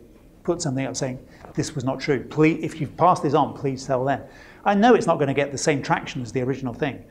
put 0.43 0.61
something 0.61 0.85
up 0.85 0.95
saying 0.95 1.25
this 1.53 1.75
was 1.75 1.83
not 1.83 1.99
true. 1.99 2.23
Please, 2.23 2.63
if 2.63 2.79
you've 2.79 2.95
passed 2.97 3.23
this 3.23 3.33
on, 3.33 3.53
please 3.53 3.85
tell 3.85 4.03
them. 4.03 4.21
I 4.65 4.73
know 4.75 4.93
it's 4.95 5.07
not 5.07 5.15
going 5.15 5.27
to 5.27 5.33
get 5.33 5.51
the 5.51 5.57
same 5.57 5.81
traction 5.81 6.21
as 6.21 6.31
the 6.31 6.41
original 6.41 6.73
thing, 6.73 7.03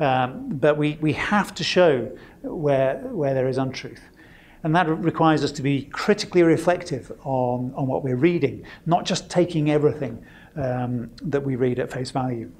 um, 0.00 0.48
but 0.48 0.76
we, 0.76 0.98
we 1.00 1.12
have 1.14 1.54
to 1.54 1.64
show 1.64 2.10
where 2.42 2.98
where 2.98 3.34
there 3.34 3.48
is 3.48 3.58
untruth. 3.58 4.02
And 4.62 4.74
that 4.76 4.88
requires 4.88 5.42
us 5.42 5.52
to 5.52 5.62
be 5.62 5.84
critically 5.84 6.42
reflective 6.42 7.12
on, 7.24 7.72
on 7.74 7.86
what 7.86 8.04
we're 8.04 8.16
reading, 8.16 8.64
not 8.84 9.04
just 9.06 9.30
taking 9.30 9.70
everything 9.70 10.24
um, 10.56 11.10
that 11.22 11.42
we 11.42 11.56
read 11.56 11.78
at 11.78 11.90
face 11.90 12.10
value. 12.10 12.50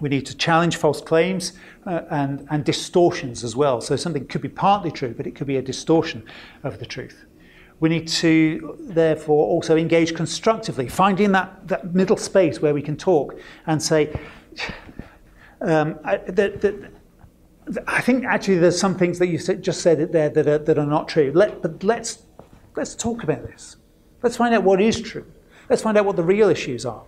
We 0.00 0.08
need 0.08 0.26
to 0.26 0.36
challenge 0.36 0.76
false 0.76 1.00
claims 1.00 1.54
uh, 1.84 2.02
and, 2.10 2.46
and 2.50 2.64
distortions 2.64 3.42
as 3.42 3.56
well. 3.56 3.80
So 3.80 3.96
something 3.96 4.26
could 4.26 4.42
be 4.42 4.48
partly 4.48 4.92
true, 4.92 5.12
but 5.16 5.26
it 5.26 5.34
could 5.34 5.48
be 5.48 5.56
a 5.56 5.62
distortion 5.62 6.24
of 6.62 6.78
the 6.78 6.86
truth. 6.86 7.24
We 7.80 7.88
need 7.88 8.08
to, 8.08 8.76
therefore, 8.80 9.46
also 9.46 9.76
engage 9.76 10.14
constructively, 10.14 10.88
finding 10.88 11.32
that, 11.32 11.66
that 11.68 11.94
middle 11.94 12.16
space 12.16 12.60
where 12.60 12.74
we 12.74 12.82
can 12.82 12.96
talk 12.96 13.38
and 13.66 13.82
say, 13.82 14.16
um, 15.60 15.98
I, 16.04 16.18
that, 16.18 16.60
that, 16.60 16.92
I 17.86 18.00
think 18.00 18.24
actually 18.24 18.58
there's 18.58 18.78
some 18.78 18.96
things 18.96 19.18
that 19.18 19.26
you 19.28 19.38
just 19.38 19.80
said 19.80 20.12
there 20.12 20.28
that 20.28 20.46
are, 20.46 20.58
that 20.58 20.78
are 20.78 20.86
not 20.86 21.08
true. 21.08 21.32
Let, 21.34 21.62
but 21.62 21.82
let's, 21.82 22.22
let's 22.76 22.94
talk 22.94 23.22
about 23.22 23.42
this. 23.42 23.76
Let's 24.22 24.36
find 24.36 24.54
out 24.54 24.62
what 24.62 24.80
is 24.80 25.00
true. 25.00 25.26
Let's 25.68 25.82
find 25.82 25.98
out 25.98 26.06
what 26.06 26.16
the 26.16 26.22
real 26.22 26.48
issues 26.48 26.86
are 26.86 27.02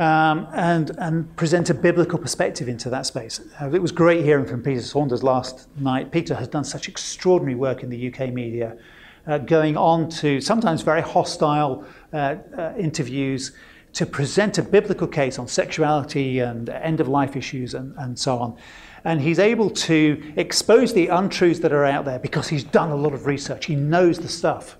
um, 0.00 0.48
and, 0.54 0.92
and 0.98 1.36
present 1.36 1.68
a 1.68 1.74
biblical 1.74 2.18
perspective 2.18 2.68
into 2.68 2.88
that 2.88 3.04
space. 3.04 3.40
Uh, 3.60 3.70
it 3.70 3.82
was 3.82 3.92
great 3.92 4.24
hearing 4.24 4.46
from 4.46 4.62
Peter 4.62 4.80
Saunders 4.80 5.22
last 5.22 5.68
night. 5.76 6.10
Peter 6.10 6.34
has 6.34 6.48
done 6.48 6.64
such 6.64 6.88
extraordinary 6.88 7.54
work 7.54 7.82
in 7.82 7.90
the 7.90 8.12
UK 8.12 8.32
media, 8.32 8.78
uh, 9.26 9.36
going 9.36 9.76
on 9.76 10.08
to 10.08 10.40
sometimes 10.40 10.80
very 10.80 11.02
hostile 11.02 11.84
uh, 12.14 12.36
uh, 12.56 12.72
interviews 12.78 13.52
to 13.92 14.06
present 14.06 14.56
a 14.56 14.62
biblical 14.62 15.06
case 15.06 15.38
on 15.38 15.46
sexuality 15.46 16.38
and 16.38 16.70
end 16.70 17.00
of 17.00 17.08
life 17.08 17.36
issues 17.36 17.74
and, 17.74 17.94
and 17.98 18.18
so 18.18 18.38
on. 18.38 18.56
And 19.04 19.20
he's 19.20 19.38
able 19.38 19.70
to 19.70 20.32
expose 20.36 20.92
the 20.92 21.08
untruths 21.08 21.60
that 21.60 21.72
are 21.72 21.84
out 21.84 22.04
there 22.04 22.18
because 22.18 22.48
he's 22.48 22.64
done 22.64 22.90
a 22.90 22.96
lot 22.96 23.14
of 23.14 23.26
research. 23.26 23.66
He 23.66 23.74
knows 23.74 24.18
the 24.18 24.28
stuff. 24.28 24.76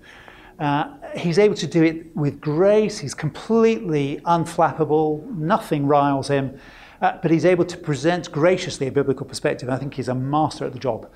Uh, 0.59 0.93
he's 1.17 1.39
able 1.39 1.55
to 1.55 1.67
do 1.67 1.83
it 1.83 2.15
with 2.15 2.41
grace. 2.41 2.99
He's 2.99 3.15
completely 3.15 4.21
unflappable. 4.27 5.27
Nothing 5.37 5.87
riles 5.87 6.29
him. 6.29 6.59
Uh, 7.01 7.19
but 7.23 7.31
he's 7.31 7.47
able 7.47 7.65
to 7.65 7.79
present 7.79 8.31
graciously 8.31 8.87
a 8.87 8.93
biblical 8.93 9.25
perspective. 9.25 9.71
I 9.71 9.79
think 9.79 9.95
he's 9.95 10.09
a 10.09 10.15
master 10.15 10.67
at 10.67 10.75
the 10.75 10.79
job 10.79 11.11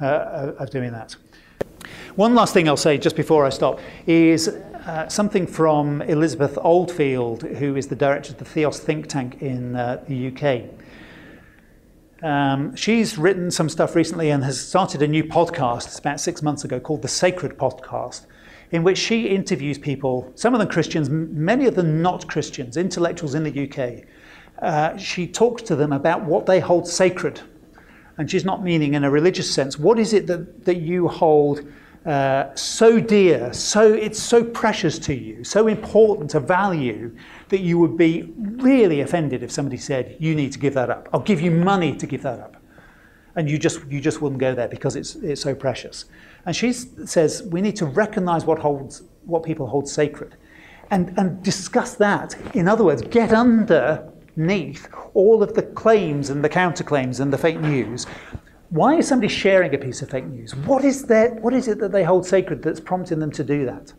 uh, 0.00 0.52
of 0.58 0.70
doing 0.70 0.92
that. 0.92 1.16
One 2.14 2.36
last 2.36 2.54
thing 2.54 2.68
I'll 2.68 2.76
say 2.76 2.96
just 2.96 3.16
before 3.16 3.44
I 3.44 3.48
stop 3.48 3.80
is 4.06 4.48
uh, 4.48 5.08
something 5.08 5.46
from 5.46 6.02
Elizabeth 6.02 6.56
Oldfield, 6.60 7.42
who 7.42 7.74
is 7.74 7.88
the 7.88 7.96
director 7.96 8.32
of 8.32 8.38
the 8.38 8.44
Theos 8.44 8.78
think 8.78 9.08
tank 9.08 9.42
in 9.42 9.74
uh, 9.74 10.04
the 10.06 10.28
UK. 10.28 10.83
Um, 12.24 12.74
she's 12.74 13.18
written 13.18 13.50
some 13.50 13.68
stuff 13.68 13.94
recently 13.94 14.30
and 14.30 14.42
has 14.44 14.58
started 14.58 15.02
a 15.02 15.06
new 15.06 15.22
podcast. 15.22 15.84
It's 15.84 15.98
about 15.98 16.18
six 16.20 16.40
months 16.40 16.64
ago 16.64 16.80
called 16.80 17.02
the 17.02 17.08
Sacred 17.08 17.58
Podcast 17.58 18.22
in 18.70 18.82
which 18.82 18.96
she 18.96 19.26
interviews 19.26 19.76
people, 19.76 20.32
some 20.34 20.54
of 20.54 20.58
them 20.58 20.68
Christians, 20.68 21.10
many 21.10 21.66
of 21.66 21.74
them 21.74 22.00
not 22.00 22.26
Christians, 22.26 22.78
intellectuals 22.78 23.34
in 23.34 23.44
the 23.44 23.68
UK. 23.68 24.06
Uh, 24.58 24.96
she 24.96 25.26
talks 25.26 25.60
to 25.64 25.76
them 25.76 25.92
about 25.92 26.24
what 26.24 26.46
they 26.46 26.60
hold 26.60 26.88
sacred. 26.88 27.42
And 28.16 28.30
she's 28.30 28.44
not 28.44 28.64
meaning 28.64 28.94
in 28.94 29.04
a 29.04 29.10
religious 29.10 29.52
sense. 29.54 29.78
What 29.78 29.98
is 29.98 30.14
it 30.14 30.26
that, 30.28 30.64
that 30.64 30.78
you 30.78 31.08
hold 31.08 31.60
uh, 32.06 32.54
so 32.54 33.00
dear, 33.00 33.50
so 33.54 33.94
it's 33.94 34.22
so 34.22 34.44
precious 34.44 34.98
to 34.98 35.14
you, 35.14 35.42
so 35.42 35.68
important 35.68 36.34
a 36.34 36.40
value 36.40 37.16
that 37.48 37.60
you 37.60 37.78
would 37.78 37.96
be 37.96 38.30
really 38.36 39.00
offended 39.00 39.42
if 39.42 39.50
somebody 39.50 39.78
said 39.78 40.14
you 40.20 40.34
need 40.34 40.52
to 40.52 40.58
give 40.58 40.74
that 40.74 40.90
up. 40.90 41.08
I'll 41.14 41.20
give 41.20 41.40
you 41.40 41.50
money 41.50 41.96
to 41.96 42.06
give 42.06 42.22
that 42.22 42.40
up, 42.40 42.56
and 43.36 43.48
you 43.48 43.58
just 43.58 43.86
you 43.88 44.02
just 44.02 44.20
wouldn't 44.20 44.38
go 44.38 44.54
there 44.54 44.68
because 44.68 44.96
it's 44.96 45.14
it's 45.16 45.40
so 45.40 45.54
precious. 45.54 46.04
And 46.44 46.54
she 46.54 46.74
says 46.74 47.42
we 47.50 47.62
need 47.62 47.76
to 47.76 47.86
recognise 47.86 48.44
what 48.44 48.58
holds 48.58 49.04
what 49.24 49.42
people 49.42 49.66
hold 49.66 49.88
sacred, 49.88 50.36
and 50.90 51.18
and 51.18 51.42
discuss 51.42 51.94
that. 51.94 52.36
In 52.54 52.68
other 52.68 52.84
words, 52.84 53.00
get 53.00 53.32
underneath 53.32 54.88
all 55.14 55.42
of 55.42 55.54
the 55.54 55.62
claims 55.62 56.28
and 56.28 56.44
the 56.44 56.50
counterclaims 56.50 57.20
and 57.20 57.32
the 57.32 57.38
fake 57.38 57.60
news 57.60 58.06
why 58.70 58.96
is 58.96 59.06
somebody 59.06 59.28
sharing 59.28 59.74
a 59.74 59.78
piece 59.78 60.02
of 60.02 60.10
fake 60.10 60.26
news? 60.26 60.54
What 60.54 60.84
is, 60.84 61.04
their, 61.04 61.34
what 61.36 61.54
is 61.54 61.68
it 61.68 61.78
that 61.78 61.92
they 61.92 62.04
hold 62.04 62.26
sacred 62.26 62.62
that's 62.62 62.80
prompting 62.80 63.18
them 63.20 63.30
to 63.32 63.44
do 63.44 63.64
that? 63.66 63.92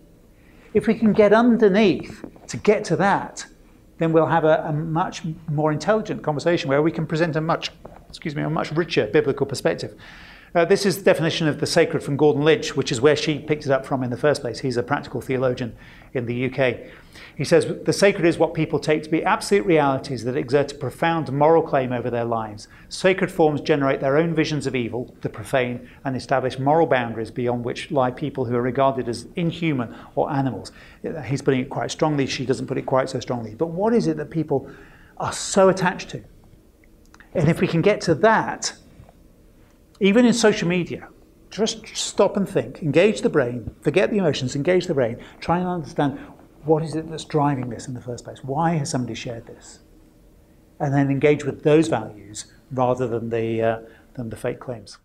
If 0.74 0.88
we 0.88 0.96
can 0.96 1.14
get 1.14 1.32
underneath 1.32 2.26
to 2.48 2.58
get 2.58 2.84
to 2.86 2.96
that, 2.98 3.46
then 3.98 4.12
we'll 4.12 4.26
have 4.26 4.44
a, 4.44 4.66
a 4.68 4.74
much 4.74 5.24
more 5.50 5.72
intelligent 5.72 6.22
conversation 6.22 6.70
where 6.70 6.82
we 6.82 6.92
can 6.92 7.08
present 7.08 7.36
a 7.36 7.42
much, 7.42 7.72
excuse 8.10 8.36
me, 8.36 8.44
a 8.44 8.50
much 8.50 8.72
richer 8.72 9.08
biblical 9.08 9.46
perspective. 9.46 9.96
Uh, 10.54 10.64
this 10.64 10.86
is 10.86 10.98
the 10.98 11.04
definition 11.04 11.48
of 11.48 11.60
the 11.60 11.66
sacred 11.66 12.02
from 12.02 12.16
Gordon 12.16 12.44
Lynch, 12.44 12.76
which 12.76 12.92
is 12.92 13.02
where 13.02 13.16
she 13.16 13.40
picked 13.40 13.66
it 13.66 13.72
up 13.72 13.86
from 13.86 14.04
in 14.04 14.10
the 14.10 14.18
first 14.18 14.42
place. 14.42 14.60
He's 14.60 14.78
a 14.78 14.84
practical 14.84 15.22
theologian 15.22 15.76
in 16.14 16.26
the 16.26 16.46
UK. 16.46 16.78
He 17.38 17.44
says 17.44 17.68
the 17.84 17.92
sacred 17.92 18.26
is 18.26 18.38
what 18.38 18.54
people 18.54 18.80
take 18.80 19.04
to 19.04 19.10
be 19.10 19.24
absolute 19.24 19.66
realities 19.66 20.24
that 20.24 20.38
exert 20.38 20.72
a 20.72 20.76
profound 20.76 21.32
moral 21.34 21.62
claim 21.62 21.92
over 21.92 22.10
their 22.10 22.24
lives. 22.24 22.70
Sacred 22.88 23.30
forms 23.30 23.60
generate 23.60 24.00
their 24.00 24.18
own 24.18 24.34
visions 24.34 24.66
of 24.66 24.76
evil, 24.76 25.14
the 25.22 25.28
profane, 25.28 25.90
and 26.06 26.16
establish 26.16 26.58
moral 26.60 26.88
boundaries 26.88 27.32
beyond 27.32 27.66
which 27.66 27.92
lie 27.92 28.12
people 28.12 28.46
who 28.46 28.56
are 28.56 28.62
regarded 28.62 29.10
as 29.10 29.28
inhuman 29.36 29.94
or 30.16 30.32
animals. 30.32 30.72
He's 31.26 31.42
putting 31.42 31.60
it 31.60 31.70
quite 31.70 31.92
strongly. 31.92 32.26
She 32.26 32.46
doesn't 32.46 32.68
put 32.68 32.78
it 32.78 32.86
quite 32.86 33.10
so 33.10 33.20
strongly. 33.20 33.54
But 33.54 33.68
what 33.68 33.94
is 33.94 34.08
it 34.08 34.16
that 34.16 34.30
people 34.30 34.70
are 35.18 35.34
so 35.34 35.68
attached 35.68 36.10
to? 36.12 36.24
And 37.34 37.50
if 37.50 37.60
we 37.60 37.68
can 37.68 37.82
get 37.82 38.00
to 38.02 38.16
that, 38.16 38.74
even 40.00 40.26
in 40.26 40.34
social 40.34 40.70
media, 40.70 41.10
just 41.50 41.88
stop 41.96 42.36
and 42.36 42.48
think, 42.48 42.82
engage 42.82 43.22
the 43.22 43.30
brain, 43.30 43.74
forget 43.82 44.10
the 44.10 44.18
emotions, 44.18 44.56
engage 44.56 44.88
the 44.88 44.94
brain, 44.94 45.18
try 45.40 45.60
and 45.60 45.68
understand 45.68 46.20
what 46.66 46.84
is 46.84 46.96
it 46.96 47.10
that's 47.10 47.26
driving 47.26 47.70
this 47.70 47.88
in 47.88 47.94
the 47.94 48.02
first 48.02 48.24
place? 48.24 48.44
Why 48.44 48.76
has 48.76 48.90
somebody 48.90 49.16
shared 49.16 49.46
this? 49.48 49.80
And 50.80 50.94
then 50.94 51.10
engage 51.10 51.46
with 51.46 51.64
those 51.64 51.88
values 51.88 52.46
rather 52.72 53.08
than 53.08 53.30
the, 53.30 53.62
uh, 53.62 53.80
than 54.16 54.30
the 54.30 54.36
fake 54.36 54.60
claims. 54.60 54.98